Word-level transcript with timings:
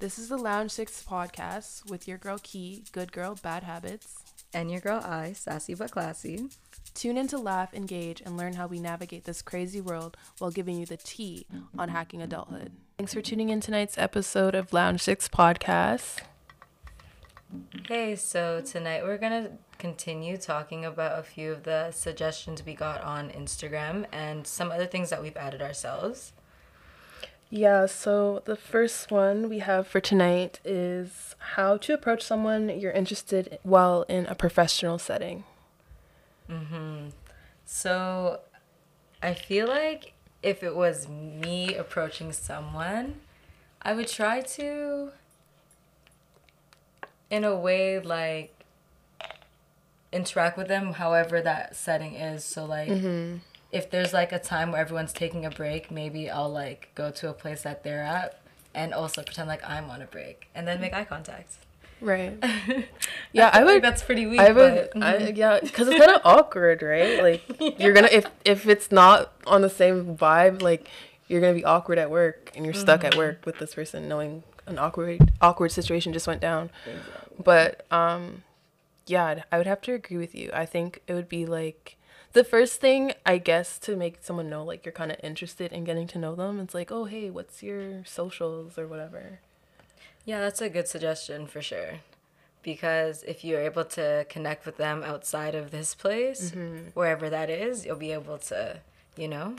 This 0.00 0.16
is 0.16 0.28
the 0.28 0.36
Lounge 0.36 0.70
Six 0.70 1.02
podcast 1.02 1.90
with 1.90 2.06
your 2.06 2.18
girl 2.18 2.38
Key, 2.40 2.84
good 2.92 3.10
girl, 3.10 3.36
bad 3.42 3.64
habits. 3.64 4.22
And 4.54 4.70
your 4.70 4.80
girl 4.80 5.00
I, 5.04 5.32
sassy 5.32 5.74
but 5.74 5.90
classy. 5.90 6.50
Tune 6.94 7.18
in 7.18 7.26
to 7.26 7.36
laugh, 7.36 7.74
engage, 7.74 8.20
and 8.20 8.36
learn 8.36 8.52
how 8.52 8.68
we 8.68 8.78
navigate 8.78 9.24
this 9.24 9.42
crazy 9.42 9.80
world 9.80 10.16
while 10.38 10.52
giving 10.52 10.78
you 10.78 10.86
the 10.86 10.98
tea 10.98 11.46
on 11.76 11.88
hacking 11.88 12.22
adulthood. 12.22 12.70
Thanks 12.96 13.12
for 13.12 13.20
tuning 13.20 13.48
in 13.48 13.60
tonight's 13.60 13.98
episode 13.98 14.54
of 14.54 14.72
Lounge 14.72 15.02
Six 15.02 15.28
podcast. 15.28 16.20
Hey, 17.88 18.14
so 18.14 18.60
tonight 18.60 19.02
we're 19.02 19.18
gonna 19.18 19.50
continue 19.78 20.36
talking 20.36 20.84
about 20.84 21.18
a 21.18 21.24
few 21.24 21.50
of 21.50 21.64
the 21.64 21.90
suggestions 21.90 22.64
we 22.64 22.74
got 22.74 23.02
on 23.02 23.30
Instagram 23.30 24.06
and 24.12 24.46
some 24.46 24.70
other 24.70 24.86
things 24.86 25.10
that 25.10 25.20
we've 25.20 25.36
added 25.36 25.60
ourselves. 25.60 26.32
Yeah, 27.50 27.86
so 27.86 28.42
the 28.44 28.56
first 28.56 29.10
one 29.10 29.48
we 29.48 29.60
have 29.60 29.86
for 29.86 30.00
tonight 30.00 30.60
is 30.64 31.34
how 31.38 31.78
to 31.78 31.94
approach 31.94 32.22
someone 32.22 32.68
you're 32.68 32.92
interested 32.92 33.58
while 33.62 34.02
in 34.02 34.26
a 34.26 34.34
professional 34.34 34.98
setting. 34.98 35.44
Mm-hmm. 36.50 37.08
So 37.64 38.40
I 39.22 39.32
feel 39.32 39.66
like 39.66 40.12
if 40.42 40.62
it 40.62 40.76
was 40.76 41.08
me 41.08 41.74
approaching 41.74 42.32
someone, 42.32 43.16
I 43.80 43.94
would 43.94 44.08
try 44.08 44.42
to, 44.42 45.12
in 47.30 47.44
a 47.44 47.56
way, 47.56 47.98
like 47.98 48.54
interact 50.12 50.56
with 50.56 50.68
them 50.68 50.94
however 50.94 51.40
that 51.40 51.76
setting 51.76 52.14
is. 52.14 52.44
So, 52.44 52.66
like, 52.66 52.88
Mm-hmm. 52.88 53.38
If 53.72 53.90
there's 53.90 54.12
like 54.12 54.32
a 54.32 54.38
time 54.38 54.72
where 54.72 54.80
everyone's 54.80 55.12
taking 55.12 55.44
a 55.44 55.50
break, 55.50 55.90
maybe 55.90 56.30
I'll 56.30 56.48
like 56.50 56.88
go 56.94 57.10
to 57.10 57.28
a 57.28 57.32
place 57.32 57.62
that 57.62 57.84
they're 57.84 58.02
at 58.02 58.40
and 58.74 58.94
also 58.94 59.22
pretend 59.22 59.48
like 59.48 59.62
I'm 59.68 59.90
on 59.90 60.02
a 60.02 60.06
break 60.06 60.48
and 60.54 60.66
then 60.66 60.80
make 60.80 60.92
eye 60.94 61.04
contact. 61.04 61.58
Right. 62.00 62.32
Yeah, 63.32 63.50
I 63.52 63.62
like 63.62 63.74
would. 63.74 63.84
that's 63.84 64.02
pretty 64.02 64.26
weak. 64.26 64.40
I 64.40 64.52
would. 64.52 64.88
but- 64.94 65.02
I, 65.02 65.16
yeah, 65.28 65.58
because 65.60 65.86
it's 65.88 65.98
kind 65.98 66.10
of 66.16 66.22
awkward, 66.24 66.80
right? 66.82 67.22
Like 67.22 67.42
you're 67.78 67.92
gonna 67.92 68.08
if 68.10 68.24
if 68.44 68.66
it's 68.66 68.90
not 68.90 69.32
on 69.46 69.60
the 69.60 69.68
same 69.68 70.16
vibe, 70.16 70.62
like 70.62 70.88
you're 71.26 71.40
gonna 71.42 71.52
be 71.54 71.64
awkward 71.64 71.98
at 71.98 72.10
work, 72.10 72.50
and 72.56 72.64
you're 72.64 72.72
stuck 72.74 73.04
at 73.04 73.16
work 73.16 73.44
with 73.44 73.58
this 73.58 73.74
person, 73.74 74.08
knowing 74.08 74.44
an 74.66 74.78
awkward 74.78 75.30
awkward 75.42 75.72
situation 75.72 76.14
just 76.14 76.26
went 76.26 76.40
down. 76.40 76.70
Exactly. 76.86 77.36
But 77.44 77.84
um, 77.92 78.44
yeah, 79.06 79.42
I 79.52 79.58
would 79.58 79.66
have 79.66 79.82
to 79.82 79.92
agree 79.92 80.16
with 80.16 80.34
you. 80.34 80.50
I 80.54 80.64
think 80.64 81.02
it 81.06 81.12
would 81.12 81.28
be 81.28 81.44
like 81.44 81.96
the 82.32 82.44
first 82.44 82.80
thing, 82.80 83.12
I 83.26 83.38
guess, 83.38 83.78
to 83.80 83.96
make 83.96 84.18
someone 84.22 84.48
know 84.50 84.64
like 84.64 84.84
you're 84.84 84.92
kind 84.92 85.10
of 85.10 85.18
interested 85.22 85.72
in 85.72 85.84
getting 85.84 86.06
to 86.08 86.18
know 86.18 86.34
them. 86.34 86.60
It's 86.60 86.74
like, 86.74 86.90
oh 86.92 87.04
hey, 87.04 87.30
what's 87.30 87.62
your 87.62 88.04
socials 88.04 88.78
or 88.78 88.86
whatever. 88.86 89.40
Yeah, 90.24 90.40
that's 90.40 90.60
a 90.60 90.68
good 90.68 90.88
suggestion 90.88 91.46
for 91.46 91.62
sure. 91.62 92.00
Because 92.62 93.22
if 93.22 93.44
you're 93.44 93.60
able 93.62 93.84
to 93.84 94.26
connect 94.28 94.66
with 94.66 94.76
them 94.76 95.02
outside 95.02 95.54
of 95.54 95.70
this 95.70 95.94
place, 95.94 96.50
Mm-hmm. 96.50 96.88
wherever 96.94 97.30
that 97.30 97.48
is, 97.48 97.86
you'll 97.86 97.96
be 97.96 98.12
able 98.12 98.38
to, 98.38 98.80
you 99.16 99.28
know. 99.28 99.56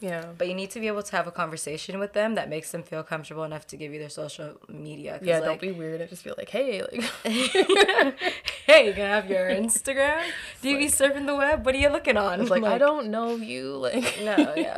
Yeah. 0.00 0.26
But 0.38 0.46
you 0.48 0.54
need 0.54 0.70
to 0.70 0.80
be 0.80 0.86
able 0.86 1.02
to 1.02 1.16
have 1.16 1.26
a 1.26 1.32
conversation 1.32 1.98
with 1.98 2.12
them 2.12 2.36
that 2.36 2.48
makes 2.48 2.70
them 2.70 2.82
feel 2.84 3.02
comfortable 3.02 3.42
enough 3.44 3.66
to 3.68 3.76
give 3.76 3.92
you 3.92 3.98
their 3.98 4.08
social 4.08 4.54
media. 4.68 5.18
Yeah, 5.22 5.36
like, 5.40 5.44
don't 5.44 5.60
be 5.60 5.72
weird 5.72 6.00
and 6.00 6.08
just 6.08 6.22
be 6.22 6.30
like, 6.38 6.50
hey, 6.50 6.82
like 6.82 7.02
hey, 8.66 8.86
you 8.86 8.92
gonna 8.92 9.08
have 9.08 9.28
your 9.28 9.48
Instagram? 9.48 10.22
Do 10.62 10.68
you 10.70 10.78
be 10.78 10.86
surfing 10.86 11.26
the 11.26 11.34
web? 11.34 11.64
What 11.66 11.74
are 11.74 11.78
you 11.78 11.88
looking 11.88 12.16
on? 12.16 12.40
It's 12.40 12.50
like, 12.50 12.64
I 12.64 12.78
don't 12.78 13.10
know 13.10 13.36
you. 13.36 13.76
Like, 13.76 14.20
No, 14.22 14.54
yeah. 14.56 14.76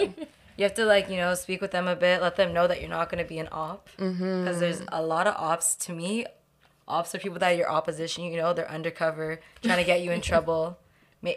You 0.57 0.65
have 0.65 0.75
to 0.75 0.85
like 0.85 1.09
you 1.09 1.17
know 1.17 1.35
speak 1.35 1.61
with 1.61 1.71
them 1.71 1.89
a 1.89 1.97
bit, 1.97 2.21
let 2.21 2.37
them 2.37 2.53
know 2.53 2.67
that 2.67 2.81
you're 2.81 2.91
not 2.91 3.09
gonna 3.11 3.25
be 3.25 3.39
an 3.39 3.49
op, 3.51 3.89
because 3.97 4.17
Mm-hmm. 4.17 4.61
there's 4.61 4.83
a 4.89 5.03
lot 5.03 5.27
of 5.27 5.35
ops. 5.37 5.75
To 5.87 5.93
me, 5.93 6.27
ops 6.87 7.15
are 7.15 7.19
people 7.19 7.39
that 7.39 7.53
are 7.53 7.57
your 7.57 7.71
opposition. 7.71 8.25
You 8.25 8.37
know, 8.37 8.53
they're 8.53 8.71
undercover, 8.71 9.41
trying 9.63 9.79
to 9.79 9.85
get 9.85 10.03
you 10.03 10.11
in 10.13 10.21
trouble. 10.21 10.77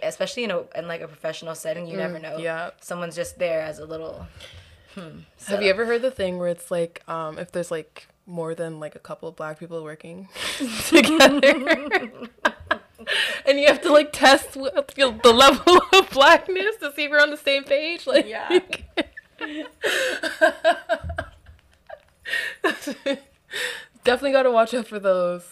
Especially 0.01 0.45
in 0.45 0.51
a 0.51 0.63
in 0.75 0.87
like 0.87 1.01
a 1.01 1.07
professional 1.07 1.55
setting, 1.55 1.87
you 1.87 1.97
never 1.97 2.19
know. 2.19 2.37
Mm, 2.37 2.43
yeah. 2.43 2.69
someone's 2.81 3.15
just 3.15 3.37
there 3.37 3.61
as 3.61 3.79
a 3.79 3.85
little. 3.85 4.25
Have 5.47 5.63
you 5.63 5.69
ever 5.69 5.85
heard 5.85 6.03
the 6.03 6.11
thing 6.11 6.37
where 6.37 6.49
it's 6.49 6.69
like, 6.69 7.01
um, 7.09 7.39
if 7.39 7.51
there's 7.51 7.71
like 7.71 8.07
more 8.25 8.55
than 8.55 8.79
like 8.79 8.95
a 8.95 8.99
couple 8.99 9.27
of 9.27 9.35
black 9.35 9.59
people 9.59 9.83
working 9.83 10.29
together, 10.87 12.11
and 13.45 13.59
you 13.59 13.67
have 13.67 13.81
to 13.81 13.91
like 13.91 14.13
test 14.13 14.55
what, 14.55 14.87
the 14.95 15.33
level 15.33 15.81
of 15.93 16.09
blackness 16.11 16.77
to 16.77 16.93
see 16.95 17.05
if 17.05 17.11
we're 17.11 17.19
on 17.19 17.31
the 17.31 17.37
same 17.37 17.63
page? 17.63 18.05
Like, 18.07 18.27
Yeah. 18.27 18.59
definitely 24.03 24.31
got 24.31 24.43
to 24.43 24.51
watch 24.51 24.73
out 24.73 24.87
for 24.87 24.99
those. 24.99 25.43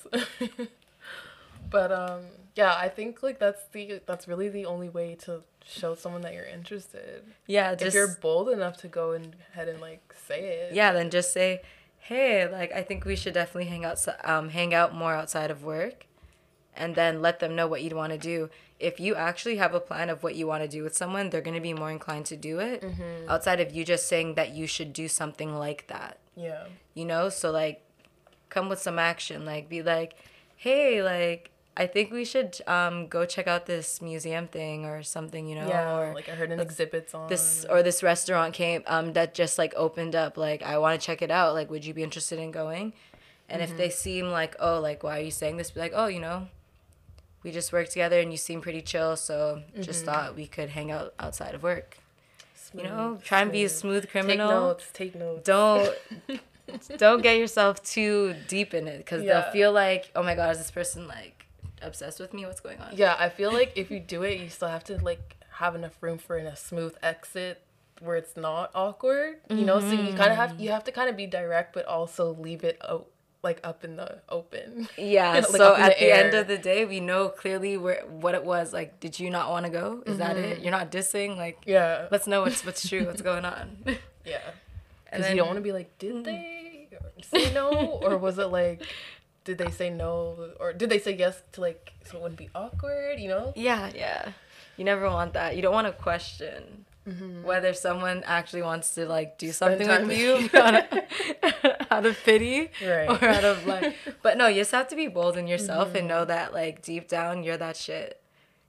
but 1.69 1.91
um, 1.91 2.21
yeah, 2.55 2.73
I 2.75 2.89
think 2.89 3.21
like 3.23 3.39
that's 3.39 3.61
the 3.71 4.01
that's 4.05 4.27
really 4.27 4.49
the 4.49 4.65
only 4.65 4.89
way 4.89 5.15
to 5.25 5.41
show 5.65 5.95
someone 5.95 6.21
that 6.21 6.33
you're 6.33 6.45
interested. 6.45 7.23
Yeah, 7.47 7.75
if 7.79 7.93
you're 7.93 8.15
bold 8.21 8.49
enough 8.49 8.77
to 8.77 8.87
go 8.87 9.11
and 9.11 9.35
ahead 9.53 9.67
and 9.67 9.79
like 9.79 10.13
say 10.27 10.39
it. 10.69 10.73
yeah. 10.73 10.91
Then 10.91 11.09
just 11.09 11.31
say, 11.33 11.61
hey, 11.99 12.47
like 12.51 12.71
I 12.73 12.81
think 12.81 13.05
we 13.05 13.15
should 13.15 13.33
definitely 13.33 13.65
hang 13.69 13.85
out, 13.85 14.05
um, 14.23 14.49
hang 14.49 14.73
out 14.73 14.93
more 14.95 15.13
outside 15.13 15.51
of 15.51 15.63
work, 15.63 16.07
and 16.75 16.95
then 16.95 17.21
let 17.21 17.39
them 17.39 17.55
know 17.55 17.67
what 17.67 17.83
you'd 17.83 17.93
want 17.93 18.11
to 18.11 18.17
do. 18.17 18.49
If 18.79 18.99
you 18.99 19.13
actually 19.13 19.57
have 19.57 19.75
a 19.75 19.79
plan 19.79 20.09
of 20.09 20.23
what 20.23 20.33
you 20.35 20.47
want 20.47 20.63
to 20.63 20.67
do 20.67 20.81
with 20.83 20.95
someone, 20.97 21.29
they're 21.29 21.41
gonna 21.41 21.61
be 21.61 21.73
more 21.73 21.91
inclined 21.91 22.25
to 22.27 22.35
do 22.35 22.59
it. 22.59 22.83
Outside 23.29 23.59
of 23.59 23.71
you 23.71 23.85
just 23.85 24.07
saying 24.07 24.33
that 24.35 24.55
you 24.55 24.65
should 24.65 24.91
do 24.91 25.07
something 25.07 25.53
like 25.55 25.85
that, 25.87 26.17
Yeah. 26.35 26.65
you 26.95 27.05
know. 27.05 27.29
So 27.29 27.51
like, 27.51 27.83
come 28.49 28.67
with 28.67 28.79
some 28.81 28.97
action. 28.97 29.45
Like, 29.45 29.69
be 29.69 29.83
like, 29.83 30.15
hey, 30.55 31.03
like. 31.03 31.50
I 31.77 31.87
think 31.87 32.11
we 32.11 32.25
should 32.25 32.59
um, 32.67 33.07
go 33.07 33.25
check 33.25 33.47
out 33.47 33.65
this 33.65 34.01
museum 34.01 34.47
thing 34.47 34.85
or 34.85 35.03
something, 35.03 35.47
you 35.47 35.55
know, 35.55 35.67
Yeah, 35.67 35.97
or 35.97 36.13
like 36.13 36.27
I 36.27 36.33
heard 36.33 36.51
an 36.51 36.59
exhibits 36.59 37.13
on 37.15 37.29
this 37.29 37.65
or 37.69 37.81
this 37.81 38.03
restaurant 38.03 38.53
came 38.53 38.83
um 38.87 39.13
that 39.13 39.33
just 39.33 39.57
like 39.57 39.73
opened 39.75 40.15
up 40.15 40.35
like 40.37 40.61
i 40.63 40.77
want 40.77 40.99
to 40.99 41.05
check 41.05 41.21
it 41.21 41.31
out 41.31 41.53
like 41.53 41.69
would 41.71 41.85
you 41.85 41.93
be 41.93 42.03
interested 42.03 42.39
in 42.39 42.51
going 42.51 42.91
and 43.49 43.61
if 43.61 43.75
they 43.77 43.89
seem 43.89 44.29
like 44.29 44.55
oh 44.59 44.79
like 44.79 45.01
why 45.03 45.17
are 45.19 45.23
you 45.23 45.31
saying 45.31 45.55
this 45.57 45.71
be 45.71 45.79
like 45.79 45.93
oh 45.95 46.07
you 46.07 46.19
know 46.19 46.47
we 47.43 47.51
just 47.51 47.71
work 47.73 47.87
together 47.89 48.19
and 48.19 48.31
you 48.31 48.37
seem 48.37 48.59
pretty 48.61 48.81
chill 48.81 49.15
so 49.15 49.61
just 49.79 50.03
thought 50.05 50.35
we 50.35 50.45
could 50.47 50.69
hang 50.69 50.91
out 50.91 51.13
outside 51.19 51.55
of 51.55 51.63
work 51.63 51.97
you 52.73 52.83
know 52.83 53.13
Smooth, 53.15 53.23
try 53.23 53.41
and 53.41 53.51
be 53.51 53.63
a 53.63 53.69
smooth. 53.69 54.03
smooth 54.03 54.09
criminal 54.11 54.47
Take 54.49 54.59
notes. 54.59 54.89
Take 54.93 55.15
notes. 55.15 55.43
don't 55.45 55.95
don't 56.97 57.21
get 57.23 57.37
yourself 57.37 57.81
too 57.83 58.35
deep 58.47 58.73
in 58.73 58.87
it 58.87 58.97
because 58.97 59.23
Yeah. 59.23 59.41
they'll 59.41 59.51
feel 59.51 59.71
like 59.71 60.11
oh 60.15 60.23
my 60.23 60.35
god 60.35 60.51
is 60.51 60.57
this 60.57 60.71
person 60.71 61.07
like 61.07 61.40
obsessed 61.83 62.19
with 62.19 62.33
me 62.33 62.45
what's 62.45 62.59
going 62.59 62.79
on 62.79 62.89
Yeah, 62.95 63.15
I 63.19 63.29
feel 63.29 63.51
like 63.51 63.73
if 63.75 63.89
you 63.91 63.99
do 63.99 64.23
it, 64.23 64.39
you 64.39 64.49
still 64.49 64.67
have 64.69 64.83
to 64.85 64.97
like 65.03 65.37
have 65.53 65.75
enough 65.75 65.97
room 66.01 66.17
for 66.17 66.37
a 66.37 66.55
smooth 66.55 66.95
exit 67.03 67.61
where 67.99 68.15
it's 68.17 68.35
not 68.35 68.71
awkward. 68.73 69.35
You 69.49 69.63
know, 69.65 69.79
so 69.79 69.91
you 69.91 70.13
kind 70.13 70.31
of 70.31 70.37
have 70.37 70.59
you 70.59 70.71
have 70.71 70.83
to 70.85 70.91
kind 70.91 71.09
of 71.09 71.15
be 71.15 71.27
direct, 71.27 71.73
but 71.73 71.85
also 71.85 72.33
leave 72.33 72.63
it 72.63 72.77
o- 72.81 73.05
like 73.43 73.59
up 73.63 73.83
in 73.83 73.95
the 73.95 74.19
open. 74.29 74.87
Yeah. 74.97 75.33
Like, 75.35 75.45
so 75.45 75.75
at 75.75 75.97
the 75.99 76.05
the, 76.05 76.11
end 76.15 76.33
of 76.33 76.47
the 76.47 76.57
day, 76.57 76.85
we 76.85 76.99
know 76.99 77.29
clearly 77.29 77.77
where 77.77 78.01
what 78.07 78.33
it 78.35 78.43
was. 78.43 78.73
Like, 78.73 78.99
did 78.99 79.19
you 79.19 79.29
not 79.29 79.49
want 79.49 79.65
to 79.65 79.71
go? 79.71 80.01
Is 80.05 80.17
that 80.17 80.35
Mm-hmm. 80.35 80.45
it? 80.51 80.59
You're 80.61 80.71
not 80.71 80.91
dissing. 80.91 81.37
Like, 81.37 81.59
Yeah. 81.65 82.07
let's 82.11 82.25
know 82.27 82.41
what's 82.41 82.65
what's 82.65 82.87
true. 82.87 83.05
What's 83.05 83.21
going 83.21 83.45
on? 83.45 83.77
Yeah. 84.25 84.37
Because 85.05 85.29
you 85.31 85.35
don't 85.37 85.47
want 85.47 85.57
to 85.57 85.61
be 85.63 85.71
like, 85.71 85.97
did 85.99 86.23
they 86.23 86.87
say 87.23 87.51
no, 87.53 87.69
or 88.03 88.17
was 88.17 88.37
it 88.39 88.45
like, 88.47 88.81
did 89.43 89.57
they 89.57 89.71
say 89.71 89.89
no, 89.89 90.51
or 90.59 90.73
did 90.73 90.89
they 90.89 90.99
say 90.99 91.15
yes 91.15 91.41
to 91.53 91.61
like 91.61 91.93
so 92.05 92.17
it 92.17 92.21
wouldn't 92.21 92.39
be 92.39 92.49
awkward? 92.53 93.19
You 93.19 93.29
know? 93.29 93.53
yeah, 93.55 93.91
yeah. 93.93 94.31
You 94.77 94.85
never 94.85 95.09
want 95.09 95.33
that. 95.33 95.55
You 95.55 95.61
don't 95.61 95.73
want 95.73 95.87
to 95.87 95.93
question 95.93 96.85
mm-hmm. 97.07 97.43
whether 97.43 97.73
someone 97.73 98.23
actually 98.25 98.61
wants 98.61 98.95
to 98.95 99.05
like 99.05 99.37
do 99.37 99.51
something 99.51 99.87
with 99.87 100.07
with 100.07 100.17
you 100.17 100.49
out 100.59 100.75
of, 100.75 101.85
out 101.91 102.05
of 102.05 102.17
pity 102.23 102.71
Right. 102.83 103.09
or 103.09 103.27
out 103.27 103.43
of 103.43 103.65
like. 103.65 103.95
But 104.21 104.37
no, 104.37 104.47
you 104.47 104.61
just 104.61 104.71
have 104.71 104.87
to 104.89 104.95
be 104.95 105.07
bold 105.07 105.37
in 105.37 105.47
yourself 105.47 105.95
and 105.95 106.07
know 106.07 106.19
mm-hmm. 106.19 106.29
that 106.29 106.53
like 106.53 106.81
deep 106.81 107.07
down 107.07 107.43
you're 107.43 107.57
that 107.57 107.77
shit. 107.77 108.21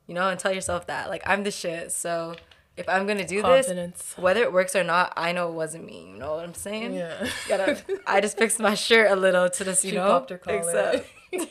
You 0.06 0.14
know, 0.14 0.28
and 0.28 0.38
tell 0.38 0.52
yourself 0.52 0.86
that 0.88 1.08
like 1.08 1.22
I'm 1.26 1.44
the 1.44 1.50
shit. 1.50 1.92
So 1.92 2.34
if 2.76 2.88
I'm 2.88 3.06
gonna 3.06 3.26
do 3.26 3.42
this, 3.42 4.14
whether 4.16 4.42
it 4.42 4.52
works 4.52 4.74
or 4.74 4.82
not, 4.84 5.12
I 5.16 5.32
know 5.32 5.48
it 5.48 5.54
wasn't 5.54 5.84
me. 5.84 6.08
You 6.12 6.18
know 6.18 6.34
what 6.36 6.44
I'm 6.44 6.54
saying? 6.54 6.94
Yeah. 6.94 7.28
Gotta. 7.48 7.82
I 8.06 8.20
just 8.20 8.38
fixed 8.38 8.58
my 8.60 8.74
shirt 8.74 9.10
a 9.10 9.16
little 9.16 9.48
to 9.50 9.64
this, 9.64 9.84
you 9.84 9.90
She 9.90 9.96
know. 9.96 10.06
popped 10.06 10.30
her 10.30 10.38
collar. 10.38 11.02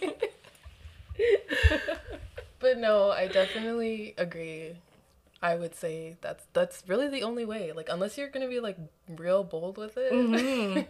But 2.60 2.78
no, 2.78 3.10
I 3.10 3.28
definitely 3.28 4.14
agree. 4.20 4.76
I 5.44 5.56
would 5.56 5.74
say 5.74 6.18
that's 6.22 6.46
that's 6.54 6.84
really 6.88 7.08
the 7.08 7.24
only 7.24 7.46
way. 7.46 7.72
Like 7.72 7.90
unless 7.90 8.16
you're 8.18 8.30
gonna 8.30 8.48
be 8.48 8.60
like 8.60 8.78
real 9.10 9.44
bold 9.44 9.78
with 9.78 9.98
it. 9.98 10.12
Mm-hmm. 10.14 10.82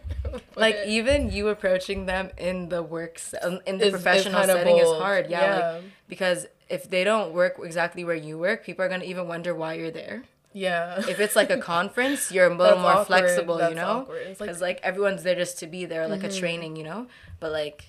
Like 0.56 0.76
even 0.86 1.30
you 1.30 1.48
approaching 1.48 2.04
them 2.06 2.30
in 2.36 2.68
the 2.68 2.82
works 2.82 3.34
um, 3.42 3.60
in 3.66 3.78
the 3.78 3.86
Is- 3.86 3.94
is 3.94 4.02
professional 4.02 4.40
kinda 4.40 4.54
setting 4.54 4.76
is 4.78 4.88
hard. 4.90 5.30
Yeah, 5.30 5.40
Yeah. 5.40 5.70
Like, 5.72 5.82
because 6.08 6.46
if 6.68 6.88
they 6.90 7.02
don't 7.04 7.32
work 7.32 7.54
exactly 7.62 8.04
where 8.04 8.14
you 8.28 8.38
work, 8.38 8.64
people 8.64 8.84
are 8.84 8.88
gonna 8.88 9.04
even 9.04 9.26
wonder 9.26 9.54
why 9.54 9.74
you're 9.74 9.90
there. 9.90 10.24
Yeah. 10.52 10.98
If 11.08 11.18
it's 11.18 11.34
like 11.34 11.48
a 11.50 11.56
conference, 11.74 12.30
you're 12.30 12.46
a 12.46 12.50
little 12.54 12.76
That's 12.76 12.80
more 12.82 12.90
awkward. 12.92 13.06
flexible, 13.06 13.58
you 13.70 13.74
know? 13.74 14.06
It's 14.10 14.38
like- 14.38 14.48
Because 14.48 14.60
like, 14.60 14.80
everyone's 14.82 15.22
there 15.22 15.34
just 15.34 15.58
to 15.60 15.66
be 15.66 15.86
there, 15.86 16.06
like 16.08 16.24
a 16.24 16.30
training, 16.30 16.76
you 16.76 16.84
know. 16.84 17.06
But 17.40 17.52
like, 17.52 17.84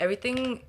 everything 0.00 0.62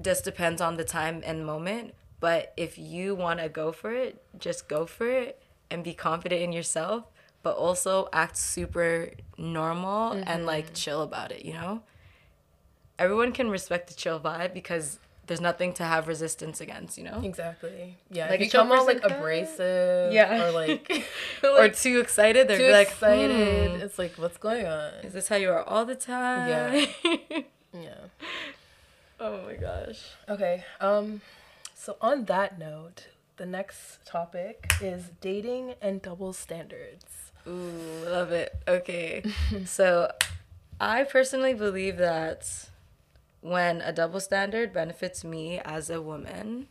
just 0.00 0.24
depends 0.24 0.60
on 0.62 0.76
the 0.78 0.84
time 0.84 1.22
and 1.24 1.44
moment. 1.44 1.94
But 2.22 2.52
if 2.56 2.78
you 2.78 3.16
want 3.16 3.40
to 3.40 3.48
go 3.48 3.72
for 3.72 3.92
it, 3.92 4.22
just 4.38 4.68
go 4.68 4.86
for 4.86 5.10
it 5.10 5.42
and 5.72 5.82
be 5.82 5.92
confident 5.92 6.40
in 6.40 6.52
yourself, 6.52 7.02
but 7.42 7.56
also 7.56 8.08
act 8.12 8.36
super 8.36 9.10
normal 9.36 10.12
and 10.12 10.46
like 10.46 10.72
chill 10.72 11.02
about 11.02 11.32
it, 11.32 11.44
you 11.44 11.52
know? 11.54 11.82
Everyone 12.96 13.32
can 13.32 13.50
respect 13.50 13.88
the 13.88 13.94
chill 13.94 14.20
vibe 14.20 14.54
because 14.54 15.00
there's 15.26 15.40
nothing 15.40 15.72
to 15.74 15.82
have 15.82 16.06
resistance 16.06 16.60
against, 16.60 16.96
you 16.96 17.02
know? 17.02 17.20
Exactly. 17.24 17.96
Yeah. 18.08 18.28
Like 18.30 18.38
if 18.40 18.46
you 18.46 18.50
come 18.52 18.70
out 18.70 18.86
like 18.86 19.02
person- 19.02 19.16
abrasive 19.18 20.12
Yeah. 20.12 20.44
or 20.46 20.52
like 20.52 21.04
or 21.42 21.68
too 21.70 21.98
excited, 21.98 22.46
they're 22.46 22.56
too 22.58 22.70
like, 22.70 22.86
excited, 22.86 23.70
"Hmm, 23.72 23.80
it's 23.82 23.98
like 23.98 24.12
what's 24.16 24.36
going 24.38 24.64
on? 24.64 24.92
is 25.02 25.12
this 25.12 25.26
how 25.26 25.34
you 25.36 25.50
are 25.50 25.64
all 25.64 25.84
the 25.84 25.96
time? 25.96 26.48
Yeah. 26.48 27.42
Yeah. 27.74 27.94
oh 29.18 29.42
my 29.46 29.54
gosh. 29.54 29.98
Okay. 30.28 30.62
Um 30.80 31.20
so 31.82 31.96
on 32.00 32.26
that 32.26 32.60
note, 32.60 33.08
the 33.38 33.44
next 33.44 34.06
topic 34.06 34.70
is 34.80 35.10
dating 35.20 35.74
and 35.82 36.00
double 36.00 36.32
standards. 36.32 37.32
Ooh, 37.44 38.04
love 38.06 38.30
it. 38.30 38.54
Okay. 38.68 39.24
so 39.66 40.12
I 40.80 41.02
personally 41.02 41.54
believe 41.54 41.96
that 41.96 42.68
when 43.40 43.80
a 43.80 43.92
double 43.92 44.20
standard 44.20 44.72
benefits 44.72 45.24
me 45.24 45.58
as 45.64 45.90
a 45.90 46.00
woman, 46.00 46.68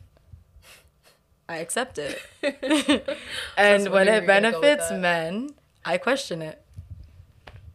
I 1.46 1.58
accept 1.58 1.98
it. 1.98 2.18
and 3.58 3.90
when 3.90 4.08
it 4.08 4.22
go 4.22 4.26
benefits 4.26 4.90
men, 4.92 5.50
I 5.84 5.98
question 5.98 6.40
it. 6.40 6.64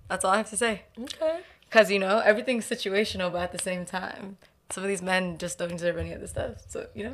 That's 0.10 0.26
all 0.26 0.32
I 0.32 0.38
have 0.38 0.50
to 0.50 0.58
say. 0.58 0.86
Okay. 1.00 1.42
Because, 1.70 1.92
you 1.92 2.00
know, 2.00 2.18
everything's 2.18 2.68
situational, 2.68 3.32
but 3.32 3.42
at 3.42 3.52
the 3.52 3.60
same 3.60 3.86
time, 3.86 4.38
some 4.70 4.84
of 4.84 4.90
these 4.90 5.02
men 5.02 5.38
just 5.38 5.58
don't 5.58 5.70
deserve 5.70 5.98
any 5.98 6.12
of 6.12 6.22
this 6.22 6.32
stuff. 6.32 6.58
So, 6.68 6.88
you 6.94 7.10
know? 7.10 7.12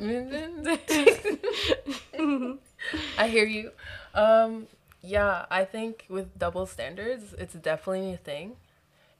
I 3.18 3.28
hear 3.28 3.46
you. 3.46 3.70
Um, 4.14 4.66
yeah, 5.02 5.46
I 5.50 5.64
think 5.64 6.06
with 6.08 6.38
double 6.38 6.66
standards, 6.66 7.34
it's 7.38 7.54
definitely 7.54 8.12
a 8.12 8.16
thing. 8.16 8.56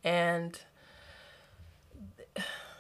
And 0.03 0.59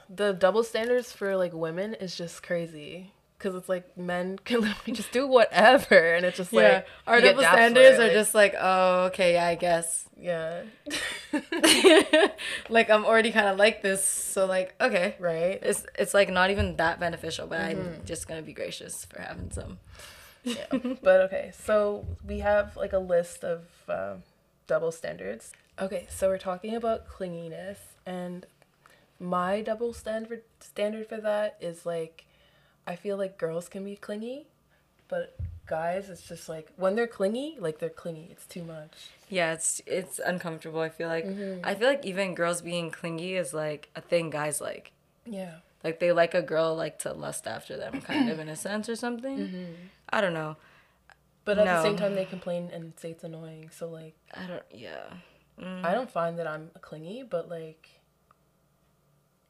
the 0.08 0.32
double 0.32 0.64
standards 0.64 1.12
for 1.12 1.36
like 1.36 1.52
women 1.52 1.94
is 1.94 2.16
just 2.16 2.42
crazy. 2.42 3.12
Cause 3.44 3.54
it's 3.54 3.68
like 3.68 3.94
men 3.98 4.38
can 4.44 4.62
literally 4.62 4.92
just 4.94 5.12
do 5.12 5.26
whatever, 5.26 6.14
and 6.14 6.24
it's 6.24 6.38
just 6.38 6.50
yeah. 6.50 6.60
like 6.62 6.86
Our 7.06 7.20
double 7.20 7.42
standards 7.42 7.98
it, 7.98 8.00
are 8.00 8.04
like, 8.04 8.12
just 8.12 8.34
like, 8.34 8.54
oh, 8.58 9.04
okay, 9.12 9.34
yeah, 9.34 9.46
I 9.46 9.54
guess. 9.54 10.08
yeah, 10.18 10.62
like 12.70 12.88
I'm 12.88 13.04
already 13.04 13.32
kind 13.32 13.48
of 13.48 13.58
like 13.58 13.82
this, 13.82 14.02
so 14.04 14.46
like 14.46 14.74
okay, 14.80 15.16
right. 15.18 15.58
it's 15.62 15.84
it's 15.98 16.14
like 16.14 16.30
not 16.30 16.50
even 16.50 16.76
that 16.76 16.98
beneficial, 17.00 17.46
but 17.46 17.60
Mm-hmm. 17.60 17.80
I'm 17.80 18.02
just 18.06 18.26
gonna 18.28 18.42
be 18.42 18.52
gracious 18.54 19.04
for 19.04 19.20
having 19.20 19.50
some. 19.50 19.78
yeah. 20.44 20.66
But 21.02 21.20
okay, 21.22 21.52
so 21.58 22.06
we 22.26 22.38
have 22.38 22.76
like 22.76 22.92
a 22.92 22.98
list 22.98 23.44
of 23.44 23.64
um, 23.88 24.22
double 24.66 24.90
standards. 24.92 25.52
Okay, 25.78 26.06
so 26.08 26.28
we're 26.28 26.38
talking 26.38 26.74
about 26.74 27.08
clinginess, 27.08 27.78
and 28.06 28.46
my 29.20 29.60
double 29.60 29.92
standard 29.92 30.42
standard 30.60 31.08
for 31.08 31.18
that 31.18 31.56
is 31.60 31.84
like, 31.86 32.24
I 32.86 32.96
feel 32.96 33.16
like 33.16 33.38
girls 33.38 33.68
can 33.68 33.84
be 33.84 33.96
clingy, 33.96 34.46
but 35.08 35.36
guys, 35.66 36.10
it's 36.10 36.22
just 36.22 36.48
like 36.48 36.70
when 36.76 36.94
they're 36.94 37.06
clingy, 37.06 37.56
like 37.58 37.78
they're 37.78 37.88
clingy. 37.88 38.28
It's 38.30 38.46
too 38.46 38.62
much. 38.62 39.08
Yeah, 39.28 39.52
it's 39.54 39.80
it's 39.86 40.18
uncomfortable. 40.18 40.80
I 40.80 40.88
feel 40.90 41.08
like 41.08 41.24
Mm-hmm. 41.24 41.64
I 41.64 41.74
feel 41.74 41.88
like 41.88 42.04
even 42.04 42.34
girls 42.34 42.60
being 42.62 42.90
clingy 42.90 43.34
is 43.34 43.54
like 43.54 43.88
a 43.96 44.00
thing 44.00 44.30
guys 44.30 44.60
like. 44.60 44.92
Yeah. 45.26 45.56
Like 45.82 46.00
they 46.00 46.12
like 46.12 46.34
a 46.34 46.42
girl 46.42 46.74
like 46.74 46.98
to 47.00 47.12
lust 47.12 47.46
after 47.46 47.76
them, 47.76 48.00
kind 48.00 48.28
of 48.30 48.38
in 48.38 48.48
a 48.48 48.56
sense 48.56 48.88
or 48.88 48.96
something. 48.96 49.38
Mm-hmm. 49.38 49.72
I 50.10 50.20
don't 50.20 50.34
know. 50.34 50.56
But 51.44 51.58
at 51.58 51.66
the 51.66 51.82
same 51.82 51.96
time, 51.96 52.14
they 52.14 52.24
complain 52.24 52.70
and 52.72 52.94
say 52.96 53.10
it's 53.10 53.22
annoying. 53.24 53.68
So 53.70 53.88
like, 53.88 54.14
I 54.32 54.46
don't. 54.46 54.62
Yeah. 54.70 55.04
I 55.82 55.92
don't 55.92 56.10
find 56.10 56.38
that 56.38 56.46
I'm 56.46 56.70
clingy, 56.80 57.22
but 57.22 57.48
like 57.48 57.88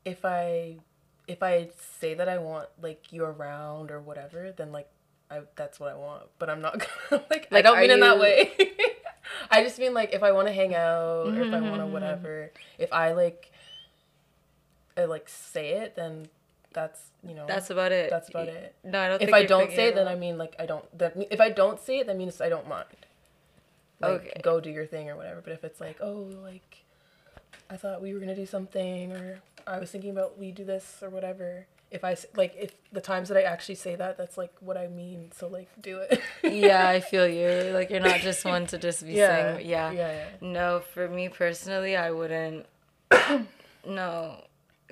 if 0.05 0.25
I 0.25 0.77
if 1.27 1.43
I 1.43 1.71
say 1.99 2.15
that 2.15 2.29
I 2.29 2.39
want 2.39 2.69
like 2.83 3.13
you 3.13 3.25
around 3.25 3.91
or 3.91 4.01
whatever, 4.01 4.53
then 4.57 4.73
like 4.73 4.89
I 5.31 5.41
that's 5.57 5.81
what 5.81 5.91
I 5.91 5.97
want. 5.97 6.25
But 6.39 6.51
I'm 6.51 6.61
not 6.61 6.85
gonna 7.11 7.25
like, 7.31 7.49
I 7.53 7.63
don't 7.63 7.79
mean 7.81 7.91
in 7.91 8.01
that 8.01 8.19
way. 8.19 8.53
I 9.51 9.63
just 9.63 9.79
mean 9.79 9.95
like 9.95 10.13
if 10.15 10.23
I 10.23 10.33
want 10.33 10.49
to 10.49 10.55
hang 10.55 10.75
out 10.75 11.27
or 11.35 11.39
if 11.41 11.53
I 11.53 11.59
Mm-hmm. 11.59 11.69
want 11.71 11.81
to 11.83 11.87
whatever. 11.87 12.51
If 12.79 12.93
I 12.93 13.13
like 13.13 13.51
I 14.97 15.05
like 15.07 15.29
say 15.29 15.71
it, 15.75 15.97
then 15.97 16.29
that's 16.73 17.01
you 17.27 17.35
know 17.35 17.47
That's 17.47 17.71
about 17.71 17.93
it. 17.93 18.11
that's 18.11 18.29
about 18.29 18.49
it. 18.49 18.75
No, 18.85 19.01
I 19.01 19.09
don't. 19.09 19.23
If 19.23 19.33
I 19.35 19.45
don't 19.45 19.71
say 19.71 19.89
it, 19.89 19.95
then. 19.95 20.07
I 20.09 20.15
mean 20.15 20.39
like 20.39 20.55
I 20.59 20.67
don't. 20.67 20.85
That 20.99 21.15
if 21.31 21.41
I 21.41 21.51
don't 21.51 21.81
say 21.81 21.99
it, 21.99 22.07
that 22.07 22.17
means 22.17 22.41
I 22.41 22.49
don't 22.49 22.69
mind. 22.69 22.87
Like, 24.01 24.11
Okay. 24.11 24.41
Go 24.43 24.61
do 24.61 24.71
your 24.71 24.87
thing 24.87 25.09
or 25.09 25.17
whatever. 25.17 25.41
But 25.41 25.53
if 25.55 25.65
it's 25.65 25.81
like, 25.81 25.99
oh, 26.01 26.29
like, 26.43 26.84
I 27.75 27.77
thought 27.77 28.01
we 28.01 28.15
were 28.15 28.21
gonna 28.21 28.37
do 28.37 28.47
something, 28.47 29.11
or 29.13 29.41
I 29.67 29.79
was 29.81 29.91
thinking 29.91 30.11
about 30.11 30.39
we 30.39 30.53
do 30.53 30.65
this 30.65 30.99
or 31.03 31.11
whatever. 31.11 31.67
If 31.91 32.05
I 32.05 32.17
like, 32.37 32.55
if 32.59 32.71
the 32.93 33.01
times 33.01 33.29
that 33.31 33.37
I 33.37 33.43
actually 33.43 33.75
say 33.77 33.95
that, 33.97 34.17
that's 34.17 34.39
like 34.39 34.53
what 34.61 34.77
I 34.77 34.87
mean. 34.87 35.31
So 35.37 35.49
like, 35.49 35.69
do 35.81 35.99
it. 35.99 36.21
yeah, 36.43 36.89
I 36.89 37.01
feel 37.11 37.27
you. 37.27 37.73
Like 37.73 37.91
you're 37.91 38.01
not 38.01 38.21
just 38.21 38.45
one 38.45 38.67
to 38.69 38.79
just 38.79 39.05
be 39.05 39.13
yeah. 39.15 39.55
saying. 39.57 39.69
Yeah. 39.69 39.91
Yeah. 39.91 40.13
yeah. 40.13 40.25
No, 40.41 40.83
for 40.93 41.09
me 41.09 41.29
personally, 41.29 41.97
I 41.97 42.11
wouldn't. 42.13 42.67
no, 43.87 44.37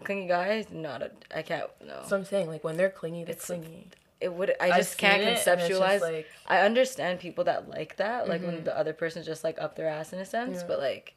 clingy 0.04 0.26
guys, 0.28 0.66
not 0.70 1.02
a. 1.02 1.10
I 1.34 1.42
can't. 1.42 1.70
No. 1.86 2.02
So 2.08 2.16
I'm 2.16 2.24
saying 2.24 2.48
like 2.48 2.64
when 2.64 2.76
they're 2.76 2.90
clingy, 2.90 3.24
they're 3.24 3.32
It's- 3.32 3.46
clingy. 3.46 3.88
it 4.20 4.32
would. 4.32 4.54
I 4.60 4.70
I've 4.70 4.76
just 4.76 4.98
can't 4.98 5.22
it, 5.22 5.28
and 5.28 5.36
just, 5.36 5.46
conceptualize. 5.46 6.00
like- 6.00 6.26
I 6.46 6.60
understand 6.60 7.20
people 7.20 7.44
that 7.44 7.68
like 7.68 7.96
that, 7.96 8.28
like 8.28 8.42
when 8.42 8.64
the 8.64 8.76
other 8.76 8.92
person's 8.92 9.26
just 9.26 9.44
like 9.44 9.58
up 9.60 9.76
their 9.76 9.88
ass 9.88 10.12
in 10.12 10.18
a 10.18 10.26
sense, 10.26 10.58
Mm-hmm. 10.58 10.60
Yeah. 10.60 10.66
but 10.68 10.78
like. 10.80 11.14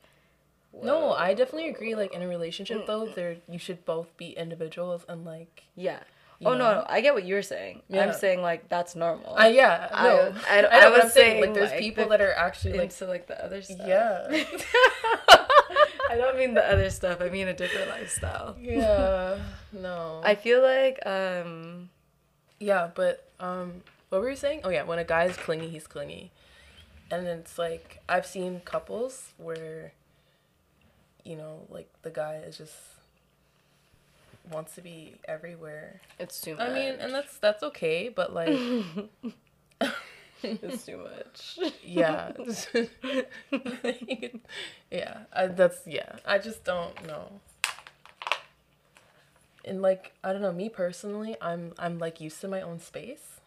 No. 0.83 1.13
I 1.13 1.33
definitely 1.33 1.69
agree. 1.69 1.95
Like 1.95 2.13
in 2.13 2.21
a 2.21 2.27
relationship 2.27 2.85
though, 2.87 3.05
there 3.07 3.37
you 3.49 3.59
should 3.59 3.85
both 3.85 4.15
be 4.17 4.31
individuals 4.31 5.05
and 5.07 5.25
like. 5.25 5.63
Yeah. 5.75 5.99
You 6.39 6.47
Oh 6.47 6.51
no, 6.51 6.57
know? 6.57 6.73
no, 6.81 6.85
I 6.89 6.99
get 6.99 7.13
what 7.13 7.25
you're 7.25 7.41
saying. 7.41 7.81
Yeah. 7.87 8.03
I'm 8.05 8.13
saying 8.13 8.41
like 8.41 8.67
that's 8.67 8.93
normal. 8.95 9.33
I 9.37 9.47
yeah 9.47 9.87
I- 9.91 10.03
no 10.03 10.33
I- 10.49 10.59
I, 10.59 10.67
I 10.77 10.79
know 10.81 10.91
was 10.91 11.13
saying. 11.13 11.13
saying, 11.13 11.41
Like 11.41 11.53
there's 11.53 11.71
like, 11.71 11.79
people 11.79 12.03
the- 12.05 12.09
that 12.09 12.21
are 12.21 12.33
actually 12.33 12.73
like 12.73 12.91
into 12.91 13.05
like 13.07 13.27
the 13.27 13.43
other 13.43 13.61
stuff. 13.61 13.87
yeah 13.87 14.27
I 16.09 16.17
don't 16.17 16.37
mean 16.37 16.53
the 16.53 16.63
other 16.69 16.89
stuff. 16.89 17.21
I 17.21 17.29
mean 17.29 17.47
a 17.47 17.53
different 17.53 17.89
lifestyle. 17.89 18.55
yeah 18.59 19.37
no 19.71 20.21
I 20.23 20.35
feel 20.35 20.61
like 20.61 20.99
um 21.05 21.89
Yeah, 22.59 22.89
but 22.93 23.29
um, 23.39 23.81
what 24.09 24.21
were 24.21 24.29
you 24.29 24.35
saying? 24.35 24.61
Oh 24.63 24.69
yeah, 24.69 24.83
when 24.83 24.97
a 24.99 25.03
guy 25.03 25.25
is 25.25 25.35
clingy, 25.35 25.67
he's 25.69 25.87
clingy, 25.87 26.31
and 27.11 27.27
it's 27.27 27.57
like 27.57 28.01
I've 28.07 28.25
seen 28.25 28.61
couples 28.63 29.33
where, 29.37 29.91
you 31.25 31.35
know, 31.35 31.65
like 31.69 31.89
the 32.03 32.11
guy 32.11 32.35
is 32.45 32.57
just 32.57 32.73
wants 34.51 34.75
to 34.75 34.81
be 34.81 35.15
everywhere. 35.27 35.99
it's 36.19 36.39
too 36.39 36.55
much. 36.55 36.69
I 36.69 36.73
mean, 36.73 36.93
and 36.99 37.13
that's 37.13 37.37
that's 37.39 37.63
okay, 37.63 38.09
but 38.09 38.33
like, 38.33 38.49
it's 40.43 40.85
too 40.85 40.97
much. 40.97 41.59
yeah, 41.83 42.31
yeah, 44.91 45.17
I, 45.33 45.47
that's 45.47 45.81
yeah. 45.85 46.17
I 46.25 46.37
just 46.37 46.63
don't 46.63 47.05
know. 47.07 47.41
And 49.65 49.81
like 49.81 50.13
I 50.23 50.31
don't 50.31 50.41
know, 50.43 50.53
me 50.53 50.69
personally, 50.69 51.35
I'm 51.41 51.73
I'm 51.79 51.97
like 51.97 52.21
used 52.21 52.39
to 52.41 52.47
my 52.47 52.61
own 52.61 52.79
space. 52.79 53.39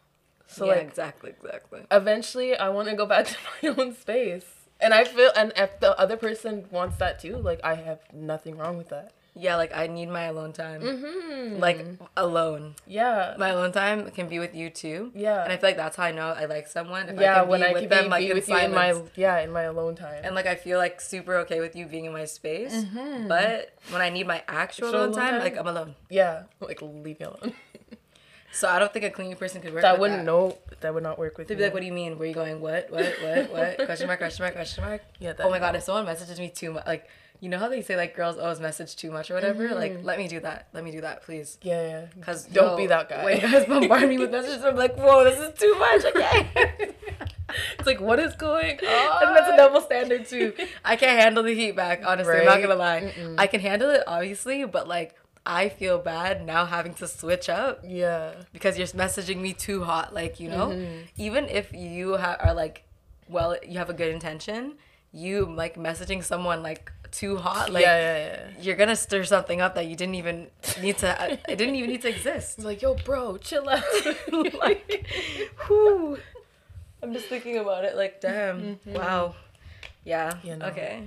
So 0.49 0.65
yeah, 0.65 0.73
like 0.73 0.83
exactly, 0.83 1.31
exactly. 1.31 1.81
eventually 1.91 2.57
I 2.57 2.71
want 2.71 2.89
to 2.89 2.97
go 2.97 3.07
back 3.07 3.27
to 3.27 3.37
my 3.63 3.69
own 3.69 3.95
space. 3.95 4.58
And 4.81 4.95
I 4.95 5.05
feel, 5.05 5.31
and 5.37 5.53
if 5.57 5.81
the 5.81 5.99
other 5.99 6.17
person 6.17 6.67
wants 6.71 6.97
that 6.99 7.19
too, 7.19 7.37
like 7.37 7.61
I 7.65 7.75
have 7.75 7.99
nothing 8.13 8.57
wrong 8.57 8.77
with 8.79 8.89
that. 8.91 9.13
Yeah, 9.35 9.55
like 9.55 9.73
I 9.73 9.87
need 9.87 10.07
my 10.09 10.25
alone 10.25 10.53
time. 10.53 10.81
Mm-hmm. 10.83 11.61
Like 11.61 11.85
alone. 12.17 12.75
yeah, 12.89 13.37
My 13.39 13.51
alone 13.51 13.71
time 13.71 14.11
can 14.11 14.27
be 14.29 14.41
with 14.41 14.53
you 14.53 14.69
too. 14.69 15.13
Yeah. 15.15 15.45
And 15.45 15.53
I 15.53 15.57
feel 15.59 15.69
like 15.71 15.77
that's 15.77 15.97
how 15.97 16.05
I 16.05 16.11
know 16.13 16.29
I 16.31 16.47
like 16.47 16.67
someone. 16.67 17.09
If 17.09 17.21
yeah. 17.21 17.37
I 17.37 17.41
can 17.41 17.49
when 17.49 17.63
I 17.63 17.73
with 17.73 17.83
can 17.83 17.89
them 17.89 18.05
be, 18.05 18.11
like 18.11 18.21
be 18.25 18.31
in 18.31 18.35
with 18.35 18.49
you 18.49 18.57
in 18.59 18.73
my 18.75 19.01
yeah 19.15 19.39
in 19.41 19.53
my 19.53 19.63
alone 19.63 19.95
time. 19.95 20.23
and 20.25 20.35
like 20.35 20.47
I 20.47 20.57
feel 20.57 20.79
like 20.79 21.01
super 21.01 21.37
okay 21.47 21.61
with 21.61 21.77
you 21.77 21.87
being 21.87 22.05
in 22.07 22.13
my 22.13 22.25
space. 22.25 22.85
But 23.29 23.75
when 23.91 24.01
I 24.03 24.11
need 24.11 24.27
my 24.27 24.43
actual 24.49 24.89
Mm-hmm. 24.89 24.89
Actual 24.89 24.89
alone 24.89 25.03
alone 25.11 25.13
time, 25.15 25.31
time? 25.35 25.41
like 25.41 25.57
I'm 25.57 25.67
alone. 25.69 25.95
yeah, 26.11 26.43
like 26.61 26.83
leave 26.83 27.21
me 27.21 27.27
alone. 27.27 27.53
So 28.59 28.69
I 28.69 28.81
don't 28.81 28.93
think 28.93 29.05
a 29.05 29.11
clingy 29.11 29.37
person 29.37 29.63
could 29.63 29.73
work. 29.73 29.83
that 29.83 29.93
with 29.93 30.01
wouldn't 30.01 30.21
that. 30.21 30.27
know. 30.27 30.59
That 30.81 30.93
would 30.93 31.05
not 31.05 31.17
work 31.17 31.39
with 31.39 31.47
They'd 31.47 31.55
me. 31.55 31.59
be 31.59 31.65
like, 31.65 31.75
"What 31.75 31.81
do 31.81 31.87
you 31.87 31.93
mean? 31.93 32.19
Where 32.19 32.25
are 32.25 32.27
you 32.27 32.35
going? 32.35 32.61
What? 32.61 32.91
What? 32.91 33.15
What? 33.23 33.53
What? 33.53 33.77
question 33.87 34.09
mark? 34.09 34.19
Question 34.19 34.43
mark? 34.43 34.55
Question 34.55 34.85
mark? 34.85 35.03
Yeah, 35.21 35.35
oh 35.39 35.49
my 35.49 35.61
god! 35.61 35.77
If 35.77 35.85
someone 35.85 36.07
messages 36.07 36.41
me 36.41 36.51
too 36.51 36.73
much, 36.73 36.85
like 36.85 37.09
you 37.39 37.49
know 37.49 37.59
how 37.59 37.69
they 37.69 37.83
say 37.83 37.95
like 37.95 38.17
girls 38.17 38.37
always 38.37 38.59
message 38.59 38.97
too 38.97 39.13
much 39.13 39.31
or 39.31 39.35
whatever. 39.35 39.75
Like 39.75 39.93
mm-hmm. 39.93 40.07
let 40.07 40.19
me 40.19 40.27
do 40.27 40.41
that. 40.41 40.67
Let 40.75 40.83
me 40.83 40.91
do 40.91 41.01
that, 41.03 41.23
please. 41.23 41.57
Yeah, 41.63 41.83
yeah. 41.87 42.23
Cause 42.23 42.47
don't 42.47 42.73
yo, 42.73 42.77
be 42.77 42.87
that 42.89 43.09
guy. 43.09 43.25
When 43.25 43.41
guys 43.41 43.65
bombard 43.67 44.09
me 44.09 44.19
with 44.19 44.31
messages, 44.33 44.65
I'm 44.65 44.75
like, 44.75 44.97
whoa, 44.97 45.23
this 45.23 45.39
is 45.39 45.57
too 45.57 45.75
much. 45.79 46.05
Okay. 46.05 46.49
it's 47.79 47.87
like 47.87 48.01
what 48.01 48.19
is 48.19 48.35
going 48.35 48.79
on? 48.81 49.29
And 49.29 49.37
that's 49.37 49.51
a 49.53 49.57
double 49.57 49.81
standard 49.83 50.27
too. 50.27 50.53
I 50.85 50.97
can't 50.97 51.21
handle 51.21 51.45
the 51.45 51.55
heat 51.55 51.77
back, 51.77 52.03
honestly. 52.05 52.39
I'm 52.39 52.45
not 52.45 52.61
gonna 52.61 52.75
lie. 52.75 53.15
I 53.39 53.47
can 53.47 53.61
handle 53.61 53.91
it 53.91 54.03
obviously, 54.09 54.65
but 54.65 54.89
like 54.89 55.15
I 55.49 55.71
feel 55.71 55.99
bad 55.99 56.45
now 56.45 56.67
having 56.67 56.93
to 56.95 57.09
switch 57.09 57.49
up 57.49 57.81
Yeah. 57.83 58.35
because 58.53 58.77
you're 58.77 58.87
messaging 58.89 59.39
me 59.39 59.55
too 59.55 59.83
hot. 59.83 60.13
Like, 60.13 60.39
you 60.39 60.51
know? 60.51 60.69
Mm-hmm. 60.69 61.03
Even 61.17 61.49
if 61.49 61.73
you 61.73 62.19
ha- 62.19 62.37
are 62.39 62.53
like 62.55 62.85
well, 63.29 63.57
you 63.67 63.79
have 63.79 63.91
a 63.91 63.95
good 63.95 64.13
intention, 64.13 64.75
you 65.13 65.45
like 65.45 65.77
messaging 65.77 66.23
someone 66.25 66.63
like 66.63 66.93
too 67.11 67.37
hot, 67.37 67.71
like 67.73 67.83
yeah, 67.83 67.99
yeah, 67.99 68.27
yeah. 68.27 68.63
you're 68.63 68.77
gonna 68.77 68.97
stir 68.97 69.25
something 69.25 69.61
up 69.61 69.75
that 69.75 69.87
you 69.87 69.97
didn't 69.97 70.15
even 70.15 70.49
need 70.81 70.99
to 70.99 71.41
it 71.49 71.57
didn't 71.57 71.75
even 71.75 71.91
need 71.91 72.03
to 72.03 72.09
exist. 72.09 72.59
It's 72.59 72.65
like, 72.65 72.83
yo, 72.83 72.95
bro, 72.95 73.39
chill 73.39 73.69
out. 73.69 73.83
like, 74.55 75.07
whew. 75.67 76.19
I'm 77.03 77.13
just 77.13 77.27
thinking 77.27 77.59
about 77.59 77.85
it. 77.85 77.97
Like, 77.97 78.21
damn, 78.21 78.79
wow, 78.87 79.35
yeah. 80.05 80.35
You 80.43 80.57
know. 80.57 80.67
Okay. 80.67 81.03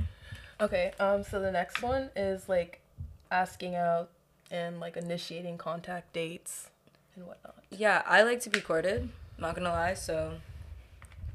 okay, 0.59 0.93
um, 0.99 1.23
so 1.23 1.39
the 1.39 1.51
next 1.51 1.81
one 1.81 2.09
is 2.15 2.47
like 2.49 2.81
asking 3.29 3.75
out 3.75 4.09
and 4.51 4.79
like 4.79 4.97
initiating 4.97 5.57
contact 5.57 6.13
dates 6.13 6.69
and 7.15 7.25
whatnot. 7.25 7.55
Yeah, 7.71 8.03
I 8.05 8.21
like 8.21 8.41
to 8.41 8.49
be 8.49 8.59
courted. 8.59 9.09
Not 9.37 9.55
gonna 9.55 9.69
lie. 9.69 9.95
So, 9.95 10.33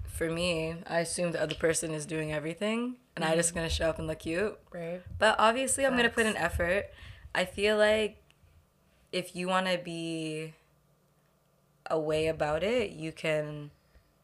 for 0.06 0.30
me, 0.30 0.76
I 0.86 1.00
assume 1.00 1.32
the 1.32 1.42
other 1.42 1.54
person 1.54 1.92
is 1.92 2.06
doing 2.06 2.32
everything, 2.32 2.96
and 3.16 3.24
I'm 3.24 3.36
just 3.36 3.50
mm-hmm. 3.50 3.58
gonna 3.58 3.70
show 3.70 3.88
up 3.88 3.98
and 3.98 4.06
look 4.06 4.20
cute. 4.20 4.56
Right. 4.72 5.02
But 5.18 5.36
obviously, 5.38 5.86
I'm 5.86 5.96
gonna 5.96 6.10
put 6.10 6.26
an 6.26 6.36
effort. 6.36 6.90
I 7.34 7.44
feel 7.44 7.76
like 7.76 8.22
if 9.12 9.34
you 9.34 9.48
want 9.48 9.66
to 9.66 9.78
be 9.78 10.54
a 11.90 11.98
way 11.98 12.26
about 12.26 12.62
it, 12.62 12.90
you 12.90 13.12
can 13.12 13.70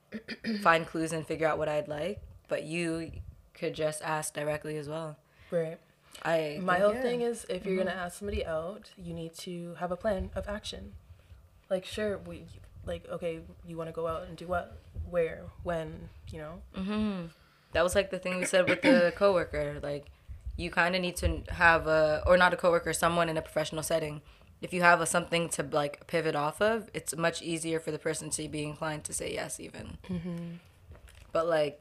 find 0.62 0.86
clues 0.86 1.12
and 1.12 1.26
figure 1.26 1.46
out 1.46 1.58
what 1.58 1.68
I'd 1.68 1.88
like. 1.88 2.20
But 2.48 2.64
you 2.64 3.10
could 3.54 3.74
just 3.74 4.02
ask 4.02 4.34
directly 4.34 4.76
as 4.76 4.88
well. 4.88 5.16
Right. 5.50 5.78
I 6.24 6.60
My 6.62 6.78
whole 6.78 6.94
yeah. 6.94 7.02
thing 7.02 7.20
is 7.22 7.44
if 7.48 7.66
you're 7.66 7.76
gonna 7.76 7.90
ask 7.90 8.18
somebody 8.18 8.46
out, 8.46 8.90
you 8.96 9.12
need 9.12 9.34
to 9.38 9.74
have 9.74 9.90
a 9.90 9.96
plan 9.96 10.30
of 10.34 10.48
action. 10.48 10.92
Like 11.68 11.84
sure, 11.84 12.18
we 12.18 12.44
like 12.84 13.08
okay, 13.08 13.40
you 13.66 13.76
want 13.76 13.88
to 13.88 13.92
go 13.92 14.06
out 14.06 14.26
and 14.26 14.36
do 14.36 14.46
what, 14.46 14.78
where, 15.08 15.44
when, 15.62 16.08
you 16.30 16.38
know. 16.38 16.62
Mm-hmm. 16.76 17.26
That 17.72 17.82
was 17.82 17.94
like 17.94 18.10
the 18.10 18.18
thing 18.18 18.38
we 18.38 18.44
said 18.44 18.68
with 18.68 18.82
the 18.82 19.12
coworker. 19.16 19.78
Like, 19.82 20.06
you 20.56 20.70
kind 20.70 20.94
of 20.94 21.00
need 21.00 21.16
to 21.16 21.42
have 21.48 21.86
a, 21.86 22.22
or 22.26 22.36
not 22.36 22.52
a 22.52 22.56
coworker, 22.56 22.92
someone 22.92 23.28
in 23.28 23.36
a 23.36 23.42
professional 23.42 23.82
setting. 23.82 24.20
If 24.60 24.72
you 24.72 24.82
have 24.82 25.00
a, 25.00 25.06
something 25.06 25.48
to 25.50 25.62
like 25.62 26.06
pivot 26.06 26.36
off 26.36 26.60
of, 26.60 26.90
it's 26.94 27.16
much 27.16 27.42
easier 27.42 27.80
for 27.80 27.90
the 27.90 27.98
person 27.98 28.30
to 28.30 28.48
be 28.48 28.62
inclined 28.64 29.04
to 29.04 29.12
say 29.12 29.32
yes, 29.32 29.58
even. 29.58 29.98
But 31.32 31.46
like, 31.48 31.80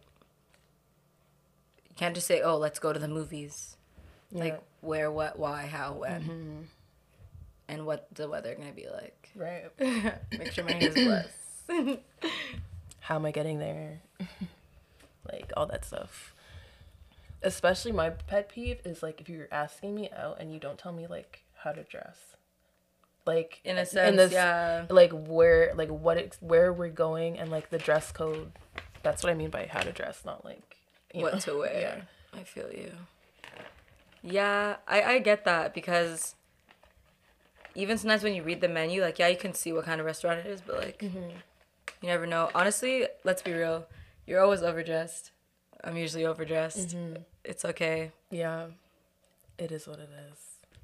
you 1.89 1.95
can't 1.95 2.15
just 2.15 2.25
say, 2.25 2.41
"Oh, 2.41 2.57
let's 2.57 2.79
go 2.79 2.93
to 2.93 2.99
the 2.99 3.07
movies." 3.07 3.75
Like, 4.31 4.61
where, 4.81 5.11
what, 5.11 5.37
why, 5.37 5.65
how, 5.65 5.93
when, 5.93 6.21
mm-hmm. 6.21 6.61
and 7.67 7.85
what 7.85 8.07
the 8.15 8.29
weather 8.29 8.55
gonna 8.55 8.71
be 8.71 8.87
like. 8.87 9.29
right. 9.35 9.65
Make 10.31 10.51
sure 10.51 10.63
my 10.63 10.73
hair 10.73 10.89
is 10.89 10.95
blessed. 10.95 11.99
How 13.01 13.15
am 13.15 13.25
I 13.25 13.31
getting 13.31 13.59
there? 13.59 14.01
like 15.31 15.51
all 15.57 15.65
that 15.67 15.85
stuff. 15.85 16.33
Especially 17.43 17.91
my 17.91 18.11
pet 18.11 18.49
peeve 18.49 18.79
is 18.85 19.01
like 19.01 19.19
if 19.19 19.27
you're 19.27 19.47
asking 19.51 19.95
me 19.95 20.09
out 20.15 20.39
and 20.39 20.53
you 20.53 20.59
don't 20.59 20.77
tell 20.77 20.91
me 20.91 21.07
like 21.07 21.43
how 21.55 21.71
to 21.71 21.83
dress. 21.83 22.17
Like 23.25 23.59
In 23.63 23.77
a 23.77 23.85
sense, 23.85 24.17
this- 24.17 24.31
yeah. 24.31 24.85
like 24.89 25.11
where 25.11 25.73
like 25.75 25.89
what 25.89 26.17
it, 26.17 26.37
where 26.39 26.71
we're 26.71 26.89
going 26.89 27.37
and 27.37 27.49
like 27.51 27.69
the 27.69 27.77
dress 27.77 28.11
code. 28.11 28.51
That's 29.03 29.23
what 29.23 29.31
I 29.31 29.33
mean 29.33 29.49
by 29.49 29.67
how 29.71 29.81
to 29.81 29.91
dress, 29.91 30.23
not 30.25 30.45
like 30.45 30.75
you 31.13 31.23
what 31.23 31.33
know. 31.33 31.39
to 31.39 31.57
wear. 31.57 32.05
Yeah. 32.33 32.39
I 32.39 32.43
feel 32.43 32.71
you. 32.71 32.91
Yeah, 34.23 34.75
I, 34.87 35.01
I 35.03 35.19
get 35.19 35.45
that 35.45 35.73
because 35.73 36.35
even 37.75 37.97
sometimes 37.97 38.23
when 38.23 38.33
you 38.33 38.43
read 38.43 38.61
the 38.61 38.67
menu, 38.67 39.01
like, 39.01 39.17
yeah, 39.19 39.27
you 39.27 39.37
can 39.37 39.53
see 39.53 39.71
what 39.73 39.85
kind 39.85 39.99
of 39.99 40.05
restaurant 40.05 40.39
it 40.39 40.45
is, 40.45 40.61
but 40.61 40.77
like, 40.77 40.99
Mm-hmm. 40.99 41.29
you 42.01 42.07
never 42.07 42.25
know. 42.27 42.49
Honestly, 42.53 43.07
let's 43.23 43.41
be 43.41 43.53
real. 43.53 43.85
You're 44.27 44.41
always 44.41 44.61
overdressed. 44.61 45.31
I'm 45.83 45.97
usually 45.97 46.25
overdressed. 46.25 46.89
Mm-hmm. 46.95 47.21
It's 47.43 47.65
okay. 47.65 48.11
Yeah. 48.29 48.67
It 49.57 49.71
is 49.71 49.87
what 49.87 49.99
it 49.99 50.09
is. 50.31 50.37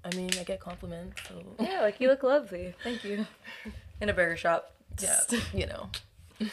I 0.03 0.15
mean, 0.15 0.29
I 0.39 0.43
get 0.43 0.59
compliments, 0.59 1.21
so 1.27 1.43
Yeah, 1.59 1.81
like, 1.81 1.99
you 1.99 2.07
look 2.07 2.23
lovely. 2.23 2.73
Thank 2.83 3.03
you. 3.03 3.25
In 4.01 4.09
a 4.09 4.13
burger 4.13 4.37
shop. 4.37 4.71
yeah, 4.99 5.19
you 5.53 5.65
know. 5.67 5.89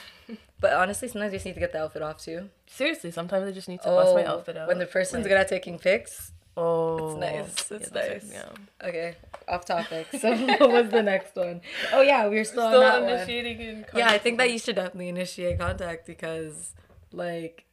But 0.60 0.72
honestly, 0.72 1.08
sometimes 1.08 1.30
you 1.34 1.36
just 1.36 1.44
need 1.44 1.52
to 1.54 1.60
get 1.60 1.72
the 1.72 1.82
outfit 1.82 2.00
off 2.00 2.18
too. 2.18 2.48
Seriously, 2.66 3.10
sometimes 3.10 3.46
I 3.46 3.52
just 3.52 3.68
need 3.68 3.82
to 3.82 3.88
bust 3.88 4.14
my 4.14 4.24
Oh, 4.24 4.38
outfit 4.38 4.56
out. 4.56 4.66
When 4.68 4.78
the 4.78 4.86
person's 4.86 5.24
like- 5.24 5.28
good 5.30 5.36
at 5.38 5.48
taking 5.48 5.78
pics. 5.78 6.32
Oh, 6.56 7.11
it's 7.11 7.20
nice. 7.20 7.70
It's 7.73 7.88
yeah, 7.88 8.00
that's- 8.00 8.23
nice. 8.25 8.32
Yeah. 8.32 8.88
Okay, 8.88 9.14
off 9.49 9.64
topic. 9.64 10.06
So 10.20 10.37
what 10.58 10.70
was 10.70 10.88
the 10.90 11.02
next 11.02 11.34
one? 11.34 11.61
Oh 11.92 12.00
yeah, 12.00 12.28
we 12.28 12.37
were 12.37 12.44
still, 12.44 12.68
Still 12.68 12.82
on 12.82 12.87
that 12.88 13.02
one. 13.02 13.11
initiating 13.14 13.61
in 13.61 13.87
Yeah, 13.94 14.08
I 14.11 14.18
think 14.18 14.38
that 14.38 14.50
you 14.52 14.58
should 14.58 14.76
definitely 14.76 15.08
initiate 15.08 15.58
contact 15.58 16.06
because, 16.06 16.73
like, 17.12 17.64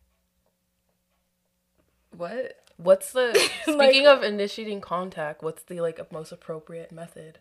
what? 2.16 2.58
What's 2.78 3.12
the 3.12 3.28
Like- 3.68 3.90
speaking 3.92 4.08
of 4.08 4.24
initiating 4.24 4.82
contact? 4.82 5.44
What's 5.44 5.64
the 5.64 5.80
like 5.82 6.12
most 6.12 6.32
appropriate 6.32 6.92
method? 6.92 7.38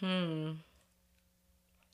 Hmm. 0.00 0.52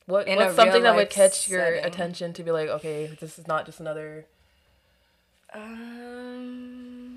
What 0.06 0.28
In 0.28 0.36
what's 0.36 0.54
something 0.54 0.82
that 0.82 0.90
would 0.94 0.98
real-life 0.98 1.10
catch 1.10 1.48
your 1.48 1.64
attention 1.64 2.34
to 2.34 2.42
be 2.42 2.50
like, 2.50 2.68
okay, 2.68 3.06
this 3.20 3.38
is 3.38 3.48
not 3.48 3.64
just 3.66 3.80
another. 3.80 4.26
Um. 5.52 7.13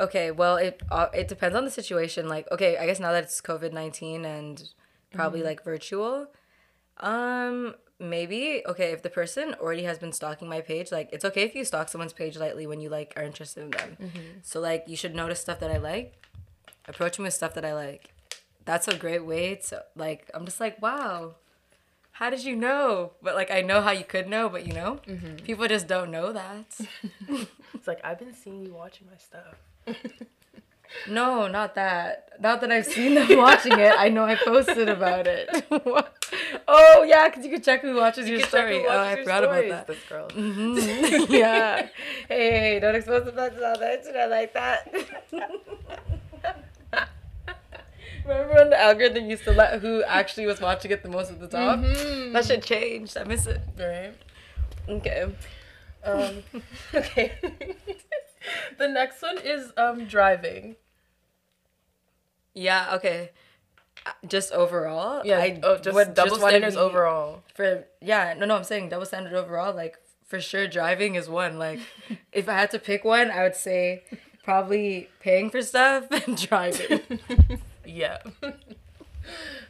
Okay, 0.00 0.30
well, 0.30 0.56
it 0.56 0.82
uh, 0.90 1.08
it 1.12 1.28
depends 1.28 1.56
on 1.56 1.64
the 1.64 1.70
situation. 1.70 2.28
Like, 2.28 2.50
okay, 2.52 2.76
I 2.76 2.86
guess 2.86 3.00
now 3.00 3.12
that 3.12 3.24
it's 3.24 3.40
COVID 3.40 3.72
nineteen 3.72 4.24
and 4.24 4.62
probably 5.12 5.42
like 5.42 5.64
virtual, 5.64 6.28
um, 6.98 7.74
maybe 7.98 8.62
okay 8.66 8.92
if 8.92 9.02
the 9.02 9.10
person 9.10 9.54
already 9.60 9.82
has 9.82 9.98
been 9.98 10.12
stalking 10.12 10.48
my 10.48 10.60
page, 10.60 10.92
like 10.92 11.08
it's 11.12 11.24
okay 11.24 11.42
if 11.42 11.54
you 11.54 11.64
stalk 11.64 11.88
someone's 11.88 12.12
page 12.12 12.36
lightly 12.36 12.66
when 12.66 12.80
you 12.80 12.88
like 12.88 13.12
are 13.16 13.22
interested 13.24 13.64
in 13.64 13.70
them. 13.70 13.96
So 14.42 14.60
like 14.60 14.84
you 14.86 14.96
should 14.96 15.14
notice 15.14 15.40
stuff 15.40 15.58
that 15.60 15.70
I 15.70 15.78
like, 15.78 16.14
approach 16.86 17.16
them 17.16 17.24
with 17.24 17.34
stuff 17.34 17.54
that 17.54 17.64
I 17.64 17.74
like. 17.74 18.10
That's 18.64 18.86
a 18.86 18.96
great 18.96 19.24
way 19.24 19.56
to 19.68 19.84
like. 19.96 20.30
I'm 20.34 20.44
just 20.44 20.60
like 20.60 20.80
wow. 20.80 21.34
How 22.12 22.30
did 22.30 22.42
you 22.44 22.56
know? 22.56 23.12
But 23.22 23.34
like 23.36 23.50
I 23.50 23.62
know 23.62 23.80
how 23.80 23.92
you 23.92 24.04
could 24.04 24.28
know, 24.28 24.48
but 24.48 24.66
you 24.66 24.72
know, 24.74 25.00
people 25.44 25.66
just 25.68 25.86
don't 25.88 26.10
know 26.10 26.32
that. 26.32 26.78
It's 27.74 27.86
like 27.86 28.00
I've 28.02 28.18
been 28.18 28.34
seeing 28.34 28.64
you 28.64 28.72
watching 28.74 29.06
my 29.10 29.16
stuff. 29.18 29.54
No, 31.08 31.46
not 31.48 31.74
that. 31.74 32.30
Not 32.40 32.60
that 32.60 32.70
I've 32.72 32.86
seen 32.86 33.14
them 33.14 33.36
watching 33.36 33.78
it. 33.78 33.92
I 33.96 34.08
know 34.08 34.24
I 34.24 34.36
posted 34.36 34.88
about 34.88 35.26
it. 35.26 35.48
oh 36.68 37.02
yeah, 37.02 37.28
because 37.28 37.44
you 37.44 37.50
can 37.52 37.62
check 37.62 37.82
who 37.82 37.94
watches 37.96 38.28
your 38.28 38.38
You 38.38 38.44
who 38.44 38.48
story. 38.48 38.84
Oh, 38.86 38.88
watches 38.88 39.18
I 39.18 39.22
forgot 39.22 39.42
stories, 39.44 39.70
about 39.70 39.86
that. 39.86 39.94
This 39.94 40.04
girl. 40.08 40.28
Mhm. 40.28 41.28
yeah. 41.30 41.88
Hey, 42.28 42.78
don't 42.80 42.94
expose 42.94 43.24
the 43.24 43.32
buttons 43.32 43.62
on 43.62 43.78
the 43.80 43.92
internet 43.98 44.30
like 44.30 44.54
that. 44.54 44.92
Remember 48.24 48.54
when 48.54 48.70
the 48.70 48.80
algorithm 48.80 49.30
used 49.30 49.44
to 49.44 49.52
let 49.52 49.80
who 49.80 50.02
actually 50.04 50.46
was 50.46 50.60
watching 50.60 50.90
it 50.90 51.02
the 51.02 51.08
most 51.08 51.30
at 51.30 51.40
the 51.40 51.48
top? 51.48 51.78
Mhm. 51.78 52.32
That 52.34 52.44
should 52.44 52.62
change. 52.62 53.16
I 53.16 53.24
miss 53.24 53.46
it. 53.46 53.60
Right. 53.78 54.12
Okay. 54.88 55.34
Um. 56.04 56.42
okay. 56.94 57.32
The 58.78 58.88
next 58.88 59.22
one 59.22 59.38
is 59.38 59.72
um 59.76 60.06
driving. 60.06 60.76
Yeah. 62.54 62.94
Okay. 62.94 63.30
Uh, 64.06 64.10
Just 64.26 64.52
overall, 64.52 65.22
Yeah. 65.24 65.38
I 65.38 65.60
oh, 65.62 65.78
just 65.78 65.94
would 65.94 66.14
double 66.14 66.32
wanna 66.38 66.48
standards 66.50 66.76
be- 66.76 66.80
overall. 66.80 67.42
for 67.54 67.84
yeah 68.00 68.34
no 68.38 68.46
no 68.46 68.54
i'm 68.56 68.62
saying 68.64 68.88
double 68.88 69.04
standard 69.06 69.34
overall 69.34 69.74
like 69.74 69.98
for 70.24 70.40
sure 70.40 70.68
driving 70.68 71.16
is 71.16 71.28
one 71.28 71.58
like 71.58 71.80
if 72.32 72.48
i 72.48 72.52
had 72.52 72.70
to 72.70 72.78
pick 72.78 73.04
one 73.04 73.28
i 73.30 73.42
would 73.42 73.56
say 73.56 74.04
probably 74.44 75.08
paying 75.20 75.50
for 75.50 75.60
stuff 75.62 76.06
and 76.12 76.36
driving 76.40 77.00
Yeah. 77.84 78.18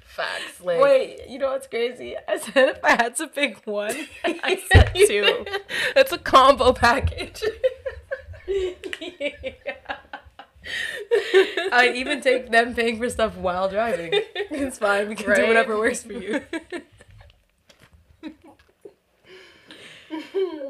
Facts. 0.04 0.60
Like. 0.62 0.80
wait 0.80 1.20
you 1.28 1.38
know 1.38 1.50
what's 1.52 1.66
crazy 1.66 2.14
i 2.28 2.36
said 2.38 2.68
if 2.76 2.84
i 2.84 2.90
had 2.90 3.16
to 3.16 3.28
pick 3.28 3.66
one 3.66 3.96
i 4.24 4.60
said 4.70 4.92
two 4.94 5.44
it's 5.96 6.12
a 6.12 6.18
combo 6.18 6.72
package. 6.74 7.42
I'd 11.72 11.94
even 11.94 12.20
take 12.20 12.50
them 12.50 12.74
paying 12.74 12.98
for 12.98 13.08
stuff 13.08 13.36
while 13.36 13.68
driving. 13.68 14.10
It's 14.50 14.78
fine. 14.78 15.08
We 15.08 15.14
can 15.14 15.34
do 15.34 15.46
whatever 15.46 15.78
works 15.78 16.02
for 16.02 16.12
you. 16.12 16.42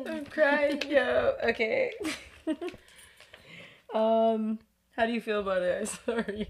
I'm 0.06 0.25
crying 0.26 0.82
yo. 0.88 1.35
Okay. 1.44 1.92
Um 3.94 4.58
how 4.99 5.06
do 5.06 5.12
you 5.12 5.20
feel 5.20 5.40
about 5.40 5.62
it? 5.62 5.88
Sorry. 6.06 6.49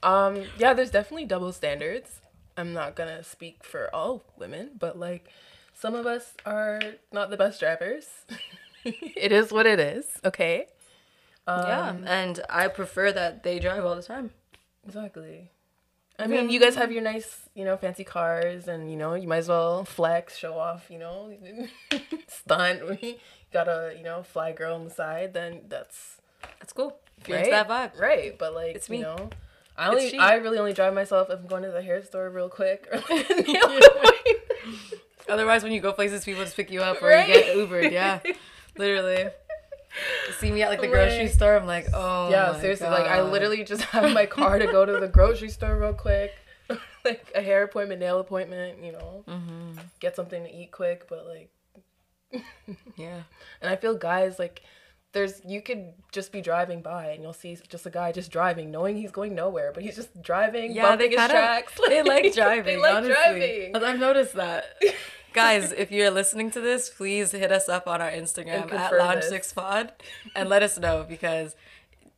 Um, 0.00 0.44
yeah, 0.58 0.74
there's 0.74 0.92
definitely 0.92 1.24
double 1.24 1.52
standards. 1.52 2.20
I'm 2.56 2.72
not 2.72 2.94
gonna 2.94 3.24
speak 3.24 3.64
for 3.64 3.92
all 3.92 4.24
women, 4.38 4.70
but 4.78 4.96
like 4.96 5.28
some 5.74 5.94
of 5.96 6.06
us 6.06 6.34
are 6.46 6.80
not 7.12 7.30
the 7.30 7.36
best 7.36 7.58
drivers. 7.58 8.06
it 9.16 9.32
is 9.32 9.52
what 9.52 9.66
it 9.66 9.80
is. 9.80 10.04
Okay. 10.24 10.66
yeah, 11.46 11.88
Um, 11.90 12.04
and 12.06 12.40
I 12.50 12.68
prefer 12.68 13.12
that 13.12 13.42
they 13.42 13.58
drive 13.58 13.84
all 13.84 13.96
the 13.96 14.02
time. 14.02 14.30
Exactly. 14.86 15.50
I 16.20 16.26
mean, 16.26 16.50
you 16.50 16.58
guys 16.58 16.74
have 16.74 16.90
your 16.90 17.02
nice, 17.02 17.48
you 17.54 17.64
know, 17.64 17.76
fancy 17.76 18.02
cars, 18.02 18.66
and 18.66 18.90
you 18.90 18.96
know, 18.96 19.14
you 19.14 19.28
might 19.28 19.36
as 19.38 19.48
well 19.48 19.84
flex, 19.84 20.36
show 20.36 20.58
off, 20.58 20.86
you 20.90 20.98
know, 20.98 21.32
stunt. 22.28 22.82
We 23.00 23.18
got 23.52 23.68
a, 23.68 23.94
you 23.96 24.02
know, 24.02 24.22
fly 24.24 24.50
girl 24.52 24.74
on 24.74 24.84
the 24.84 24.90
side. 24.90 25.32
Then 25.32 25.60
that's 25.68 26.18
That's 26.58 26.72
cool. 26.72 26.98
If 27.18 27.28
you're 27.28 27.36
right, 27.38 27.46
into 27.46 27.56
that 27.56 27.68
vibe. 27.94 28.00
right? 28.00 28.36
But 28.36 28.52
like, 28.54 28.74
It's 28.76 28.88
you 28.88 28.96
me. 28.96 29.02
know, 29.02 29.30
I 29.76 29.88
only. 29.90 30.18
I 30.18 30.34
really 30.34 30.58
only 30.58 30.72
drive 30.72 30.92
myself 30.92 31.30
if 31.30 31.38
I'm 31.38 31.46
going 31.46 31.62
to 31.62 31.70
the 31.70 31.82
hair 31.82 32.02
store 32.02 32.28
real 32.30 32.48
quick. 32.48 32.88
Or 32.92 33.00
Otherwise, 35.34 35.62
when 35.62 35.72
you 35.72 35.80
go 35.80 35.92
places, 35.92 36.24
people 36.24 36.42
just 36.42 36.56
pick 36.56 36.70
you 36.70 36.80
up 36.82 37.02
or 37.02 37.08
Right? 37.08 37.28
you 37.28 37.34
get 37.34 37.56
Ubered. 37.56 37.92
Yeah, 37.92 38.20
literally. 38.78 39.26
See 40.38 40.50
me 40.52 40.62
at 40.62 40.70
like 40.70 40.80
the 40.80 40.86
grocery 40.88 41.28
store. 41.28 41.56
I'm 41.56 41.66
like, 41.66 41.86
oh 41.92 42.30
yeah, 42.30 42.58
seriously, 42.60 42.88
like 42.88 43.06
I 43.06 43.22
literally 43.22 43.64
just 43.64 43.82
have 43.84 44.12
my 44.12 44.26
car 44.26 44.58
to 44.58 44.66
go 44.66 44.84
to 44.84 44.98
the 45.00 45.08
grocery 45.08 45.48
store 45.48 45.76
real 45.78 45.94
quick. 45.94 46.32
like 47.04 47.32
a 47.34 47.40
hair 47.42 47.62
appointment, 47.64 48.00
nail 48.00 48.20
appointment, 48.20 48.84
you 48.84 48.92
know, 48.92 49.24
Mm-hmm. 49.26 49.78
get 50.00 50.14
something 50.14 50.44
to 50.44 50.50
eat 50.54 50.70
quick, 50.70 51.08
but 51.08 51.26
like 51.26 51.50
Yeah. 52.96 53.22
And 53.62 53.70
I 53.70 53.76
feel 53.76 53.94
guys 53.94 54.38
like 54.38 54.62
there's 55.12 55.40
you 55.46 55.62
could 55.62 55.92
just 56.12 56.32
be 56.32 56.40
driving 56.40 56.82
by 56.82 57.06
and 57.10 57.22
you'll 57.22 57.32
see 57.32 57.56
just 57.68 57.86
a 57.86 57.90
guy 57.90 58.12
just 58.12 58.30
driving, 58.30 58.70
knowing 58.70 58.96
he's 58.96 59.10
going 59.10 59.34
nowhere, 59.34 59.72
but 59.72 59.82
he's 59.82 59.96
just 59.96 60.20
driving, 60.22 60.72
Yeah, 60.72 60.96
they 60.96 61.08
bumping 61.08 61.10
his 61.12 61.18
kind 61.18 61.30
tracks. 61.30 61.72
they 61.88 62.02
like 62.02 62.34
driving. 62.34 62.64
they 62.64 62.76
like 62.76 62.94
honestly. 62.94 63.70
driving. 63.72 63.76
I've 63.76 63.98
noticed 63.98 64.34
that. 64.34 64.64
Guys, 65.34 65.72
if 65.72 65.90
you're 65.92 66.10
listening 66.10 66.50
to 66.52 66.60
this, 66.60 66.88
please 66.90 67.32
hit 67.32 67.52
us 67.52 67.68
up 67.68 67.86
on 67.86 68.00
our 68.00 68.10
Instagram 68.10 68.72
at 68.72 68.92
Lounge. 68.96 69.22
Six 69.24 69.52
Pod 69.52 69.92
and 70.34 70.48
let 70.48 70.62
us 70.62 70.78
know 70.78 71.04
because 71.08 71.54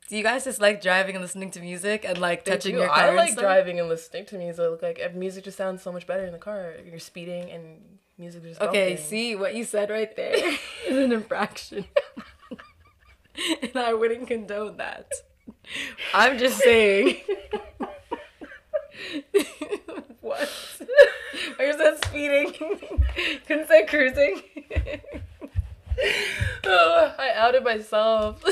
do 0.09 0.17
you 0.17 0.23
guys 0.23 0.45
just 0.45 0.61
like 0.61 0.81
driving 0.81 1.17
and 1.17 1.23
listening 1.23 1.51
to 1.53 1.61
music 1.61 2.05
and 2.05 2.19
like 2.19 2.45
They 2.45 2.53
touching 2.53 2.75
do. 2.77 2.81
your 2.81 2.89
car? 2.89 2.97
I 2.97 3.07
and 3.09 3.17
like 3.17 3.31
stuff? 3.33 3.43
driving 3.43 3.79
and 3.81 3.89
listening 3.89 4.27
to 4.27 4.39
music. 4.39 4.81
Like 4.83 5.15
music 5.15 5.45
just 5.45 5.59
sounds 5.59 5.83
so 5.83 5.93
much 5.93 6.07
better 6.07 6.25
in 6.25 6.33
the 6.33 6.39
car. 6.39 6.75
You're 6.89 6.99
speeding 7.01 7.51
and 7.51 7.81
music 8.17 8.43
just 8.45 8.61
Okay, 8.61 8.91
bumping. 8.91 9.05
see 9.05 9.37
what 9.37 9.55
you 9.55 9.65
said 9.65 9.91
right 9.91 10.15
there 10.17 10.35
is 10.89 10.97
an 10.97 11.13
infraction. 11.13 11.85
and 13.63 13.77
I 13.77 13.95
wouldn't 13.95 14.29
condone 14.29 14.77
that. 14.79 15.13
I'm 16.15 16.39
just 16.39 16.59
saying. 16.59 17.17
what? 20.21 20.49
I 21.59 21.73
said 21.77 22.05
speeding. 22.05 22.55
Say 23.69 23.87
cruising. 23.87 24.43
Oh, 26.65 27.15
I 27.19 27.33
outed 27.35 27.65
myself. 27.65 28.43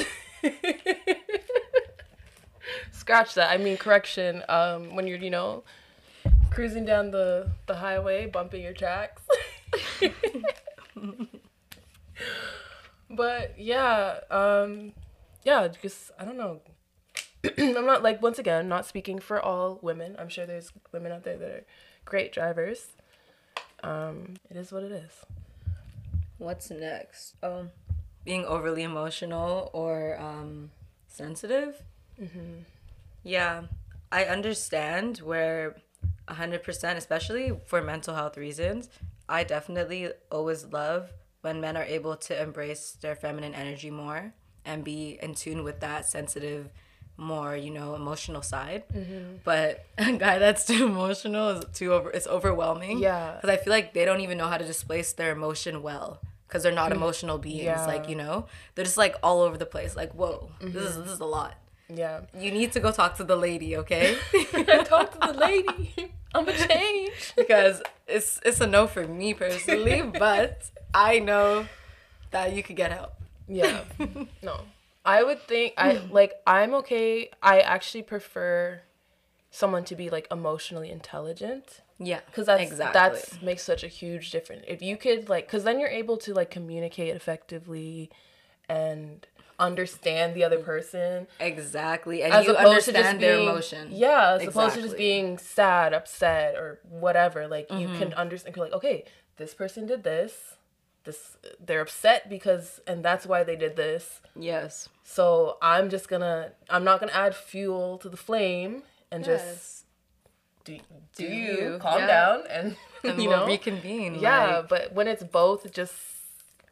Scratch 2.93 3.35
that. 3.35 3.51
I 3.51 3.57
mean 3.57 3.77
correction. 3.77 4.43
Um, 4.49 4.95
when 4.95 5.07
you're 5.07 5.19
you 5.19 5.31
know 5.31 5.65
cruising 6.51 6.85
down 6.85 7.11
the 7.11 7.51
the 7.67 7.77
highway, 7.77 8.27
bumping 8.27 8.63
your 8.63 8.75
tracks. 8.75 9.23
But 13.19 13.59
yeah, 13.59 14.21
um, 14.31 14.93
yeah, 15.45 15.67
just 15.83 16.13
I 16.19 16.25
don't 16.25 16.37
know. 16.37 16.61
I'm 17.59 17.85
not 17.85 18.05
like 18.05 18.23
once 18.23 18.39
again 18.39 18.69
not 18.69 18.87
speaking 18.87 19.19
for 19.19 19.43
all 19.43 19.81
women. 19.83 20.15
I'm 20.21 20.29
sure 20.29 20.47
there's 20.47 20.73
women 20.93 21.11
out 21.11 21.25
there 21.25 21.37
that 21.37 21.51
are 21.51 21.65
great 22.05 22.33
drivers. 22.33 22.93
Um, 23.83 24.35
it 24.49 24.57
is 24.57 24.71
what 24.71 24.85
it 24.85 24.93
is. 24.93 25.11
What's 26.39 26.71
next? 26.71 27.35
Um, 27.43 27.71
being 28.25 28.45
overly 28.45 28.85
emotional 28.85 29.71
or 29.73 30.17
um, 30.21 30.71
sensitive. 31.09 31.83
Mm-hmm. 32.23 32.61
Yeah, 33.25 33.65
I 34.13 34.27
understand 34.27 35.19
where 35.19 35.75
100%, 36.29 36.97
especially 36.97 37.59
for 37.67 37.83
mental 37.83 38.15
health 38.15 38.37
reasons. 38.37 38.89
I 39.29 39.43
definitely 39.43 40.11
always 40.31 40.67
love 40.67 41.11
when 41.41 41.61
men 41.61 41.77
are 41.77 41.85
able 41.85 42.17
to 42.17 42.43
embrace 42.43 42.97
their 43.01 43.15
feminine 43.15 43.55
energy 43.55 43.91
more 43.91 44.33
and 44.65 44.85
be 44.85 45.19
in 45.23 45.35
tune 45.35 45.65
with 45.65 45.81
that 45.81 46.07
sensitive, 46.07 46.69
more 47.17 47.57
you 47.57 47.71
know 47.71 47.95
emotional 47.95 48.43
side. 48.43 48.85
Mm-hmm. 48.95 49.37
But 49.45 49.85
a 49.99 50.13
guy 50.13 50.39
that's 50.39 50.65
too 50.65 50.87
emotional 50.87 51.49
is 51.51 51.65
too 51.73 51.93
over. 51.93 52.11
It's 52.11 52.27
overwhelming. 52.27 52.99
Yeah. 52.99 53.37
Because 53.37 53.51
I 53.51 53.57
feel 53.57 53.73
like 53.73 53.95
they 53.95 54.05
don't 54.05 54.21
even 54.21 54.39
know 54.39 54.49
how 54.49 54.59
to 54.59 54.65
displace 54.65 55.13
their 55.13 55.33
emotion 55.33 55.83
well. 55.83 56.21
Because 56.47 56.63
they're 56.63 56.73
not 56.73 56.91
mm-hmm. 56.91 57.03
emotional 57.03 57.39
beings. 57.39 57.65
Yeah. 57.65 57.87
Like 57.87 58.09
you 58.09 58.17
know, 58.17 58.47
they're 58.75 58.85
just 58.85 58.97
like 58.97 59.17
all 59.23 59.43
over 59.43 59.57
the 59.57 59.67
place. 59.67 59.97
Like 59.97 60.13
whoa, 60.13 60.51
this 60.61 60.75
is 60.75 60.93
mm-hmm. 60.93 61.03
this 61.03 61.13
is 61.13 61.21
a 61.21 61.27
lot. 61.27 61.57
Yeah. 61.93 62.21
You 62.39 62.51
need 62.51 62.73
to 62.73 62.81
go 62.81 62.93
talk 62.93 63.17
to 63.17 63.25
the 63.25 63.37
lady, 63.37 63.77
okay? 63.79 64.17
talk 64.85 65.13
to 65.13 65.33
the 65.33 65.39
lady. 65.39 66.13
I'm 66.35 66.49
a 66.49 66.53
change. 66.53 67.33
because 67.37 67.83
it's 68.07 68.41
it's 68.45 68.61
a 68.61 68.67
no 68.67 68.87
for 68.87 69.07
me 69.07 69.35
personally, 69.35 70.03
but 70.19 70.71
I 70.95 71.19
know 71.19 71.67
that 72.31 72.53
you 72.55 72.63
could 72.63 72.77
get 72.77 72.93
help. 72.93 73.15
Yeah. 73.49 73.85
No. 74.43 74.61
I 75.05 75.23
would 75.23 75.41
think 75.43 75.75
I 75.79 76.01
like 76.11 76.35
I'm 76.47 76.75
okay. 76.75 77.31
I 77.43 77.61
actually 77.61 78.03
prefer 78.03 78.83
someone 79.51 79.85
to 79.85 79.97
be 79.97 80.11
like 80.11 80.29
emotionally 80.31 80.91
intelligent 80.91 81.81
Yeah, 81.99 82.21
cuz 82.33 82.47
that's 82.47 82.63
exactly. 82.63 83.01
that's 83.19 83.41
makes 83.43 83.63
such 83.63 83.83
a 83.83 83.89
huge 83.89 84.31
difference. 84.31 84.65
If 84.69 84.83
you 84.83 84.97
could 84.99 85.29
like 85.31 85.49
cuz 85.49 85.65
then 85.65 85.81
you're 85.81 85.89
able 85.89 86.19
to 86.19 86.35
like 86.35 86.51
communicate 86.51 87.17
effectively 87.17 88.11
and 88.69 89.27
understand 89.59 90.35
the 90.35 90.45
other 90.45 90.59
person 90.59 91.27
exactly, 91.41 92.23
and 92.23 92.33
as 92.33 92.47
you 92.47 92.53
opposed 92.55 92.87
to 92.87 92.91
understand 92.93 93.05
just 93.05 93.21
their 93.21 93.37
being, 93.37 93.49
emotion. 93.49 93.89
Yeah, 93.91 94.37
as 94.41 94.47
opposed 94.47 94.75
to 94.77 94.83
just 94.83 94.97
being 94.97 95.39
sad, 95.39 95.93
upset, 95.93 96.55
or 96.55 96.79
whatever. 96.89 97.49
Like 97.49 97.71
you 97.71 97.89
can 97.89 98.11
Mm-hmm. 98.11 98.19
understand. 98.19 98.57
You're 98.57 98.67
like, 98.67 98.75
okay, 98.75 99.05
this 99.37 99.55
person 99.55 99.87
did 99.87 100.05
this. 100.05 100.57
This 101.05 101.37
they're 101.65 101.81
upset 101.81 102.29
because, 102.29 102.81
and 102.87 103.05
that's 103.05 103.27
why 103.27 103.43
they 103.45 103.57
did 103.57 103.77
this. 103.77 104.21
Yes. 104.37 104.89
So 105.05 105.57
I'm 105.63 105.89
just 105.91 106.09
gonna, 106.09 106.53
I'm 106.69 106.85
not 106.85 107.01
gonna 107.01 107.13
add 107.13 107.35
fuel 107.35 107.99
to 107.99 108.09
the 108.09 108.17
flame 108.17 108.83
and 109.11 109.25
just 109.25 109.85
do 110.65 110.79
do, 111.17 111.25
you, 111.25 111.53
you, 111.73 111.79
calm 111.81 112.01
yeah. 112.01 112.07
down 112.07 112.43
and, 112.51 112.77
And 113.03 113.19
you 113.23 113.29
we'll 113.29 113.39
know 113.41 113.47
reconvene. 113.47 114.17
yeah. 114.17 114.59
like, 114.59 114.69
but 114.69 114.93
when 114.93 115.09
it's 115.09 115.23
both, 115.25 115.73
just 115.73 115.95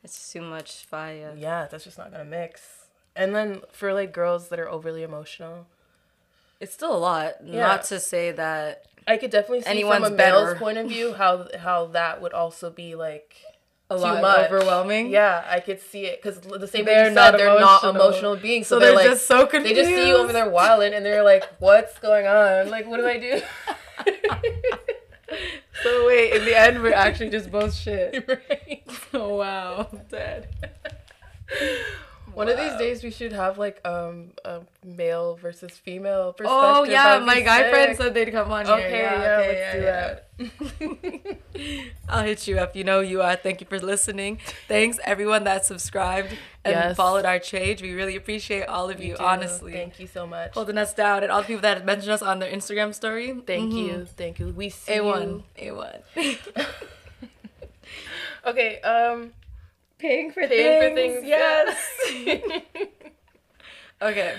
it's 0.05 0.33
too 0.33 0.42
much 0.42 0.85
fire. 0.85 1.35
yeah, 1.37 1.66
that's 1.70 1.85
just 1.85 1.96
not 1.99 2.12
gonna 2.12 2.25
mix. 2.25 2.75
And 3.16 3.35
then 3.35 3.62
for 3.72 3.92
like 3.94 4.12
girls 4.12 4.48
that 4.48 4.59
are 4.59 4.68
overly 4.68 5.02
emotional, 5.02 5.66
It's 6.61 6.72
still 6.74 6.94
a 6.94 6.98
lot. 6.98 7.35
Yeah. 7.44 7.61
Not 7.61 7.85
to 7.85 7.98
say 8.00 8.31
that 8.33 8.85
I 9.09 9.16
could 9.16 9.31
definitely 9.31 9.62
see 9.62 9.83
from 9.83 10.05
a 10.05 10.11
male's 10.11 10.16
better. 10.16 10.55
point 10.57 10.79
of 10.79 10.88
view 10.88 11.14
how 11.14 11.48
how 11.59 11.87
that 11.88 12.20
would 12.20 12.33
also 12.33 12.70
be 12.70 12.94
like 12.94 13.37
a 13.88 13.96
lot 13.96 14.20
much. 14.20 14.50
overwhelming. 14.50 15.11
Yeah, 15.11 15.44
I 15.48 15.61
could 15.61 15.81
see 15.81 16.07
it 16.07 16.20
because 16.20 16.40
the 16.40 16.66
same 16.66 16.85
way 16.85 16.92
They're 16.94 17.05
you 17.05 17.11
said 17.11 17.14
not 17.14 17.37
they're 17.38 17.61
not 17.61 17.83
emotional. 17.85 17.94
emotional 17.94 18.37
beings, 18.37 18.66
So 18.66 18.76
so, 18.76 18.81
they're, 18.81 18.88
they're 18.88 18.96
like 18.96 19.07
just 19.07 19.26
so 19.29 19.46
confused. 19.46 19.76
they 19.76 19.81
just 19.81 19.94
see 19.94 20.09
you 20.09 20.16
over 20.16 20.33
there 20.33 20.48
wilding, 20.50 20.92
and 20.92 21.07
they're 21.07 21.22
like, 21.22 21.44
"What's 21.61 21.96
going 22.00 22.26
on? 22.26 22.68
Like, 22.68 22.87
what 22.88 22.96
do 22.98 23.07
I 23.07 23.18
do?" 23.18 23.40
So 25.83 26.07
wait, 26.07 26.33
in 26.33 26.44
the 26.44 26.59
end, 26.59 26.83
we're 26.83 26.94
actually 26.94 27.31
just 27.31 27.50
both 27.50 27.74
shit. 27.74 28.26
Right. 28.50 28.83
Oh 29.12 29.37
wow, 29.42 29.88
dead. 30.11 30.48
One 32.37 32.49
of 32.51 32.59
these 32.59 32.77
days 32.77 33.03
we 33.03 33.11
should 33.11 33.33
have 33.33 33.57
like 33.57 33.81
um 33.87 34.33
a 34.44 34.61
male 34.85 35.37
versus 35.37 35.72
female 35.72 36.33
perspective. 36.35 36.53
Oh 36.77 36.85
yeah, 36.85 37.18
my 37.25 37.40
guy 37.40 37.62
sick. 37.62 37.70
friend 37.72 37.96
said 37.96 38.12
they'd 38.14 38.31
come 38.31 38.53
on 38.53 38.66
here. 38.66 38.75
Okay, 38.75 39.03
yeah, 39.03 39.38
okay, 39.40 40.20
let's 40.38 40.53
do 40.77 40.99
yeah. 41.59 41.87
I'll 42.11 42.25
hit 42.25 42.46
you 42.46 42.59
up. 42.59 42.77
You 42.77 42.85
know 42.85 43.01
who 43.03 43.09
you 43.09 43.22
are. 43.22 43.37
Thank 43.37 43.62
you 43.62 43.66
for 43.66 43.79
listening. 43.81 44.38
Thanks 44.68 44.99
everyone 45.05 45.44
that 45.44 45.64
subscribed 45.64 46.29
and 46.62 46.75
Yes. 46.75 46.96
followed 46.96 47.25
our 47.25 47.40
page. 47.40 47.81
We 47.81 47.94
really 47.94 48.16
appreciate 48.16 48.66
all 48.66 48.90
of 48.90 49.01
you. 49.03 49.16
do. 49.16 49.25
Honestly, 49.25 49.72
thank 49.72 49.99
you 49.99 50.07
so 50.07 50.27
much. 50.27 50.53
holding 50.53 50.77
us 50.77 50.92
down 50.92 51.22
and 51.22 51.33
all 51.33 51.40
the 51.40 51.46
people 51.46 51.62
that 51.62 51.87
mentioned 51.87 52.12
us 52.12 52.20
on 52.20 52.38
their 52.38 52.53
Instagram 52.53 52.92
story. 52.94 53.33
Thank 53.46 53.72
you, 53.72 54.05
thank 54.05 54.38
you. 54.40 54.49
We 54.49 54.68
see 54.68 54.92
A 54.92 54.96
you. 54.96 55.05
one, 55.05 55.44
a 55.57 55.70
one. 55.72 56.01
Okay, 58.46 58.81
um, 58.83 59.33
Paying 59.98 60.30
for 60.30 60.46
paying 60.46 60.90
for 60.90 60.94
things. 60.94 61.24
Yes. 61.24 61.76
Okay. 64.02 64.35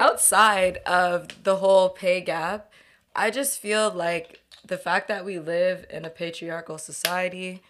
Outside 0.00 0.78
of 0.78 1.44
the 1.44 1.56
whole 1.56 1.90
pay 1.90 2.20
gap, 2.20 2.72
I 3.14 3.30
just 3.30 3.60
feel 3.60 3.90
like 3.90 4.40
the 4.66 4.78
fact 4.78 5.08
that 5.08 5.24
we 5.24 5.38
live 5.38 5.84
in 5.90 6.04
a 6.04 6.10
patriarchal 6.10 6.78
society, 6.78 7.60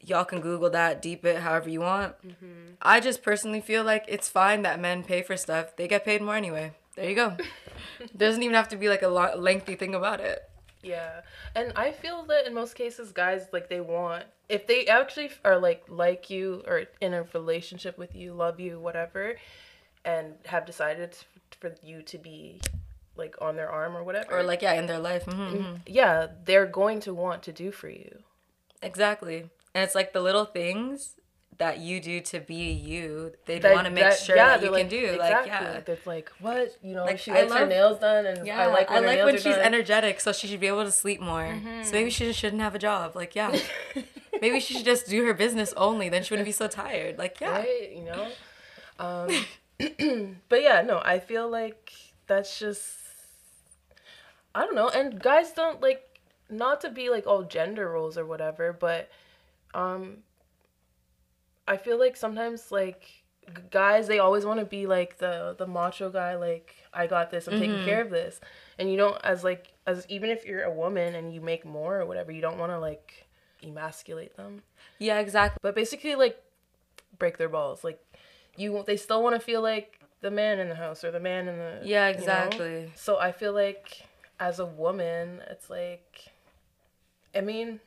y'all 0.00 0.24
can 0.24 0.40
Google 0.40 0.70
that, 0.70 1.02
deep 1.02 1.24
it 1.24 1.42
however 1.42 1.68
you 1.68 1.80
want. 1.80 2.14
Mm-hmm. 2.26 2.74
I 2.80 3.00
just 3.00 3.22
personally 3.22 3.60
feel 3.60 3.82
like 3.84 4.04
it's 4.08 4.28
fine 4.28 4.62
that 4.62 4.80
men 4.80 5.02
pay 5.02 5.22
for 5.22 5.36
stuff. 5.36 5.76
They 5.76 5.88
get 5.88 6.04
paid 6.04 6.22
more 6.22 6.36
anyway. 6.36 6.72
There 6.94 7.08
you 7.08 7.16
go. 7.16 7.36
Doesn't 8.16 8.42
even 8.42 8.54
have 8.54 8.68
to 8.68 8.76
be 8.76 8.88
like 8.88 9.02
a 9.02 9.08
lo- 9.08 9.36
lengthy 9.36 9.74
thing 9.74 9.94
about 9.94 10.20
it. 10.20 10.42
Yeah. 10.82 11.20
And 11.54 11.72
I 11.76 11.92
feel 11.92 12.24
that 12.24 12.46
in 12.46 12.54
most 12.54 12.74
cases 12.74 13.12
guys 13.12 13.46
like 13.52 13.68
they 13.68 13.80
want 13.80 14.24
if 14.52 14.66
they 14.66 14.86
actually 14.86 15.30
are 15.44 15.58
like 15.58 15.84
like 15.88 16.28
you 16.28 16.62
or 16.66 16.84
in 17.00 17.14
a 17.14 17.22
relationship 17.34 17.96
with 17.96 18.14
you, 18.14 18.34
love 18.34 18.60
you, 18.60 18.78
whatever, 18.78 19.36
and 20.04 20.34
have 20.46 20.66
decided 20.66 21.16
for 21.58 21.74
you 21.82 22.02
to 22.02 22.18
be 22.18 22.60
like 23.16 23.34
on 23.40 23.56
their 23.56 23.70
arm 23.70 23.96
or 23.96 24.04
whatever. 24.04 24.38
Or 24.38 24.42
like 24.42 24.60
yeah, 24.60 24.74
in 24.74 24.86
their 24.86 24.98
life. 24.98 25.24
Mm-hmm, 25.24 25.56
mm-hmm. 25.56 25.74
Yeah, 25.86 26.26
they're 26.44 26.66
going 26.66 27.00
to 27.00 27.14
want 27.14 27.42
to 27.44 27.52
do 27.52 27.72
for 27.72 27.88
you. 27.88 28.18
Exactly. 28.82 29.48
And 29.74 29.84
it's 29.84 29.94
like 29.94 30.12
the 30.12 30.20
little 30.20 30.44
things 30.44 31.14
that 31.62 31.78
you 31.78 32.00
do 32.00 32.20
to 32.20 32.40
be 32.40 32.72
you, 32.72 33.32
they 33.46 33.60
want 33.60 33.84
to 33.84 33.90
make 33.90 34.02
that, 34.02 34.18
sure 34.18 34.34
yeah, 34.34 34.56
that 34.56 34.64
you 34.64 34.70
like, 34.72 34.80
can 34.80 34.90
do. 34.90 35.06
Exactly. 35.06 35.50
Like, 35.52 35.86
yeah. 35.86 35.92
It's 35.94 36.06
like, 36.08 36.32
what? 36.40 36.76
You 36.82 36.94
know, 36.94 37.04
like, 37.04 37.20
she 37.20 37.30
likes 37.30 37.50
love, 37.50 37.60
her 37.60 37.66
nails 37.66 38.00
done 38.00 38.26
and 38.26 38.44
yeah, 38.44 38.62
I 38.62 38.66
like 38.66 38.90
when, 38.90 39.04
I 39.04 39.06
like 39.06 39.24
when 39.24 39.34
she's 39.36 39.44
done. 39.44 39.60
energetic, 39.60 40.18
so 40.18 40.32
she 40.32 40.48
should 40.48 40.58
be 40.58 40.66
able 40.66 40.84
to 40.84 40.90
sleep 40.90 41.20
more. 41.20 41.44
Mm-hmm. 41.44 41.84
So 41.84 41.92
maybe 41.92 42.10
she 42.10 42.24
just 42.24 42.40
shouldn't 42.40 42.62
have 42.62 42.74
a 42.74 42.80
job. 42.80 43.14
Like, 43.14 43.36
yeah. 43.36 43.56
maybe 44.40 44.58
she 44.58 44.74
should 44.74 44.84
just 44.84 45.06
do 45.06 45.24
her 45.24 45.34
business 45.34 45.72
only. 45.76 46.08
Then 46.08 46.24
she 46.24 46.34
wouldn't 46.34 46.46
be 46.46 46.52
so 46.52 46.66
tired. 46.66 47.16
Like, 47.16 47.40
yeah. 47.40 47.58
Right, 47.58 47.92
you 47.94 48.06
know? 48.06 48.26
Um, 48.98 50.36
but 50.48 50.62
yeah, 50.62 50.82
no, 50.82 51.00
I 51.04 51.20
feel 51.20 51.48
like 51.48 51.92
that's 52.26 52.58
just, 52.58 52.88
I 54.52 54.64
don't 54.64 54.74
know. 54.74 54.88
And 54.88 55.20
guys 55.20 55.52
don't 55.52 55.80
like, 55.80 56.02
not 56.50 56.80
to 56.80 56.90
be 56.90 57.08
like 57.08 57.24
all 57.28 57.44
gender 57.44 57.88
roles 57.88 58.18
or 58.18 58.26
whatever, 58.26 58.72
but 58.72 59.08
um 59.74 60.18
I 61.66 61.76
feel 61.76 61.98
like 61.98 62.16
sometimes 62.16 62.70
like 62.70 63.24
guys 63.70 64.06
they 64.06 64.18
always 64.18 64.44
want 64.44 64.60
to 64.60 64.66
be 64.66 64.86
like 64.86 65.18
the 65.18 65.54
the 65.58 65.66
macho 65.66 66.10
guy 66.10 66.36
like 66.36 66.74
I 66.94 67.06
got 67.06 67.30
this 67.30 67.48
I'm 67.48 67.54
mm-hmm. 67.54 67.62
taking 67.62 67.84
care 67.84 68.00
of 68.00 68.10
this. 68.10 68.40
And 68.78 68.90
you 68.90 68.96
don't 68.96 69.18
as 69.24 69.44
like 69.44 69.72
as 69.86 70.06
even 70.08 70.30
if 70.30 70.44
you're 70.44 70.62
a 70.62 70.72
woman 70.72 71.14
and 71.14 71.34
you 71.34 71.40
make 71.40 71.64
more 71.64 72.00
or 72.00 72.06
whatever 72.06 72.32
you 72.32 72.40
don't 72.40 72.58
want 72.58 72.72
to 72.72 72.78
like 72.78 73.26
emasculate 73.62 74.36
them. 74.36 74.62
Yeah 74.98 75.18
exactly. 75.18 75.58
But 75.62 75.74
basically 75.74 76.14
like 76.14 76.42
break 77.18 77.38
their 77.38 77.48
balls. 77.48 77.84
Like 77.84 78.00
you 78.56 78.82
they 78.86 78.96
still 78.96 79.22
want 79.22 79.34
to 79.34 79.40
feel 79.40 79.62
like 79.62 80.02
the 80.22 80.30
man 80.30 80.60
in 80.60 80.68
the 80.68 80.74
house 80.74 81.04
or 81.04 81.10
the 81.10 81.20
man 81.20 81.48
in 81.48 81.58
the 81.58 81.80
yeah 81.84 82.08
exactly 82.08 82.72
you 82.72 82.80
know? 82.82 82.92
so 82.94 83.18
I 83.18 83.32
feel 83.32 83.52
like 83.52 84.02
as 84.40 84.58
a 84.58 84.66
woman 84.66 85.40
it's 85.50 85.68
like 85.68 86.32
I 87.34 87.40
mean 87.40 87.80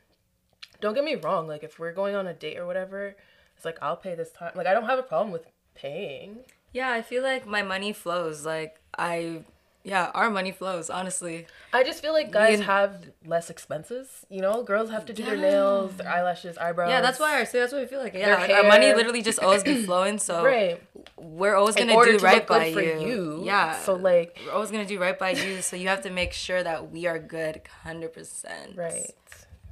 don't 0.80 0.94
get 0.94 1.04
me 1.04 1.14
wrong 1.14 1.48
like 1.48 1.64
if 1.64 1.78
we're 1.78 1.92
going 1.92 2.14
on 2.14 2.26
a 2.26 2.34
date 2.34 2.58
or 2.58 2.66
whatever 2.66 3.16
it's 3.56 3.64
like 3.64 3.78
I'll 3.82 3.96
pay 3.96 4.14
this 4.14 4.30
time. 4.30 4.52
Like 4.54 4.66
I 4.66 4.74
don't 4.74 4.84
have 4.84 4.98
a 4.98 5.02
problem 5.02 5.32
with 5.32 5.46
paying. 5.74 6.40
Yeah, 6.72 6.92
I 6.92 7.02
feel 7.02 7.22
like 7.22 7.46
my 7.46 7.62
money 7.62 7.92
flows. 7.92 8.44
Like 8.44 8.80
I 8.98 9.40
yeah, 9.86 10.10
our 10.14 10.30
money 10.30 10.50
flows, 10.50 10.90
honestly. 10.90 11.46
I 11.72 11.84
just 11.84 12.02
feel 12.02 12.12
like 12.12 12.32
guys 12.32 12.58
have 12.58 13.08
less 13.24 13.50
expenses. 13.50 14.26
You 14.28 14.40
know, 14.40 14.64
girls 14.64 14.90
have 14.90 15.06
to 15.06 15.12
do 15.12 15.22
yeah. 15.22 15.30
their 15.30 15.38
nails, 15.38 15.96
their 15.96 16.08
eyelashes, 16.08 16.58
eyebrows. 16.58 16.90
Yeah, 16.90 17.00
that's 17.00 17.20
why 17.20 17.40
I 17.40 17.44
say 17.44 17.60
that's 17.60 17.72
what 17.72 17.82
I 17.82 17.86
feel 17.86 18.00
like. 18.00 18.12
Yeah, 18.12 18.34
like 18.34 18.50
our 18.50 18.64
money 18.64 18.92
literally 18.92 19.22
just 19.22 19.38
always 19.38 19.62
be 19.62 19.84
flowing. 19.84 20.18
So 20.18 20.44
right. 20.44 20.82
we're 21.16 21.54
always 21.54 21.76
gonna 21.76 21.92
do 22.04 22.18
right 22.18 22.44
by 22.44 22.66
you. 22.66 23.00
you. 23.00 23.42
Yeah. 23.44 23.78
So 23.78 23.94
like 23.94 24.40
we're 24.44 24.52
always 24.52 24.72
gonna 24.72 24.86
do 24.86 24.98
right 24.98 25.16
by 25.16 25.30
you. 25.30 25.62
So 25.62 25.76
you 25.76 25.86
have 25.86 26.02
to 26.02 26.10
make 26.10 26.32
sure 26.32 26.64
that 26.64 26.90
we 26.90 27.06
are 27.06 27.20
good, 27.20 27.62
hundred 27.84 28.12
percent. 28.12 28.76
Right. 28.76 29.14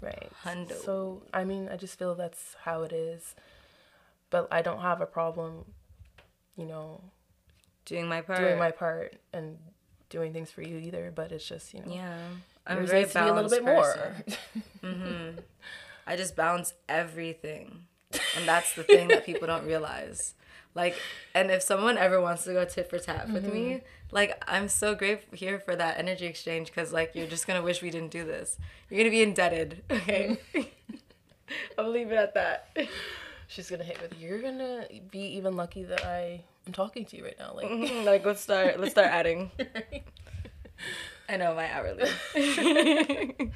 Right. 0.01 0.31
Hundo. 0.45 0.81
So 0.85 1.23
I 1.35 1.43
mean, 1.43 1.69
I 1.69 1.77
just 1.77 1.99
feel 1.99 2.15
that's 2.15 2.55
how 2.63 2.83
it 2.83 2.93
is 2.93 3.35
but 4.35 4.49
I 4.51 4.63
don't 4.63 4.81
have 4.81 5.01
a 5.01 5.07
problem, 5.07 5.65
you 6.57 6.67
know, 6.67 7.01
doing 7.85 8.09
my 8.09 8.21
part, 8.21 8.41
doing 8.41 8.59
my 8.59 8.73
part, 8.73 9.15
and 9.33 9.59
doing 10.09 10.33
things 10.33 10.51
for 10.51 10.61
you 10.61 10.77
either. 10.77 11.13
But 11.15 11.31
it's 11.31 11.47
just 11.47 11.73
you 11.73 11.79
know, 11.87 11.95
yeah, 11.95 12.19
I'm 12.67 12.79
a 12.79 12.85
very 12.85 13.05
balanced 13.05 13.55
a 13.55 13.59
little 13.59 13.65
bit 13.65 13.65
person. 13.65 14.25
more. 14.83 14.93
mm-hmm. 14.93 15.39
I 16.05 16.17
just 16.17 16.35
balance 16.35 16.75
everything, 16.89 17.85
and 18.37 18.49
that's 18.49 18.75
the 18.75 18.83
thing 18.83 19.07
that 19.07 19.25
people 19.25 19.47
don't 19.47 19.65
realize. 19.65 20.35
Like, 20.75 20.97
and 21.33 21.53
if 21.53 21.63
someone 21.63 21.97
ever 21.97 22.21
wants 22.21 22.43
to 22.43 22.55
go 22.55 22.65
tit 22.65 22.91
for 22.91 22.99
tat 22.99 23.31
with 23.31 23.45
mm-hmm. 23.45 23.55
me, 23.55 23.81
like 24.11 24.43
I'm 24.49 24.67
so 24.67 24.97
grateful 24.97 25.39
here 25.39 25.61
for 25.61 25.77
that 25.77 25.97
energy 26.01 26.27
exchange 26.27 26.73
because 26.73 26.93
like 26.93 27.13
you're 27.15 27.29
just 27.29 27.47
gonna 27.47 27.63
wish 27.63 27.83
we 27.83 27.91
didn't 27.91 28.11
do 28.11 28.25
this. 28.25 28.59
You're 28.91 28.99
gonna 28.99 29.11
be 29.11 29.23
indebted. 29.23 29.85
Okay. 29.89 30.39
I'll 31.79 31.91
leave 31.91 32.11
it 32.11 32.17
at 32.17 32.35
that 32.35 32.77
she's 33.47 33.71
gonna 33.71 33.85
hit 33.85 34.01
with 34.01 34.19
you're 34.21 34.41
gonna 34.41 34.87
be 35.11 35.21
even 35.37 35.57
lucky 35.57 35.85
that 35.85 36.05
I 36.05 36.43
am 36.67 36.73
talking 36.73 37.05
to 37.07 37.17
you 37.17 37.25
right 37.25 37.39
now. 37.39 37.53
Like 37.55 37.67
mm-hmm. 37.67 38.07
like 38.07 38.25
let's 38.25 38.41
start 38.41 38.81
let's 38.81 38.93
start 38.93 39.09
adding. 39.09 39.51
I 41.29 41.37
know 41.37 41.55
my 41.55 41.71
hourly. 41.73 42.11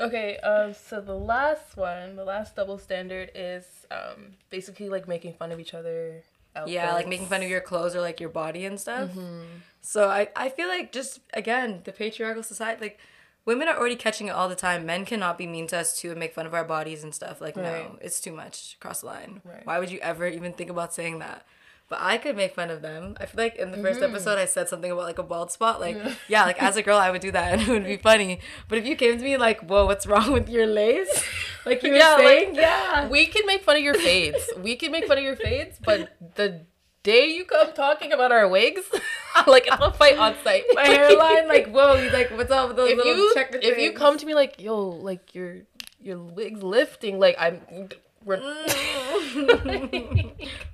okay, 0.00 0.36
um, 0.38 0.74
so 0.74 1.00
the 1.00 1.16
last 1.16 1.76
one, 1.76 2.16
the 2.16 2.24
last 2.24 2.54
double 2.54 2.78
standard 2.78 3.30
is 3.34 3.86
um 3.90 4.36
basically 4.50 4.88
like 4.88 5.08
making 5.08 5.34
fun 5.34 5.52
of 5.52 5.60
each 5.60 5.74
other. 5.74 6.22
Outfits. 6.54 6.74
Yeah, 6.74 6.92
like 6.92 7.08
making 7.08 7.28
fun 7.28 7.42
of 7.42 7.48
your 7.48 7.62
clothes 7.62 7.96
or 7.96 8.02
like 8.02 8.20
your 8.20 8.28
body 8.28 8.66
and 8.66 8.78
stuff. 8.78 9.10
Mm-hmm. 9.10 9.44
So 9.80 10.10
I 10.10 10.28
I 10.36 10.48
feel 10.50 10.68
like 10.68 10.92
just 10.92 11.20
again 11.32 11.80
the 11.84 11.92
patriarchal 11.92 12.42
society 12.42 12.80
like 12.80 12.98
women 13.44 13.68
are 13.68 13.76
already 13.76 13.96
catching 13.96 14.28
it 14.28 14.30
all 14.30 14.48
the 14.48 14.54
time. 14.54 14.86
Men 14.86 15.04
cannot 15.04 15.38
be 15.38 15.46
mean 15.46 15.66
to 15.68 15.78
us 15.78 15.98
too 15.98 16.10
and 16.10 16.20
make 16.20 16.34
fun 16.34 16.46
of 16.46 16.54
our 16.54 16.64
bodies 16.64 17.02
and 17.02 17.14
stuff. 17.14 17.40
Like, 17.40 17.56
right. 17.56 17.64
no, 17.64 17.98
it's 18.00 18.20
too 18.20 18.32
much. 18.32 18.76
Cross 18.80 19.00
the 19.00 19.06
line. 19.06 19.40
Right. 19.44 19.66
Why 19.66 19.78
would 19.78 19.90
you 19.90 19.98
ever 20.00 20.26
even 20.26 20.52
think 20.52 20.70
about 20.70 20.94
saying 20.94 21.18
that? 21.20 21.44
But 21.88 21.98
I 22.00 22.16
could 22.16 22.36
make 22.36 22.54
fun 22.54 22.70
of 22.70 22.80
them. 22.80 23.18
I 23.20 23.26
feel 23.26 23.44
like 23.44 23.56
in 23.56 23.70
the 23.70 23.76
1st 23.76 23.96
mm-hmm. 23.96 24.04
episode 24.04 24.38
I 24.38 24.46
said 24.46 24.66
something 24.66 24.90
about 24.90 25.04
like 25.04 25.18
a 25.18 25.22
bald 25.22 25.52
spot. 25.52 25.78
Like, 25.78 25.96
yeah. 25.96 26.14
yeah, 26.26 26.44
like 26.44 26.62
as 26.62 26.78
a 26.78 26.82
girl 26.82 26.96
I 26.96 27.10
would 27.10 27.20
do 27.20 27.30
that 27.32 27.52
and 27.58 27.60
it 27.60 27.68
would 27.68 27.84
be 27.84 27.98
funny. 27.98 28.40
But 28.68 28.78
if 28.78 28.86
you 28.86 28.96
came 28.96 29.18
to 29.18 29.22
me 29.22 29.36
like, 29.36 29.60
whoa, 29.60 29.84
what's 29.84 30.06
wrong 30.06 30.32
with 30.32 30.48
your 30.48 30.66
lace? 30.66 31.22
Like 31.66 31.82
you 31.82 31.90
were 31.90 31.96
yeah, 31.98 32.16
saying, 32.16 32.54
like, 32.54 32.62
yeah. 32.62 33.08
We 33.08 33.26
can 33.26 33.44
make 33.44 33.62
fun 33.62 33.76
of 33.76 33.82
your 33.82 33.94
fades. 33.94 34.42
we 34.62 34.76
can 34.76 34.90
make 34.90 35.06
fun 35.06 35.18
of 35.18 35.24
your 35.24 35.36
fades, 35.36 35.78
but 35.84 36.16
the 36.36 36.64
day 37.02 37.26
you 37.26 37.44
come 37.44 37.72
talking 37.72 38.12
about 38.12 38.32
our 38.32 38.48
wigs, 38.48 38.82
like 39.46 39.66
it's 39.66 39.76
a 39.80 39.92
fight 39.92 40.18
on 40.18 40.34
site. 40.44 40.64
My 40.74 40.86
hairline, 40.86 41.48
like 41.48 41.68
whoa, 41.68 41.94
you 41.94 42.10
like 42.10 42.30
what's 42.30 42.50
up 42.50 42.68
with 42.68 42.76
those 42.76 42.90
if 42.90 42.96
little 42.96 43.16
you, 43.16 43.34
checker 43.34 43.58
If 43.62 43.78
you 43.78 43.92
come 43.92 44.18
to 44.18 44.26
me 44.26 44.34
like 44.34 44.60
yo, 44.60 44.88
like 44.88 45.34
your 45.34 45.58
your 46.00 46.18
wig's 46.18 46.62
lifting, 46.62 47.18
like 47.18 47.36
I'm. 47.38 47.88
We're 48.24 48.36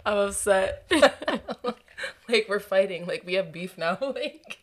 I'm 0.05 0.19
upset. 0.19 0.85
like 2.29 2.47
we're 2.47 2.61
fighting. 2.61 3.07
Like 3.07 3.25
we 3.25 3.35
have 3.35 3.53
beef 3.53 3.79
now. 3.79 3.97
like 4.01 4.59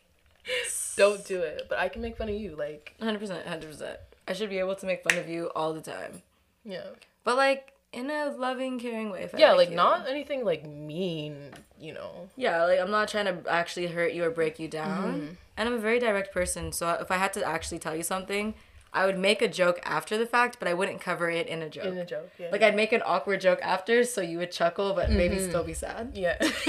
don't 0.95 1.25
do 1.25 1.41
it. 1.41 1.65
But 1.67 1.79
I 1.79 1.89
can 1.89 2.03
make 2.03 2.15
fun 2.17 2.29
of 2.29 2.35
you. 2.35 2.55
Like 2.55 2.93
hundred 3.01 3.27
hundred 3.47 3.71
percent. 3.71 3.97
I 4.27 4.33
should 4.33 4.51
be 4.51 4.59
able 4.59 4.75
to 4.75 4.85
make 4.85 5.03
fun 5.07 5.17
of 5.17 5.27
you 5.27 5.49
all 5.55 5.73
the 5.73 5.81
time. 5.81 6.21
Yeah. 6.63 6.85
But 7.23 7.37
like 7.37 7.73
in 7.95 8.09
a 8.11 8.35
loving, 8.37 8.79
caring 8.79 9.09
way. 9.09 9.29
yeah, 9.37 9.53
like, 9.53 9.69
like 9.69 9.75
not 9.75 10.07
anything 10.07 10.43
like 10.43 10.67
mean, 10.67 11.51
you 11.79 11.93
know. 11.93 12.29
Yeah, 12.35 12.65
like 12.65 12.79
I'm 12.79 12.91
not 12.91 13.07
trying 13.07 13.25
to 13.25 13.49
actually 13.49 13.87
hurt 13.87 14.13
you 14.13 14.23
or 14.23 14.29
break 14.29 14.59
you 14.59 14.67
down. 14.67 15.13
Mm-hmm. 15.13 15.33
And 15.57 15.69
I'm 15.69 15.75
a 15.75 15.79
very 15.79 15.99
direct 15.99 16.33
person, 16.33 16.71
so 16.71 16.89
if 16.99 17.09
I 17.09 17.17
had 17.17 17.31
to 17.33 17.43
actually 17.43 17.79
tell 17.79 17.95
you 17.95 18.03
something, 18.03 18.53
I 18.95 19.05
would 19.05 19.17
make 19.17 19.41
a 19.41 19.47
joke 19.47 19.79
after 19.83 20.17
the 20.17 20.25
fact, 20.25 20.57
but 20.59 20.67
I 20.67 20.73
wouldn't 20.73 21.01
cover 21.01 21.29
it 21.29 21.47
in 21.47 21.61
a 21.61 21.69
joke. 21.69 21.85
In 21.85 21.97
a 21.97 22.05
joke, 22.05 22.31
yeah. 22.37 22.49
Like 22.51 22.61
I'd 22.61 22.75
make 22.75 22.93
an 22.93 23.01
awkward 23.05 23.41
joke 23.41 23.59
after, 23.61 24.03
so 24.03 24.21
you 24.21 24.37
would 24.37 24.51
chuckle, 24.51 24.93
but 24.93 25.07
mm-hmm. 25.07 25.17
maybe 25.17 25.39
still 25.39 25.63
be 25.63 25.73
sad. 25.73 26.11
Yeah. 26.13 26.37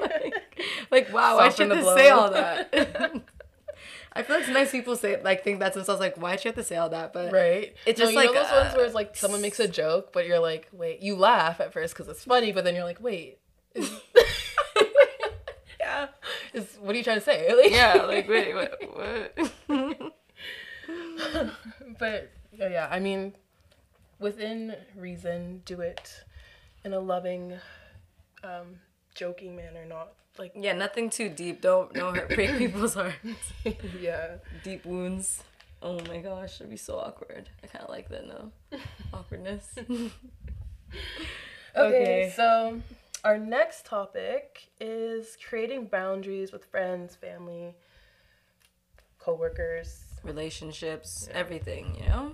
like, 0.00 0.34
like, 0.90 1.12
wow, 1.12 1.38
Soften 1.38 1.70
I 1.72 1.76
should 1.76 1.84
have 1.84 1.96
say 1.96 2.08
all 2.10 2.30
that. 2.30 3.22
I 4.16 4.22
feel 4.22 4.36
like 4.36 4.46
sometimes 4.46 4.70
people 4.70 4.96
say 4.96 5.20
like 5.22 5.44
think 5.44 5.60
that's 5.60 5.74
themselves 5.74 6.00
like 6.00 6.16
why'd 6.16 6.42
you 6.42 6.48
have 6.48 6.54
to 6.56 6.64
say 6.64 6.76
all 6.76 6.88
that? 6.88 7.12
But 7.12 7.32
right. 7.32 7.76
it's 7.84 8.00
just 8.00 8.14
no, 8.14 8.20
like 8.20 8.32
those 8.32 8.46
uh, 8.46 8.62
ones 8.62 8.74
where 8.74 8.86
it's 8.86 8.94
like 8.94 9.14
someone 9.14 9.42
makes 9.42 9.60
a 9.60 9.68
joke 9.68 10.10
but 10.12 10.26
you're 10.26 10.38
like 10.38 10.68
wait 10.72 11.02
you 11.02 11.16
laugh 11.16 11.60
at 11.60 11.74
first 11.74 11.92
because 11.92 12.08
it's 12.08 12.24
funny 12.24 12.50
but 12.50 12.64
then 12.64 12.74
you're 12.74 12.84
like 12.84 13.00
wait 13.00 13.38
yeah. 15.78 16.06
Is 16.54 16.78
what 16.80 16.94
are 16.94 16.98
you 16.98 17.04
trying 17.04 17.18
to 17.18 17.24
say? 17.24 17.54
Like, 17.54 17.70
yeah 17.70 17.94
like 18.04 18.26
wait 18.26 18.54
what 18.54 18.80
what? 19.68 20.12
But 21.98 22.30
yeah 22.56 22.88
I 22.90 22.98
mean 22.98 23.34
within 24.18 24.76
reason 24.96 25.60
do 25.66 25.82
it 25.82 26.24
in 26.84 26.94
a 26.94 27.00
loving 27.00 27.58
um 28.42 28.78
joking 29.14 29.54
manner 29.56 29.84
not 29.84 30.12
like 30.38 30.52
yeah, 30.54 30.72
nothing 30.72 31.10
too 31.10 31.28
deep. 31.28 31.60
Don't 31.60 31.92
don't 31.92 32.16
hurt, 32.16 32.28
break 32.30 32.56
people's 32.58 32.94
hearts. 32.94 33.52
yeah, 34.00 34.36
deep 34.62 34.84
wounds. 34.84 35.42
Oh 35.82 36.00
my 36.08 36.18
gosh, 36.18 36.60
it'd 36.60 36.70
be 36.70 36.76
so 36.76 36.98
awkward. 36.98 37.48
I 37.62 37.66
kind 37.66 37.84
of 37.84 37.90
like 37.90 38.08
that 38.08 38.26
though. 38.26 38.50
Awkwardness. 39.12 39.68
okay, 39.78 40.10
okay, 41.76 42.32
so 42.34 42.80
our 43.24 43.38
next 43.38 43.84
topic 43.86 44.68
is 44.80 45.36
creating 45.48 45.86
boundaries 45.86 46.52
with 46.52 46.64
friends, 46.64 47.14
family, 47.14 47.74
coworkers, 49.18 50.04
relationships, 50.22 51.28
yeah. 51.30 51.38
everything, 51.38 51.96
you 52.00 52.08
know? 52.08 52.32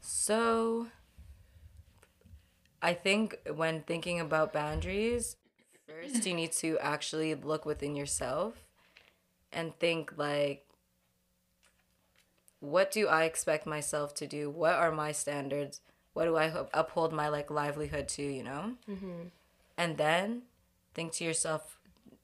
So 0.00 0.88
I 2.82 2.94
think 2.94 3.38
when 3.54 3.82
thinking 3.82 4.20
about 4.20 4.52
boundaries, 4.52 5.36
First, 5.90 6.26
you 6.26 6.34
need 6.34 6.52
to 6.52 6.78
actually 6.80 7.34
look 7.34 7.64
within 7.66 7.96
yourself 7.96 8.54
and 9.52 9.74
think 9.78 10.12
like 10.16 10.66
what 12.60 12.90
do 12.92 13.08
I 13.08 13.24
expect 13.24 13.66
myself 13.66 14.14
to 14.16 14.26
do? 14.26 14.50
What 14.50 14.74
are 14.74 14.92
my 14.92 15.12
standards? 15.12 15.80
What 16.12 16.26
do 16.26 16.36
I 16.36 16.52
uphold 16.74 17.12
my 17.12 17.28
like 17.28 17.50
livelihood 17.50 18.06
to, 18.08 18.22
you 18.22 18.42
know? 18.42 18.72
Mm-hmm. 18.88 19.28
And 19.78 19.96
then 19.96 20.42
think 20.94 21.12
to 21.12 21.24
yourself, 21.24 21.78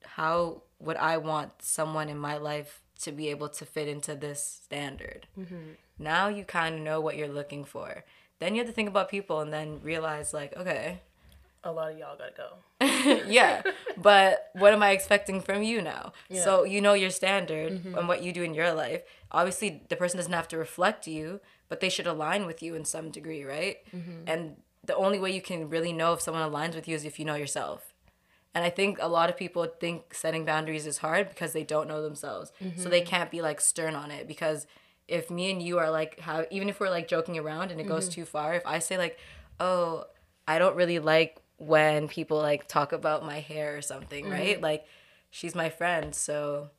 how 0.04 0.62
would 0.78 0.96
I 0.98 1.16
want 1.16 1.62
someone 1.62 2.08
in 2.08 2.18
my 2.18 2.36
life 2.36 2.82
to 3.00 3.12
be 3.12 3.28
able 3.28 3.48
to 3.48 3.64
fit 3.64 3.88
into 3.88 4.14
this 4.14 4.60
standard? 4.62 5.26
Mm-hmm. 5.38 5.72
Now 5.98 6.28
you 6.28 6.44
kind 6.44 6.74
of 6.74 6.80
know 6.82 7.00
what 7.00 7.16
you're 7.16 7.28
looking 7.28 7.64
for. 7.64 8.04
Then 8.38 8.54
you 8.54 8.60
have 8.60 8.68
to 8.68 8.74
think 8.74 8.90
about 8.90 9.08
people 9.08 9.40
and 9.40 9.50
then 9.50 9.80
realize, 9.82 10.34
like, 10.34 10.54
okay, 10.54 11.00
a 11.66 11.72
lot 11.72 11.92
of 11.92 11.98
y'all 11.98 12.16
gotta 12.16 12.32
go. 12.36 13.24
yeah, 13.28 13.62
but 13.96 14.50
what 14.54 14.72
am 14.72 14.82
I 14.82 14.90
expecting 14.90 15.40
from 15.40 15.62
you 15.62 15.82
now? 15.82 16.12
Yeah. 16.28 16.44
So 16.44 16.64
you 16.64 16.80
know 16.80 16.94
your 16.94 17.10
standard 17.10 17.72
mm-hmm. 17.72 17.96
and 17.96 18.08
what 18.08 18.22
you 18.22 18.32
do 18.32 18.42
in 18.42 18.54
your 18.54 18.72
life. 18.72 19.02
Obviously, 19.32 19.82
the 19.88 19.96
person 19.96 20.18
doesn't 20.18 20.32
have 20.32 20.48
to 20.48 20.58
reflect 20.58 21.06
you, 21.06 21.40
but 21.68 21.80
they 21.80 21.88
should 21.88 22.06
align 22.06 22.46
with 22.46 22.62
you 22.62 22.74
in 22.74 22.84
some 22.84 23.10
degree, 23.10 23.44
right? 23.44 23.78
Mm-hmm. 23.94 24.28
And 24.28 24.56
the 24.84 24.96
only 24.96 25.18
way 25.18 25.32
you 25.32 25.42
can 25.42 25.68
really 25.68 25.92
know 25.92 26.12
if 26.12 26.20
someone 26.20 26.48
aligns 26.48 26.74
with 26.74 26.88
you 26.88 26.94
is 26.94 27.04
if 27.04 27.18
you 27.18 27.24
know 27.24 27.34
yourself. 27.34 27.92
And 28.54 28.64
I 28.64 28.70
think 28.70 28.98
a 29.00 29.08
lot 29.08 29.28
of 29.28 29.36
people 29.36 29.66
think 29.66 30.14
setting 30.14 30.46
boundaries 30.46 30.86
is 30.86 30.98
hard 30.98 31.28
because 31.28 31.52
they 31.52 31.64
don't 31.64 31.88
know 31.88 32.02
themselves. 32.02 32.52
Mm-hmm. 32.62 32.80
So 32.80 32.88
they 32.88 33.00
mm-hmm. 33.00 33.10
can't 33.10 33.30
be 33.30 33.42
like 33.42 33.60
stern 33.60 33.94
on 33.94 34.10
it 34.10 34.26
because 34.26 34.66
if 35.08 35.30
me 35.30 35.50
and 35.50 35.60
you 35.60 35.78
are 35.78 35.90
like 35.90 36.18
how 36.20 36.46
even 36.50 36.68
if 36.68 36.80
we're 36.80 36.90
like 36.90 37.06
joking 37.06 37.38
around 37.38 37.70
and 37.70 37.80
it 37.80 37.86
goes 37.86 38.04
mm-hmm. 38.04 38.22
too 38.22 38.24
far, 38.24 38.54
if 38.54 38.62
I 38.66 38.78
say 38.78 38.96
like, 38.96 39.18
"Oh, 39.60 40.06
I 40.48 40.58
don't 40.58 40.76
really 40.76 40.98
like 40.98 41.42
when 41.58 42.08
people 42.08 42.38
like 42.38 42.68
talk 42.68 42.92
about 42.92 43.24
my 43.24 43.40
hair 43.40 43.76
or 43.76 43.82
something, 43.82 44.24
mm-hmm. 44.24 44.32
right? 44.32 44.60
Like 44.60 44.86
she's 45.30 45.54
my 45.54 45.70
friend, 45.70 46.14
so 46.14 46.70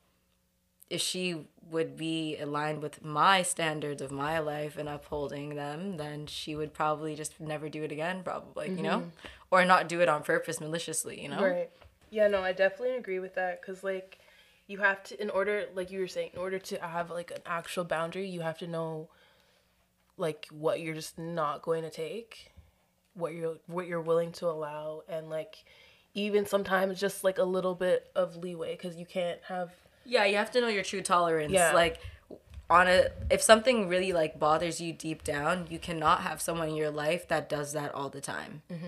if 0.90 1.00
she 1.00 1.46
would 1.70 1.96
be 1.96 2.36
aligned 2.38 2.82
with 2.82 3.04
my 3.04 3.42
standards 3.42 4.00
of 4.00 4.10
my 4.10 4.38
life 4.38 4.78
and 4.78 4.88
upholding 4.88 5.54
them, 5.54 5.96
then 5.98 6.26
she 6.26 6.56
would 6.56 6.72
probably 6.72 7.14
just 7.14 7.38
never 7.40 7.68
do 7.68 7.82
it 7.82 7.92
again, 7.92 8.22
probably, 8.22 8.68
mm-hmm. 8.68 8.76
you 8.78 8.82
know? 8.82 8.98
Mm-hmm. 9.00 9.28
Or 9.50 9.64
not 9.64 9.88
do 9.88 10.00
it 10.00 10.08
on 10.08 10.22
purpose 10.22 10.60
maliciously, 10.60 11.22
you 11.22 11.28
know? 11.28 11.42
Right. 11.42 11.70
Yeah, 12.10 12.28
no, 12.28 12.42
I 12.42 12.52
definitely 12.52 12.96
agree 12.96 13.18
with 13.18 13.34
that 13.34 13.60
cuz 13.60 13.84
like 13.84 14.18
you 14.66 14.78
have 14.78 15.02
to 15.04 15.20
in 15.20 15.30
order 15.30 15.66
like 15.74 15.90
you 15.90 16.00
were 16.00 16.08
saying, 16.08 16.30
in 16.32 16.38
order 16.38 16.58
to 16.58 16.78
have 16.78 17.10
like 17.10 17.30
an 17.30 17.42
actual 17.44 17.84
boundary, 17.84 18.28
you 18.28 18.40
have 18.40 18.58
to 18.58 18.66
know 18.66 19.08
like 20.16 20.46
what 20.50 20.80
you're 20.80 20.94
just 20.94 21.18
not 21.18 21.62
going 21.62 21.82
to 21.82 21.90
take 21.90 22.52
what 23.18 23.34
you're 23.34 23.56
what 23.66 23.86
you're 23.86 24.00
willing 24.00 24.32
to 24.32 24.46
allow 24.46 25.02
and 25.08 25.28
like 25.28 25.64
even 26.14 26.46
sometimes 26.46 26.98
just 26.98 27.24
like 27.24 27.38
a 27.38 27.44
little 27.44 27.74
bit 27.74 28.10
of 28.14 28.36
leeway 28.36 28.76
because 28.76 28.96
you 28.96 29.06
can't 29.06 29.40
have 29.48 29.70
yeah 30.04 30.24
you 30.24 30.36
have 30.36 30.50
to 30.50 30.60
know 30.60 30.68
your 30.68 30.82
true 30.82 31.02
tolerance 31.02 31.52
yeah. 31.52 31.72
like 31.72 32.00
on 32.70 32.86
a 32.86 33.08
if 33.30 33.40
something 33.40 33.88
really 33.88 34.12
like 34.12 34.38
bothers 34.38 34.80
you 34.80 34.92
deep 34.92 35.24
down 35.24 35.66
you 35.70 35.78
cannot 35.78 36.20
have 36.20 36.40
someone 36.40 36.68
in 36.68 36.76
your 36.76 36.90
life 36.90 37.26
that 37.28 37.48
does 37.48 37.72
that 37.72 37.94
all 37.94 38.08
the 38.08 38.20
time 38.20 38.62
mm-hmm. 38.70 38.86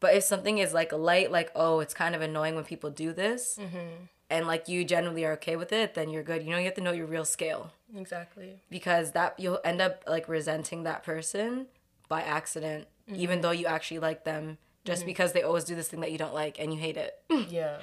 but 0.00 0.14
if 0.14 0.22
something 0.22 0.58
is 0.58 0.72
like 0.72 0.92
light 0.92 1.30
like 1.30 1.50
oh 1.54 1.80
it's 1.80 1.94
kind 1.94 2.14
of 2.14 2.20
annoying 2.20 2.54
when 2.54 2.64
people 2.64 2.90
do 2.90 3.12
this 3.12 3.58
mm-hmm. 3.60 4.04
and 4.30 4.46
like 4.46 4.68
you 4.68 4.84
generally 4.84 5.24
are 5.24 5.32
okay 5.32 5.56
with 5.56 5.72
it 5.72 5.94
then 5.94 6.10
you're 6.10 6.22
good 6.22 6.42
you 6.42 6.50
know 6.50 6.58
you 6.58 6.64
have 6.64 6.74
to 6.74 6.80
know 6.80 6.92
your 6.92 7.06
real 7.06 7.24
scale 7.24 7.72
exactly 7.96 8.60
because 8.70 9.12
that 9.12 9.38
you'll 9.38 9.60
end 9.64 9.80
up 9.80 10.04
like 10.06 10.28
resenting 10.28 10.82
that 10.82 11.02
person 11.02 11.66
by 12.08 12.20
accident 12.20 12.86
mm-hmm. 13.08 13.20
even 13.20 13.40
though 13.40 13.50
you 13.50 13.66
actually 13.66 13.98
like 13.98 14.24
them 14.24 14.58
just 14.84 15.00
mm-hmm. 15.00 15.06
because 15.06 15.32
they 15.32 15.42
always 15.42 15.64
do 15.64 15.74
this 15.74 15.88
thing 15.88 16.00
that 16.00 16.12
you 16.12 16.18
don't 16.18 16.34
like 16.34 16.58
and 16.58 16.72
you 16.72 16.78
hate 16.78 16.96
it. 16.96 17.18
yeah. 17.48 17.78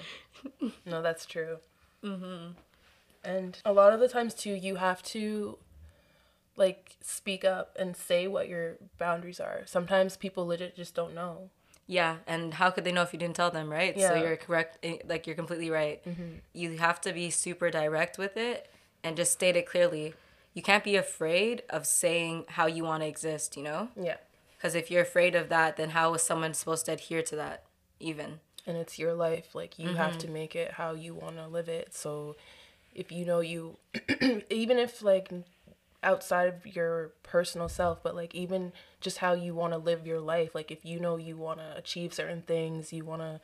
No, 0.86 1.02
that's 1.02 1.26
true. 1.26 1.58
Mm-hmm. 2.04 2.52
And 3.24 3.58
a 3.66 3.74
lot 3.74 3.94
of 3.94 4.00
the 4.00 4.08
times 4.08 4.34
too, 4.34 4.54
you 4.54 4.76
have 4.76 5.02
to 5.04 5.58
like 6.56 6.98
speak 7.02 7.44
up 7.44 7.76
and 7.80 7.96
say 7.96 8.28
what 8.28 8.48
your 8.48 8.78
boundaries 8.98 9.40
are. 9.40 9.62
Sometimes 9.66 10.18
people 10.18 10.46
legit 10.46 10.76
just 10.76 10.96
don't 10.96 11.16
know. 11.16 11.50
Yeah, 11.88 12.18
and 12.26 12.54
how 12.54 12.70
could 12.70 12.86
they 12.86 12.92
know 12.92 13.02
if 13.02 13.12
you 13.12 13.20
didn't 13.20 13.36
tell 13.36 13.52
them, 13.52 13.70
right? 13.70 13.98
Yeah. 13.98 14.10
So 14.10 14.16
you're 14.16 14.38
correct, 14.38 14.78
eh, 14.82 14.98
like 15.08 15.28
you're 15.28 15.36
completely 15.36 15.70
right. 15.70 16.04
Mm-hmm. 16.06 16.36
You 16.54 16.78
have 16.78 17.02
to 17.02 17.12
be 17.12 17.30
super 17.30 17.70
direct 17.70 18.18
with 18.18 18.38
it 18.38 18.70
and 19.04 19.18
just 19.18 19.34
state 19.34 19.56
it 19.58 19.66
clearly. 19.66 20.14
You 20.54 20.62
can't 20.62 20.84
be 20.84 20.96
afraid 20.96 21.64
of 21.70 21.86
saying 21.86 22.46
how 22.50 22.68
you 22.68 22.84
want 22.84 23.04
to 23.04 23.08
exist, 23.08 23.58
you 23.58 23.64
know? 23.64 23.90
Yeah. 24.00 24.18
Because 24.62 24.76
if 24.76 24.92
you're 24.92 25.02
afraid 25.02 25.34
of 25.34 25.50
that, 25.50 25.78
then 25.78 25.90
how 25.90 26.14
is 26.14 26.22
someone 26.22 26.54
supposed 26.54 26.86
to 26.86 26.92
adhere 26.92 27.24
to 27.24 27.36
that, 27.36 27.64
even? 28.00 28.42
And 28.68 28.78
it's 28.78 29.00
your 29.00 29.16
life. 29.16 29.56
Like, 29.56 29.80
you 29.80 29.88
mm-hmm. 29.88 29.98
have 29.98 30.20
to 30.20 30.30
make 30.30 30.56
it 30.56 30.74
how 30.74 30.92
you 30.92 31.16
want 31.16 31.38
to 31.38 31.48
live 31.48 31.68
it. 31.68 31.96
So, 31.96 32.36
if 32.94 33.12
you 33.12 33.26
know 33.26 33.40
you, 33.40 33.78
even 34.52 34.78
if, 34.78 35.02
like, 35.02 35.32
outside 36.04 36.48
of 36.48 36.76
your 36.76 37.12
personal 37.24 37.70
self, 37.70 38.04
but, 38.04 38.14
like, 38.14 38.36
even 38.36 38.72
just 39.00 39.18
how 39.18 39.34
you 39.34 39.56
want 39.56 39.74
to 39.74 39.80
live 39.80 40.06
your 40.06 40.20
life, 40.20 40.54
like, 40.54 40.70
if 40.70 40.86
you 40.86 41.00
know 41.00 41.18
you 41.18 41.38
want 41.38 41.58
to 41.58 41.76
achieve 41.76 42.14
certain 42.14 42.44
things, 42.44 42.94
you 42.94 43.04
want 43.04 43.24
to 43.24 43.42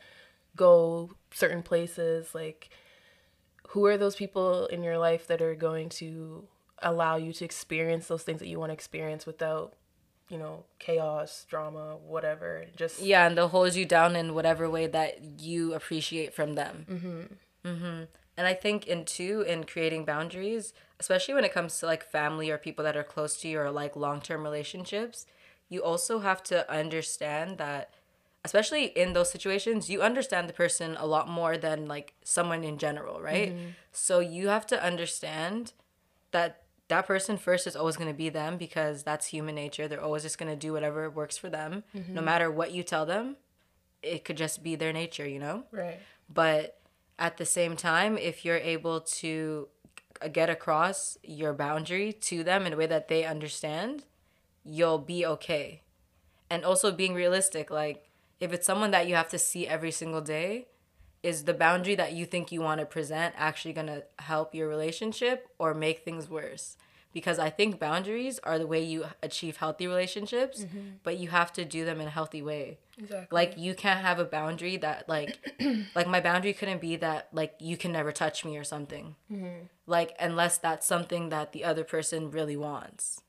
go 0.54 1.10
certain 1.32 1.64
places, 1.64 2.32
like, 2.32 2.70
who 3.70 3.84
are 3.86 3.98
those 3.98 4.14
people 4.14 4.66
in 4.66 4.84
your 4.84 4.98
life 4.98 5.26
that 5.26 5.42
are 5.42 5.56
going 5.56 5.88
to 5.88 6.44
allow 6.80 7.16
you 7.16 7.32
to 7.32 7.44
experience 7.44 8.06
those 8.06 8.22
things 8.22 8.38
that 8.38 8.46
you 8.46 8.60
want 8.60 8.70
to 8.70 8.74
experience 8.74 9.26
without 9.26 9.74
you 10.28 10.38
know, 10.38 10.64
chaos, 10.78 11.46
drama, 11.48 11.96
whatever. 12.06 12.66
Just 12.76 13.00
yeah, 13.00 13.26
and 13.26 13.36
they'll 13.36 13.48
hold 13.48 13.74
you 13.74 13.84
down 13.84 14.16
in 14.16 14.34
whatever 14.34 14.68
way 14.68 14.86
that 14.86 15.40
you 15.40 15.74
appreciate 15.74 16.34
from 16.34 16.54
them. 16.54 16.86
Mm-hmm. 16.90 17.68
Mm-hmm. 17.68 18.04
And 18.36 18.46
I 18.46 18.54
think 18.54 18.86
in 18.86 19.04
two, 19.04 19.40
in 19.42 19.64
creating 19.64 20.04
boundaries, 20.04 20.72
especially 21.00 21.34
when 21.34 21.44
it 21.44 21.52
comes 21.52 21.78
to 21.78 21.86
like 21.86 22.04
family 22.04 22.50
or 22.50 22.58
people 22.58 22.84
that 22.84 22.96
are 22.96 23.04
close 23.04 23.36
to 23.40 23.48
you 23.48 23.58
or 23.58 23.70
like 23.70 23.96
long 23.96 24.20
term 24.20 24.44
relationships, 24.44 25.26
you 25.68 25.82
also 25.82 26.20
have 26.20 26.42
to 26.44 26.70
understand 26.70 27.58
that, 27.58 27.90
especially 28.44 28.86
in 28.86 29.12
those 29.12 29.30
situations, 29.30 29.90
you 29.90 30.02
understand 30.02 30.48
the 30.48 30.52
person 30.52 30.96
a 30.98 31.06
lot 31.06 31.28
more 31.28 31.56
than 31.58 31.88
like 31.88 32.14
someone 32.22 32.64
in 32.64 32.78
general, 32.78 33.20
right? 33.20 33.52
Mm-hmm. 33.52 33.68
So 33.92 34.20
you 34.20 34.48
have 34.48 34.66
to 34.68 34.82
understand 34.82 35.72
that 36.30 36.62
that 36.88 37.06
person 37.06 37.36
first 37.36 37.66
is 37.66 37.76
always 37.76 37.96
going 37.96 38.08
to 38.08 38.16
be 38.16 38.28
them 38.30 38.56
because 38.56 39.02
that's 39.02 39.26
human 39.26 39.54
nature. 39.54 39.86
They're 39.88 40.02
always 40.02 40.22
just 40.22 40.38
going 40.38 40.50
to 40.50 40.56
do 40.56 40.72
whatever 40.72 41.08
works 41.08 41.36
for 41.36 41.50
them. 41.50 41.84
Mm-hmm. 41.94 42.14
No 42.14 42.22
matter 42.22 42.50
what 42.50 42.72
you 42.72 42.82
tell 42.82 43.06
them, 43.06 43.36
it 44.02 44.24
could 44.24 44.36
just 44.36 44.62
be 44.62 44.74
their 44.74 44.92
nature, 44.92 45.28
you 45.28 45.38
know? 45.38 45.64
Right. 45.70 45.98
But 46.32 46.80
at 47.18 47.36
the 47.36 47.44
same 47.44 47.76
time, 47.76 48.16
if 48.16 48.44
you're 48.44 48.56
able 48.56 49.00
to 49.00 49.68
get 50.32 50.48
across 50.48 51.18
your 51.22 51.52
boundary 51.52 52.12
to 52.12 52.42
them 52.42 52.66
in 52.66 52.72
a 52.72 52.76
way 52.76 52.86
that 52.86 53.08
they 53.08 53.24
understand, 53.24 54.04
you'll 54.64 54.98
be 54.98 55.26
okay. 55.26 55.82
And 56.50 56.64
also 56.64 56.90
being 56.90 57.14
realistic, 57.14 57.70
like 57.70 58.08
if 58.40 58.52
it's 58.52 58.66
someone 58.66 58.92
that 58.92 59.08
you 59.08 59.14
have 59.14 59.28
to 59.30 59.38
see 59.38 59.66
every 59.66 59.90
single 59.90 60.20
day, 60.20 60.68
is 61.22 61.44
the 61.44 61.54
boundary 61.54 61.94
that 61.94 62.12
you 62.12 62.24
think 62.24 62.52
you 62.52 62.60
want 62.60 62.80
to 62.80 62.86
present 62.86 63.34
actually 63.36 63.72
going 63.72 63.86
to 63.88 64.04
help 64.20 64.54
your 64.54 64.68
relationship 64.68 65.48
or 65.58 65.74
make 65.74 66.04
things 66.04 66.28
worse? 66.28 66.76
Because 67.12 67.38
I 67.38 67.50
think 67.50 67.80
boundaries 67.80 68.38
are 68.44 68.58
the 68.58 68.66
way 68.66 68.82
you 68.82 69.06
achieve 69.22 69.56
healthy 69.56 69.86
relationships, 69.86 70.64
mm-hmm. 70.64 70.96
but 71.02 71.16
you 71.16 71.28
have 71.28 71.52
to 71.54 71.64
do 71.64 71.84
them 71.84 72.00
in 72.00 72.06
a 72.06 72.10
healthy 72.10 72.42
way. 72.42 72.78
Exactly. 72.98 73.34
Like 73.34 73.54
you 73.56 73.74
can't 73.74 74.00
have 74.00 74.18
a 74.18 74.24
boundary 74.24 74.76
that 74.76 75.08
like 75.08 75.38
like 75.94 76.06
my 76.06 76.20
boundary 76.20 76.52
couldn't 76.52 76.80
be 76.80 76.96
that 76.96 77.28
like 77.32 77.54
you 77.60 77.76
can 77.76 77.92
never 77.92 78.12
touch 78.12 78.44
me 78.44 78.56
or 78.56 78.64
something. 78.64 79.16
Mm-hmm. 79.32 79.66
Like 79.86 80.14
unless 80.20 80.58
that's 80.58 80.86
something 80.86 81.30
that 81.30 81.52
the 81.52 81.64
other 81.64 81.82
person 81.82 82.30
really 82.30 82.56
wants 82.56 83.22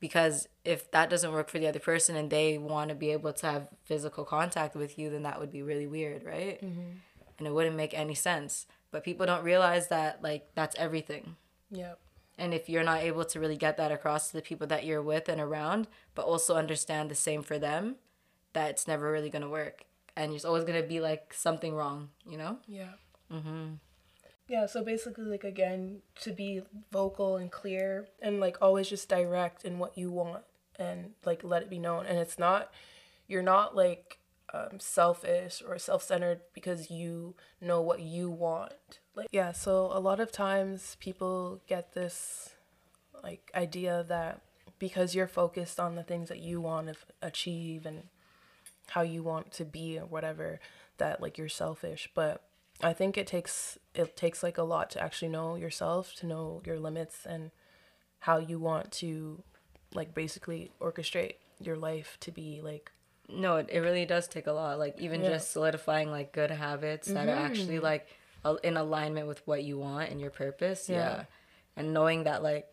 because 0.00 0.48
if 0.64 0.90
that 0.90 1.10
doesn't 1.10 1.32
work 1.32 1.48
for 1.48 1.58
the 1.58 1.66
other 1.66 1.78
person 1.78 2.16
and 2.16 2.30
they 2.30 2.58
want 2.58 2.88
to 2.88 2.94
be 2.94 3.10
able 3.10 3.32
to 3.32 3.46
have 3.46 3.68
physical 3.84 4.24
contact 4.24 4.74
with 4.76 4.98
you 4.98 5.10
then 5.10 5.22
that 5.22 5.40
would 5.40 5.50
be 5.50 5.62
really 5.62 5.86
weird 5.86 6.24
right? 6.24 6.62
Mm-hmm. 6.62 6.90
and 7.38 7.46
it 7.46 7.52
wouldn't 7.52 7.76
make 7.76 7.94
any 7.94 8.14
sense. 8.14 8.66
But 8.90 9.04
people 9.04 9.26
don't 9.26 9.44
realize 9.44 9.88
that 9.88 10.22
like 10.22 10.48
that's 10.54 10.76
everything. 10.76 11.36
Yep. 11.70 11.98
And 12.38 12.54
if 12.54 12.68
you're 12.68 12.84
not 12.84 13.02
able 13.02 13.24
to 13.24 13.40
really 13.40 13.56
get 13.56 13.76
that 13.78 13.92
across 13.92 14.28
to 14.28 14.36
the 14.36 14.42
people 14.42 14.66
that 14.68 14.84
you're 14.84 15.02
with 15.02 15.28
and 15.28 15.40
around 15.40 15.88
but 16.14 16.26
also 16.26 16.56
understand 16.56 17.10
the 17.10 17.14
same 17.14 17.42
for 17.42 17.58
them 17.58 17.96
that 18.52 18.70
it's 18.70 18.88
never 18.88 19.10
really 19.10 19.30
going 19.30 19.42
to 19.42 19.48
work. 19.48 19.84
And 20.16 20.32
there's 20.32 20.44
always 20.46 20.64
going 20.64 20.80
to 20.80 20.88
be 20.88 21.00
like 21.00 21.34
something 21.34 21.74
wrong 21.74 22.10
you 22.26 22.38
know? 22.38 22.58
Yeah 22.66 22.92
mm-hmm 23.32 23.74
yeah, 24.48 24.66
so 24.66 24.84
basically, 24.84 25.24
like, 25.24 25.44
again, 25.44 26.02
to 26.20 26.32
be 26.32 26.62
vocal 26.92 27.36
and 27.36 27.50
clear 27.50 28.06
and, 28.20 28.40
like, 28.40 28.58
always 28.60 28.88
just 28.88 29.08
direct 29.08 29.64
in 29.64 29.78
what 29.78 29.98
you 29.98 30.10
want 30.10 30.44
and, 30.78 31.12
like, 31.24 31.42
let 31.42 31.62
it 31.62 31.70
be 31.70 31.78
known. 31.78 32.06
And 32.06 32.18
it's 32.18 32.38
not, 32.38 32.72
you're 33.26 33.42
not, 33.42 33.74
like, 33.74 34.18
um, 34.54 34.78
selfish 34.78 35.62
or 35.66 35.78
self 35.78 36.02
centered 36.04 36.40
because 36.54 36.90
you 36.90 37.34
know 37.60 37.80
what 37.80 38.00
you 38.00 38.30
want. 38.30 39.00
Like, 39.16 39.28
yeah, 39.32 39.50
so 39.52 39.90
a 39.92 39.98
lot 39.98 40.20
of 40.20 40.30
times 40.30 40.96
people 41.00 41.60
get 41.66 41.94
this, 41.94 42.54
like, 43.24 43.50
idea 43.54 44.04
that 44.08 44.42
because 44.78 45.14
you're 45.14 45.26
focused 45.26 45.80
on 45.80 45.96
the 45.96 46.02
things 46.04 46.28
that 46.28 46.38
you 46.38 46.60
want 46.60 46.86
to 46.86 46.94
achieve 47.20 47.84
and 47.86 48.04
how 48.90 49.02
you 49.02 49.22
want 49.24 49.50
to 49.52 49.64
be 49.64 49.98
or 49.98 50.06
whatever, 50.06 50.60
that, 50.98 51.20
like, 51.20 51.36
you're 51.36 51.48
selfish. 51.48 52.08
But 52.14 52.42
I 52.82 52.92
think 52.92 53.16
it 53.16 53.26
takes 53.26 53.78
it 53.94 54.16
takes 54.16 54.42
like 54.42 54.58
a 54.58 54.62
lot 54.62 54.90
to 54.90 55.02
actually 55.02 55.28
know 55.30 55.54
yourself, 55.56 56.14
to 56.16 56.26
know 56.26 56.62
your 56.66 56.78
limits 56.78 57.24
and 57.26 57.50
how 58.20 58.38
you 58.38 58.58
want 58.58 58.92
to 58.92 59.42
like 59.94 60.14
basically 60.14 60.70
orchestrate 60.80 61.34
your 61.60 61.76
life 61.76 62.18
to 62.20 62.30
be 62.30 62.60
like 62.62 62.90
No, 63.28 63.56
it, 63.56 63.68
it 63.70 63.80
really 63.80 64.04
does 64.04 64.28
take 64.28 64.46
a 64.46 64.52
lot. 64.52 64.78
Like 64.78 65.00
even 65.00 65.22
Yeah. 65.22 65.30
just 65.30 65.52
solidifying 65.52 66.10
like 66.10 66.32
good 66.32 66.50
habits 66.50 67.08
that 67.08 67.28
are 67.28 67.34
actually 67.34 67.78
like 67.80 68.06
al- 68.44 68.56
in 68.56 68.76
alignment 68.76 69.26
with 69.26 69.40
what 69.46 69.64
you 69.64 69.78
want 69.78 70.10
and 70.10 70.20
your 70.20 70.30
purpose. 70.30 70.88
Yeah. 70.88 70.96
Yeah. 70.98 71.24
And 71.76 71.94
knowing 71.94 72.24
that 72.24 72.42
like 72.42 72.66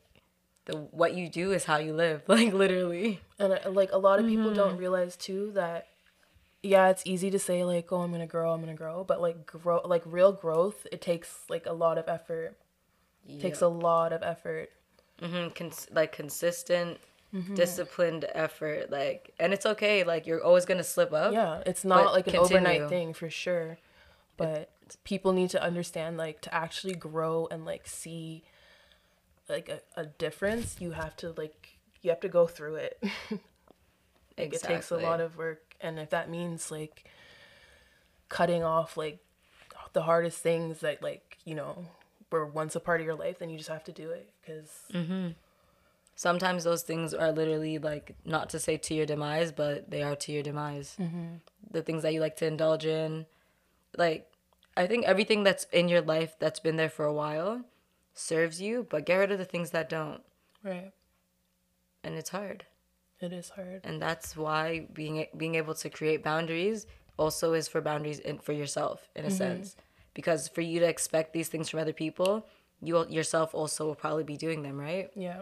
the 0.65 0.77
what 0.77 1.13
you 1.13 1.29
do 1.29 1.51
is 1.53 1.63
how 1.65 1.77
you 1.77 1.93
live. 1.93 2.23
Like 2.27 2.53
literally. 2.53 3.21
and 3.39 3.53
uh, 3.53 3.69
like 3.71 3.91
a 3.93 3.97
lot 3.97 4.19
of 4.19 4.25
people 4.27 4.45
Mm-hmm. 4.47 4.55
don't 4.55 4.77
realize 4.77 5.15
too 5.15 5.51
that 5.55 5.87
yeah 6.63 6.87
it's 6.89 7.03
easy 7.05 7.29
to 7.29 7.37
say 7.37 7.63
like 7.63 7.91
oh 7.91 8.01
i'm 8.01 8.11
gonna 8.11 8.25
grow 8.25 8.51
i'm 8.53 8.61
gonna 8.61 8.73
grow 8.73 9.03
but 9.03 9.21
like 9.21 9.45
grow 9.45 9.81
like 9.85 10.01
real 10.05 10.31
growth 10.31 10.87
it 10.91 11.01
takes 11.01 11.41
like 11.49 11.65
a 11.65 11.73
lot 11.73 11.97
of 11.97 12.07
effort 12.07 12.57
takes 13.39 13.61
a 13.61 13.67
lot 13.67 14.11
of 14.13 14.23
effort 14.23 14.69
Mm-hmm. 15.21 15.49
Cons- 15.53 15.87
like 15.91 16.11
consistent, 16.11 16.97
Mm-hmm. 17.33 17.55
disciplined 17.55 18.25
effort. 18.35 18.91
Like, 18.91 19.33
and 19.39 19.53
it's 19.53 19.65
okay. 19.65 20.03
Like, 20.03 20.27
you're 20.27 20.43
always 20.43 20.65
gonna 20.65 20.83
slip 20.83 21.11
up. 21.13 21.33
yeah 21.33 21.61
it's 21.65 21.83
not 21.85 22.13
like 22.13 22.27
an 22.27 22.33
continue. 22.33 22.57
overnight 22.57 22.89
thing 22.89 23.13
for 23.13 23.29
sure 23.29 23.77
but 24.37 24.69
people 25.03 25.31
need 25.33 25.49
to 25.51 25.63
understand 25.63 26.17
like 26.17 26.41
to 26.41 26.53
actually 26.53 26.93
grow 26.95 27.47
and 27.49 27.63
like 27.65 27.87
see 27.87 28.43
like 29.49 29.69
a, 29.69 29.79
a 29.99 30.05
difference 30.05 30.75
you 30.79 30.91
have 30.91 31.15
to 31.17 31.31
like 31.37 31.77
you 32.01 32.09
have 32.09 32.19
to 32.19 32.29
go 32.29 32.45
through 32.47 32.75
it 32.75 32.97
like 34.37 34.53
it 34.53 34.61
takes 34.61 34.91
a 34.91 34.97
lot 34.97 35.19
of 35.21 35.37
work 35.37 35.72
and 35.83 35.99
if 35.99 36.09
that 36.09 36.29
means 36.29 36.71
like 36.71 37.05
cutting 38.29 38.63
off 38.63 38.97
like 38.97 39.19
the 39.93 40.03
hardest 40.03 40.39
things 40.39 40.79
that 40.79 41.03
like 41.03 41.37
you 41.45 41.53
know 41.53 41.85
were 42.31 42.45
once 42.45 42.75
a 42.75 42.79
part 42.79 42.99
of 42.99 43.05
your 43.05 43.15
life 43.15 43.37
then 43.37 43.49
you 43.49 43.57
just 43.57 43.69
have 43.69 43.83
to 43.83 43.91
do 43.91 44.09
it 44.09 44.31
because 44.41 44.69
mm-hmm. 44.91 45.29
Sometimes 46.15 46.63
those 46.63 46.83
things 46.83 47.13
are 47.13 47.31
literally 47.31 47.79
like 47.79 48.15
not 48.23 48.49
to 48.51 48.59
say 48.59 48.77
to 48.77 48.93
your 48.93 49.05
demise, 49.05 49.51
but 49.51 49.89
they 49.89 50.03
are 50.03 50.15
to 50.15 50.31
your 50.31 50.43
demise. 50.43 50.95
Mm-hmm. 50.99 51.35
The 51.71 51.81
things 51.81 52.03
that 52.03 52.13
you 52.13 52.21
like 52.21 52.35
to 52.37 52.45
indulge 52.45 52.85
in, 52.85 53.25
like 53.97 54.29
I 54.77 54.85
think 54.85 55.05
everything 55.05 55.43
that's 55.43 55.65
in 55.71 55.89
your 55.89 56.01
life 56.01 56.35
that's 56.39 56.59
been 56.59 56.75
there 56.75 56.89
for 56.89 57.05
a 57.05 57.13
while 57.13 57.61
serves 58.13 58.61
you, 58.61 58.85
but 58.89 59.05
get 59.05 59.15
rid 59.15 59.31
of 59.31 59.39
the 59.39 59.45
things 59.45 59.71
that 59.71 59.89
don't, 59.89 60.21
right. 60.63 60.91
And 62.03 62.15
it's 62.15 62.29
hard. 62.29 62.65
It 63.23 63.33
is 63.33 63.49
hard. 63.49 63.81
And 63.83 64.01
that's 64.01 64.35
why 64.35 64.87
being 64.93 65.25
being 65.37 65.55
able 65.55 65.75
to 65.75 65.89
create 65.89 66.23
boundaries 66.23 66.85
also 67.17 67.53
is 67.53 67.67
for 67.67 67.81
boundaries 67.81 68.19
in, 68.19 68.39
for 68.39 68.53
yourself 68.53 69.09
in 69.15 69.25
a 69.25 69.31
sense. 69.31 69.75
Because 70.13 70.47
for 70.47 70.61
you 70.61 70.79
to 70.79 70.87
expect 70.87 71.33
these 71.33 71.47
things 71.47 71.69
from 71.69 71.79
other 71.79 71.93
people 71.93 72.45
you 72.81 73.07
yourself 73.07 73.55
also 73.55 73.85
will 73.85 73.95
probably 73.95 74.23
be 74.23 74.37
doing 74.37 74.61
them 74.61 74.79
right? 74.79 75.09
Yeah. 75.15 75.41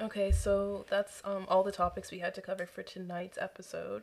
Okay 0.00 0.30
so 0.30 0.86
that's 0.88 1.20
um 1.24 1.44
all 1.48 1.62
the 1.62 1.72
topics 1.72 2.10
we 2.10 2.20
had 2.20 2.34
to 2.36 2.40
cover 2.40 2.66
for 2.66 2.82
tonight's 2.82 3.38
episode. 3.38 4.02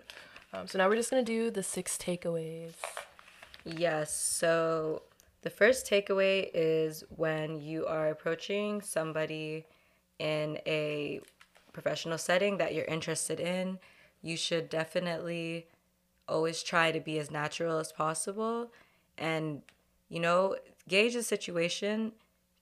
Um, 0.53 0.67
so 0.67 0.77
now 0.77 0.87
we're 0.89 0.95
just 0.95 1.09
gonna 1.09 1.23
do 1.23 1.49
the 1.49 1.63
six 1.63 1.97
takeaways. 1.97 2.73
Yes 3.63 4.13
so 4.13 5.03
the 5.41 5.49
first 5.49 5.87
takeaway 5.89 6.49
is 6.53 7.03
when 7.15 7.61
you 7.61 7.85
are 7.85 8.09
approaching 8.09 8.81
somebody 8.81 9.65
in 10.19 10.57
a 10.65 11.21
professional 11.75 12.17
setting 12.17 12.57
that 12.57 12.73
you're 12.73 12.85
interested 12.85 13.39
in 13.39 13.77
you 14.25 14.35
should 14.35 14.69
definitely 14.69 15.67
always 16.27 16.63
try 16.63 16.91
to 16.91 16.99
be 16.99 17.19
as 17.19 17.29
natural 17.29 17.77
as 17.77 17.91
possible. 17.91 18.71
And 19.17 19.61
you 20.09 20.19
know 20.19 20.55
gauge 20.87 21.13
the 21.13 21.23
situation 21.23 22.13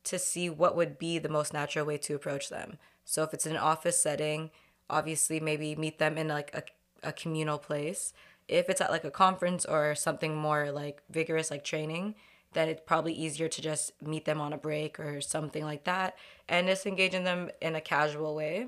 to 0.04 0.20
see 0.20 0.50
what 0.50 0.76
would 0.76 0.98
be 0.98 1.18
the 1.18 1.30
most 1.30 1.54
natural 1.54 1.86
way 1.86 1.98
to 1.98 2.16
approach 2.16 2.50
them. 2.50 2.78
So 3.06 3.24
if 3.24 3.34
it's 3.34 3.46
an 3.46 3.58
office 3.58 4.00
setting 4.00 4.52
obviously 4.90 5.40
maybe 5.40 5.76
meet 5.76 5.98
them 5.98 6.18
in 6.18 6.28
like 6.28 6.52
a, 6.54 6.64
a 7.08 7.14
communal 7.14 7.58
place. 7.58 8.14
If 8.48 8.70
it's 8.70 8.82
at 8.82 8.92
like 8.92 9.06
a 9.06 9.12
conference 9.12 9.64
or 9.66 9.96
something 9.96 10.36
more 10.36 10.72
like 10.72 11.02
vigorous 11.10 11.50
like 11.50 11.64
training 11.64 12.16
then 12.52 12.70
it's 12.70 12.82
probably 12.86 13.14
easier 13.14 13.48
to 13.48 13.62
just 13.62 13.92
meet 14.02 14.26
them 14.26 14.40
on 14.40 14.54
a 14.54 14.58
break 14.58 15.00
or 15.00 15.22
something 15.22 15.64
like 15.64 15.86
that 15.86 16.16
and 16.48 16.68
just 16.68 16.86
engage 16.86 17.16
in 17.16 17.24
them 17.24 17.50
in 17.62 17.76
a 17.76 17.82
casual 17.82 18.36
way 18.36 18.68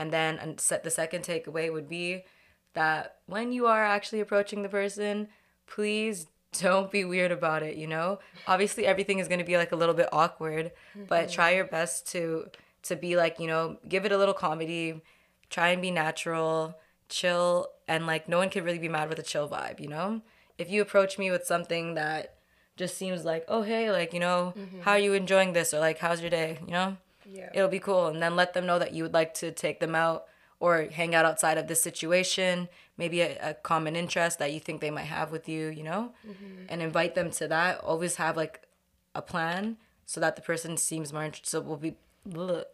and 0.00 0.10
then 0.10 0.38
and 0.38 0.58
set 0.58 0.82
the 0.82 0.90
second 0.90 1.22
takeaway 1.22 1.70
would 1.70 1.86
be 1.86 2.24
that 2.72 3.16
when 3.26 3.52
you 3.52 3.66
are 3.66 3.84
actually 3.84 4.20
approaching 4.20 4.62
the 4.62 4.68
person, 4.68 5.28
please 5.66 6.26
don't 6.58 6.90
be 6.90 7.04
weird 7.04 7.30
about 7.30 7.62
it, 7.62 7.76
you 7.76 7.86
know? 7.86 8.18
Obviously 8.48 8.86
everything 8.86 9.18
is 9.18 9.28
going 9.28 9.40
to 9.40 9.44
be 9.44 9.58
like 9.58 9.72
a 9.72 9.76
little 9.76 9.94
bit 9.94 10.08
awkward, 10.10 10.72
but 11.06 11.24
mm-hmm. 11.24 11.32
try 11.32 11.50
your 11.50 11.66
best 11.66 12.10
to 12.12 12.48
to 12.84 12.96
be 12.96 13.14
like, 13.14 13.38
you 13.38 13.46
know, 13.46 13.76
give 13.86 14.06
it 14.06 14.12
a 14.12 14.16
little 14.16 14.32
comedy, 14.32 15.02
try 15.50 15.68
and 15.68 15.82
be 15.82 15.90
natural, 15.90 16.78
chill 17.10 17.68
and 17.86 18.06
like 18.06 18.26
no 18.26 18.38
one 18.38 18.48
can 18.48 18.64
really 18.64 18.78
be 18.78 18.88
mad 18.88 19.10
with 19.10 19.18
a 19.18 19.22
chill 19.22 19.50
vibe, 19.50 19.80
you 19.80 19.88
know? 19.88 20.22
If 20.56 20.70
you 20.70 20.80
approach 20.80 21.18
me 21.18 21.30
with 21.30 21.44
something 21.44 21.92
that 21.94 22.36
just 22.76 22.96
seems 22.96 23.26
like, 23.26 23.44
"Oh, 23.48 23.60
hey, 23.60 23.90
like, 23.90 24.14
you 24.14 24.20
know, 24.20 24.54
mm-hmm. 24.56 24.80
how 24.80 24.92
are 24.92 24.98
you 24.98 25.12
enjoying 25.12 25.52
this?" 25.52 25.74
or 25.74 25.80
like, 25.80 25.98
"How's 25.98 26.22
your 26.22 26.30
day?" 26.30 26.58
you 26.66 26.72
know? 26.72 26.96
Yeah. 27.24 27.50
It'll 27.54 27.68
be 27.68 27.80
cool. 27.80 28.08
And 28.08 28.22
then 28.22 28.36
let 28.36 28.54
them 28.54 28.66
know 28.66 28.78
that 28.78 28.92
you 28.92 29.02
would 29.02 29.14
like 29.14 29.34
to 29.34 29.52
take 29.52 29.80
them 29.80 29.94
out 29.94 30.24
or 30.58 30.88
hang 30.92 31.14
out 31.14 31.24
outside 31.24 31.58
of 31.58 31.68
this 31.68 31.82
situation 31.82 32.68
maybe 32.96 33.22
a, 33.22 33.50
a 33.50 33.54
common 33.54 33.96
interest 33.96 34.38
that 34.38 34.52
you 34.52 34.60
think 34.60 34.82
they 34.82 34.90
might 34.90 35.06
have 35.06 35.32
with 35.32 35.48
you 35.48 35.68
you 35.68 35.82
know? 35.82 36.12
Mm-hmm. 36.26 36.64
And 36.68 36.82
invite 36.82 37.14
them 37.14 37.30
to 37.32 37.48
that. 37.48 37.78
Always 37.80 38.16
have 38.16 38.36
like 38.36 38.66
a 39.14 39.22
plan 39.22 39.78
so 40.06 40.20
that 40.20 40.36
the 40.36 40.42
person 40.42 40.76
seems 40.76 41.12
more 41.12 41.24
interested 41.24 41.50
so 41.50 41.60
will 41.60 41.76
be 41.76 41.96
bleh. 42.28 42.64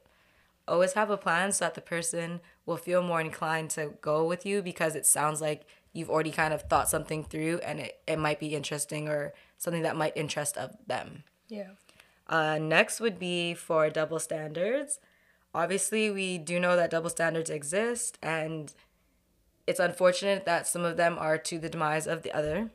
always 0.67 0.95
have 0.95 1.11
a 1.11 1.17
plan 1.17 1.53
so 1.53 1.65
that 1.65 1.75
the 1.75 1.81
person 1.81 2.41
will 2.67 2.77
feel 2.77 3.03
more 3.03 3.21
inclined 3.21 3.71
to 3.71 3.93
go 4.01 4.25
with 4.27 4.45
you 4.45 4.63
because 4.63 4.97
it 4.97 5.07
sounds 5.07 5.41
like 5.41 5.65
you've 5.93 6.11
already 6.11 6.33
kind 6.33 6.53
of 6.53 6.63
thought 6.63 6.89
something 6.89 7.23
through 7.25 7.61
and 7.65 7.79
it, 7.79 8.01
it 8.07 8.19
might 8.19 8.41
be 8.41 8.55
interesting 8.55 9.09
or 9.09 9.33
something 9.57 9.83
that 9.83 9.97
might 9.97 10.17
interest 10.17 10.57
of 10.59 10.77
them. 10.87 11.23
Yeah 11.49 11.71
uh, 12.29 12.59
next 12.59 13.01
would 13.01 13.19
be 13.19 13.55
for 13.55 13.89
double 13.91 14.19
standards. 14.19 14.99
Obviously, 15.55 16.11
we 16.11 16.39
do 16.39 16.61
know 16.61 16.77
that 16.77 16.91
double 16.91 17.11
standards 17.11 17.49
exist, 17.51 18.19
and 18.23 18.75
it's 19.67 19.81
unfortunate 19.81 20.45
that 20.45 20.67
some 20.67 20.85
of 20.85 20.97
them 20.97 21.17
are 21.19 21.39
to 21.39 21.59
the 21.59 21.69
demise 21.69 22.07
of 22.07 22.23
the 22.23 22.33
other. 22.33 22.71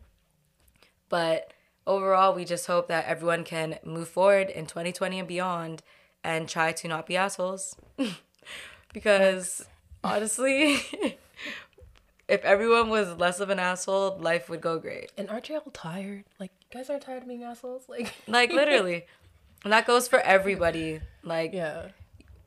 But 1.09 1.53
overall, 1.85 2.33
we 2.33 2.45
just 2.45 2.67
hope 2.67 2.87
that 2.87 3.05
everyone 3.05 3.43
can 3.43 3.77
move 3.83 4.07
forward 4.07 4.49
in 4.49 4.65
2020 4.65 5.19
and 5.19 5.27
beyond 5.27 5.83
and 6.23 6.47
try 6.47 6.71
to 6.71 6.87
not 6.87 7.05
be 7.05 7.17
assholes. 7.17 7.75
because 8.93 9.65
honestly, 10.03 10.77
if 12.27 12.43
everyone 12.43 12.89
was 12.89 13.17
less 13.17 13.39
of 13.39 13.49
an 13.49 13.59
asshole, 13.59 14.17
life 14.19 14.49
would 14.49 14.61
go 14.61 14.79
great. 14.79 15.11
and 15.17 15.29
aren't 15.29 15.49
you 15.49 15.55
all 15.55 15.71
tired 15.73 16.23
like 16.39 16.51
you 16.61 16.77
guys 16.79 16.89
aren't 16.89 17.03
tired 17.03 17.23
of 17.23 17.27
being 17.27 17.43
assholes 17.43 17.83
like 17.89 18.13
Like, 18.27 18.51
literally. 18.51 19.05
And 19.63 19.73
that 19.73 19.85
goes 19.85 20.07
for 20.07 20.19
everybody. 20.19 21.01
Like, 21.23 21.53
yeah 21.53 21.89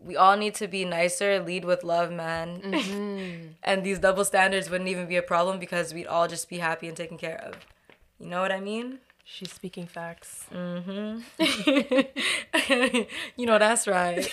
we 0.05 0.17
all 0.17 0.37
need 0.37 0.55
to 0.55 0.69
be 0.69 0.85
nicer, 0.85 1.41
lead 1.41 1.65
with 1.65 1.83
love, 1.83 2.13
man. 2.13 2.61
Mm-hmm. 2.61 3.47
and 3.63 3.85
these 3.85 3.99
double 3.99 4.25
standards 4.25 4.69
wouldn't 4.69 4.91
even 4.91 5.07
be 5.07 5.17
a 5.17 5.23
problem 5.23 5.59
because 5.59 5.95
we'd 5.95 6.07
all 6.07 6.29
just 6.29 6.49
be 6.49 6.59
happy 6.59 6.89
and 6.89 6.97
taken 6.97 7.17
care 7.17 7.39
of. 7.39 7.55
You 8.21 8.27
know 8.27 8.43
what 8.43 8.53
I 8.53 8.61
mean? 8.61 8.99
she's 9.27 9.51
speaking 9.51 9.87
facts 9.87 10.45
you 10.53 11.25
know, 13.39 13.59
that's 13.59 13.87
right. 13.89 14.29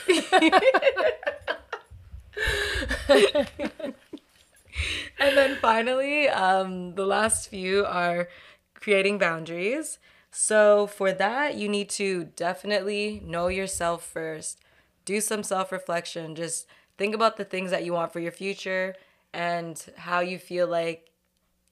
and 5.17 5.37
then 5.37 5.55
finally, 5.61 6.27
um, 6.27 6.95
the 6.95 7.05
last 7.05 7.47
few 7.49 7.85
are 7.85 8.27
creating 8.75 9.17
boundaries. 9.17 9.97
So 10.31 10.87
for 10.87 11.11
that, 11.11 11.55
you 11.55 11.67
need 11.67 11.89
to 11.91 12.25
definitely 12.35 13.21
know 13.25 13.47
yourself 13.47 14.03
first. 14.03 14.59
Do 15.03 15.19
some 15.19 15.43
self 15.43 15.71
reflection. 15.71 16.35
Just 16.35 16.67
think 16.97 17.13
about 17.13 17.37
the 17.37 17.43
things 17.45 17.71
that 17.71 17.83
you 17.83 17.93
want 17.93 18.13
for 18.13 18.19
your 18.19 18.31
future 18.31 18.95
and 19.33 19.83
how 19.97 20.21
you 20.21 20.37
feel 20.37 20.67
like 20.67 21.09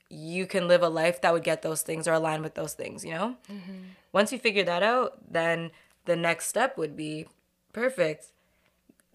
you 0.10 0.46
can 0.48 0.68
live 0.68 0.82
a 0.82 0.90
life 0.90 1.22
that 1.22 1.34
would 1.34 1.44
get 1.44 1.62
those 1.62 1.84
things 1.84 2.08
or 2.08 2.14
align 2.14 2.42
with 2.42 2.56
those 2.56 2.74
things, 2.74 3.06
you 3.06 3.12
know? 3.12 3.36
Mm-hmm. 3.52 3.78
Once 4.12 4.32
you 4.32 4.40
figure 4.40 4.64
that 4.64 4.82
out, 4.82 5.32
then 5.32 5.72
the 6.06 6.16
next 6.16 6.48
step 6.48 6.78
would 6.78 6.96
be 6.98 7.28
perfect. 7.74 8.28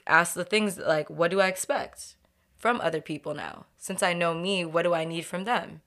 Ask 0.07 0.35
the 0.35 0.45
things 0.45 0.79
like, 0.79 1.11
what 1.11 1.31
do 1.31 1.41
I 1.41 1.49
expect 1.49 2.15
from 2.57 2.81
other 2.81 3.01
people 3.01 3.35
now? 3.35 3.67
Since 3.77 4.03
I 4.03 4.13
know 4.13 4.35
me, 4.35 4.65
what 4.65 4.83
do 4.83 4.95
I 4.95 5.05
need 5.05 5.25
from 5.25 5.45
them? 5.45 5.81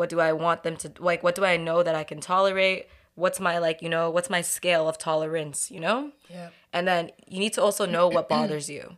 What 0.00 0.08
do 0.08 0.18
I 0.18 0.32
want 0.32 0.62
them 0.62 0.78
to 0.78 0.90
like? 0.98 1.22
What 1.22 1.34
do 1.34 1.44
I 1.44 1.58
know 1.58 1.82
that 1.82 1.94
I 1.94 2.04
can 2.04 2.20
tolerate? 2.20 2.88
What's 3.16 3.38
my 3.38 3.58
like, 3.58 3.82
you 3.82 3.90
know, 3.90 4.08
what's 4.08 4.30
my 4.30 4.40
scale 4.40 4.88
of 4.88 4.96
tolerance, 4.96 5.70
you 5.70 5.78
know? 5.78 6.12
yeah 6.30 6.48
And 6.72 6.88
then 6.88 7.10
you 7.28 7.38
need 7.38 7.52
to 7.52 7.62
also 7.62 7.84
know 7.84 8.08
what 8.08 8.26
bothers 8.26 8.70
you. 8.70 8.96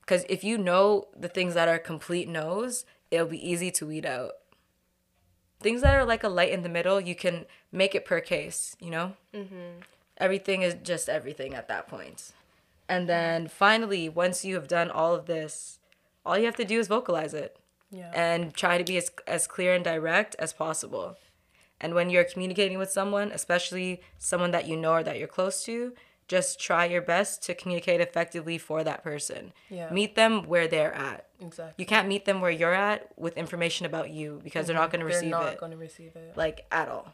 Because 0.00 0.24
if 0.28 0.42
you 0.42 0.58
know 0.58 1.06
the 1.16 1.28
things 1.28 1.54
that 1.54 1.68
are 1.68 1.78
complete 1.78 2.28
no's, 2.28 2.84
it'll 3.12 3.28
be 3.28 3.48
easy 3.48 3.70
to 3.70 3.86
weed 3.86 4.04
out. 4.04 4.32
Things 5.60 5.82
that 5.82 5.94
are 5.94 6.04
like 6.04 6.24
a 6.24 6.28
light 6.28 6.50
in 6.50 6.64
the 6.64 6.68
middle, 6.68 7.00
you 7.00 7.14
can 7.14 7.46
make 7.70 7.94
it 7.94 8.04
per 8.04 8.20
case, 8.20 8.76
you 8.80 8.90
know? 8.90 9.12
Mm-hmm. 9.32 9.82
Everything 10.18 10.62
is 10.62 10.74
just 10.82 11.08
everything 11.08 11.54
at 11.54 11.68
that 11.68 11.86
point. 11.86 12.32
And 12.88 13.08
then 13.08 13.46
finally, 13.46 14.08
once 14.08 14.44
you 14.44 14.56
have 14.56 14.66
done 14.66 14.90
all 14.90 15.14
of 15.14 15.26
this, 15.26 15.78
all 16.26 16.36
you 16.36 16.46
have 16.46 16.56
to 16.56 16.64
do 16.64 16.80
is 16.80 16.88
vocalize 16.88 17.34
it 17.34 17.56
Yeah. 17.94 18.10
and 18.14 18.52
try 18.54 18.78
to 18.78 18.84
be 18.84 18.96
as, 18.96 19.10
as 19.26 19.46
clear 19.46 19.74
and 19.74 19.84
direct 19.84 20.34
as 20.38 20.52
possible. 20.52 21.16
And 21.80 21.94
when 21.94 22.10
you're 22.10 22.24
communicating 22.24 22.78
with 22.78 22.90
someone, 22.90 23.30
especially 23.30 24.00
someone 24.18 24.50
that 24.52 24.66
you 24.66 24.76
know 24.76 24.92
or 24.92 25.02
that 25.02 25.18
you're 25.18 25.28
close 25.28 25.64
to, 25.64 25.92
just 26.26 26.58
try 26.58 26.86
your 26.86 27.02
best 27.02 27.42
to 27.44 27.54
communicate 27.54 28.00
effectively 28.00 28.56
for 28.58 28.82
that 28.82 29.02
person. 29.02 29.52
Yeah. 29.68 29.90
Meet 29.90 30.14
them 30.14 30.44
where 30.44 30.66
they're 30.66 30.94
at. 30.94 31.26
exactly. 31.40 31.74
You 31.82 31.86
can't 31.86 32.08
meet 32.08 32.24
them 32.24 32.40
where 32.40 32.50
you're 32.50 32.74
at 32.74 33.10
with 33.18 33.36
information 33.36 33.86
about 33.86 34.10
you 34.10 34.40
because 34.42 34.66
they're 34.66 34.76
not 34.76 34.90
going 34.90 35.00
mm-hmm. 35.00 35.10
to 35.10 35.14
receive 35.14 35.28
it. 35.28 35.30
They're 35.32 35.50
not 35.50 35.58
going 35.58 35.72
to 35.72 35.78
receive 35.78 36.16
it. 36.16 36.32
like 36.36 36.66
at 36.72 36.88
all. 36.88 37.12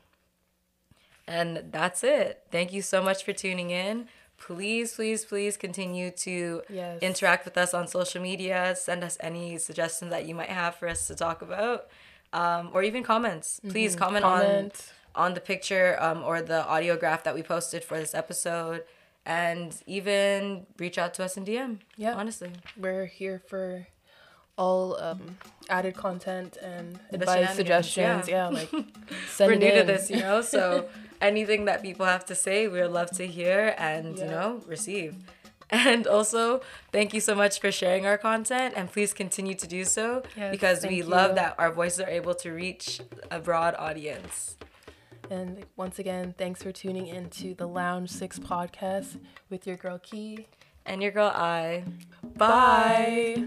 And 1.26 1.64
that's 1.70 2.02
it. 2.04 2.44
Thank 2.50 2.72
you 2.72 2.82
so 2.82 3.02
much 3.02 3.24
for 3.24 3.32
tuning 3.32 3.70
in. 3.70 4.08
Please, 4.40 4.94
please, 4.94 5.24
please 5.24 5.56
continue 5.56 6.10
to 6.26 6.62
Yes. 6.68 7.00
interact 7.02 7.44
with 7.44 7.56
us 7.56 7.72
on 7.74 7.86
social 7.86 8.20
media. 8.20 8.74
Send 8.76 9.04
us 9.04 9.16
any 9.20 9.58
suggestions 9.58 10.10
that 10.10 10.26
you 10.26 10.34
might 10.34 10.48
have 10.48 10.74
for 10.74 10.88
us 10.88 11.06
to 11.08 11.14
talk 11.14 11.42
about, 11.42 11.88
um, 12.32 12.70
or 12.74 12.82
even 12.82 13.02
comments. 13.02 13.60
Please 13.68 13.94
comment, 13.94 14.24
Mm-hmm. 14.24 14.42
Comment. 14.42 14.74
on 15.14 15.24
on 15.26 15.34
the 15.34 15.40
picture 15.40 15.96
um, 16.00 16.22
or 16.22 16.40
the 16.40 16.64
audio 16.66 16.96
graph 16.96 17.24
that 17.24 17.34
we 17.34 17.42
posted 17.42 17.82
for 17.84 17.98
this 17.98 18.14
episode, 18.14 18.84
and 19.26 19.76
even 19.86 20.66
reach 20.78 20.98
out 20.98 21.12
to 21.14 21.24
us 21.24 21.36
in 21.36 21.44
DM. 21.44 21.78
Yeah. 21.96 22.14
honestly. 22.14 22.50
We're 22.76 23.06
here 23.06 23.42
for 23.50 23.86
all 24.56 24.96
um, 25.00 25.36
added 25.68 25.94
content 25.96 26.56
and 26.62 26.98
advice, 27.12 27.54
suggestions. 27.56 28.28
yeah. 28.28 28.50
Yeah, 28.50 28.56
like 28.58 28.70
send 29.28 29.50
we're 29.50 29.58
new 29.58 29.72
to 29.78 29.84
this, 29.84 30.10
you 30.10 30.18
know. 30.20 30.42
So 30.42 30.88
anything 31.20 31.64
that 31.66 31.82
people 31.82 32.06
have 32.06 32.24
to 32.26 32.34
say, 32.34 32.68
we'd 32.68 32.84
love 32.86 33.10
to 33.12 33.26
hear 33.26 33.74
and 33.78 34.18
you 34.18 34.26
know 34.26 34.62
receive. 34.66 35.16
And 35.72 36.08
also, 36.08 36.62
thank 36.90 37.14
you 37.14 37.20
so 37.20 37.36
much 37.36 37.60
for 37.60 37.70
sharing 37.70 38.04
our 38.04 38.18
content, 38.18 38.74
and 38.76 38.90
please 38.90 39.12
continue 39.14 39.54
to 39.54 39.68
do 39.68 39.84
so 39.84 40.24
Yes, 40.36 40.50
because 40.50 40.82
we 40.82 41.00
thank 41.00 41.12
love 41.12 41.34
that 41.36 41.54
our 41.60 41.70
voices 41.70 42.00
are 42.00 42.08
able 42.08 42.34
to 42.34 42.50
reach 42.50 43.00
a 43.30 43.38
broad 43.38 43.76
audience. 43.78 44.56
And 45.30 45.64
once 45.76 46.00
again, 46.00 46.34
thanks 46.36 46.60
for 46.60 46.72
tuning 46.72 47.06
in 47.06 47.30
to 47.30 47.54
the 47.54 47.68
Lounge 47.68 48.10
Six 48.10 48.40
podcast 48.40 49.20
with 49.48 49.64
your 49.64 49.76
girl 49.76 49.98
Key. 49.98 50.48
And 50.84 51.00
your 51.00 51.12
girl, 51.12 51.30
I. 51.32 51.84
Bye. 52.36 53.46